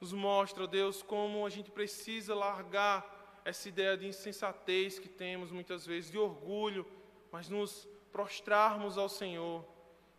nos 0.00 0.12
mostra, 0.12 0.66
Deus, 0.66 1.02
como 1.02 1.44
a 1.44 1.50
gente 1.50 1.70
precisa 1.70 2.34
largar 2.34 3.40
essa 3.44 3.68
ideia 3.68 3.96
de 3.96 4.06
insensatez 4.06 4.98
que 4.98 5.08
temos 5.08 5.50
muitas 5.50 5.84
vezes, 5.84 6.10
de 6.10 6.18
orgulho, 6.18 6.86
mas 7.32 7.48
nos 7.48 7.88
prostrarmos 8.12 8.96
ao 8.96 9.08
Senhor. 9.08 9.64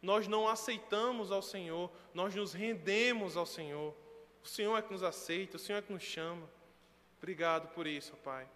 Nós 0.02 0.28
não 0.28 0.47
aceitamos 0.47 1.32
ao 1.32 1.41
Senhor, 1.41 1.91
nós 2.14 2.36
nos 2.36 2.54
rendemos 2.54 3.38
ao 3.38 3.45
Senhor. 3.45 3.95
O 4.44 4.48
Senhor 4.48 4.78
é 4.78 4.82
que 4.82 4.92
nos 4.92 5.04
aceita, 5.04 5.58
o 5.58 5.60
Senhor 5.60 5.80
é 5.80 5.82
que 5.82 5.94
nos 5.94 6.04
chama. 6.04 6.50
Obrigado 7.18 7.74
por 7.74 7.86
isso, 7.86 8.16
Pai. 8.18 8.48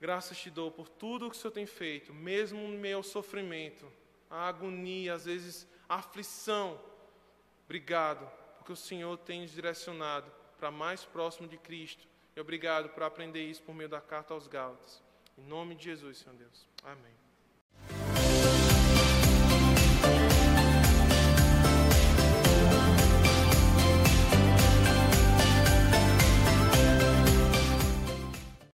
Graças 0.00 0.36
te 0.36 0.50
dou 0.50 0.70
por 0.70 0.88
tudo 0.88 1.26
o 1.26 1.30
que 1.30 1.36
o 1.36 1.38
Senhor 1.38 1.52
tem 1.52 1.66
feito, 1.66 2.12
mesmo 2.12 2.60
no 2.68 2.78
meu 2.78 3.02
sofrimento, 3.02 3.90
a 4.28 4.48
agonia, 4.48 5.14
às 5.14 5.24
vezes 5.24 5.66
a 5.88 5.96
aflição. 5.96 6.78
Obrigado, 7.64 8.30
porque 8.58 8.72
o 8.72 8.76
Senhor 8.76 9.16
tem 9.18 9.42
nos 9.42 9.52
direcionado 9.52 10.30
para 10.58 10.70
mais 10.70 11.04
próximo 11.04 11.48
de 11.48 11.56
Cristo. 11.56 12.06
E 12.34 12.40
obrigado 12.40 12.90
por 12.90 13.02
aprender 13.02 13.44
isso 13.44 13.62
por 13.62 13.74
meio 13.74 13.88
da 13.88 14.00
carta 14.00 14.34
aos 14.34 14.46
Gálatas. 14.46 15.02
Em 15.38 15.42
nome 15.42 15.74
de 15.74 15.84
Jesus, 15.84 16.18
Senhor 16.18 16.36
Deus. 16.36 16.68
Amém. 16.82 17.14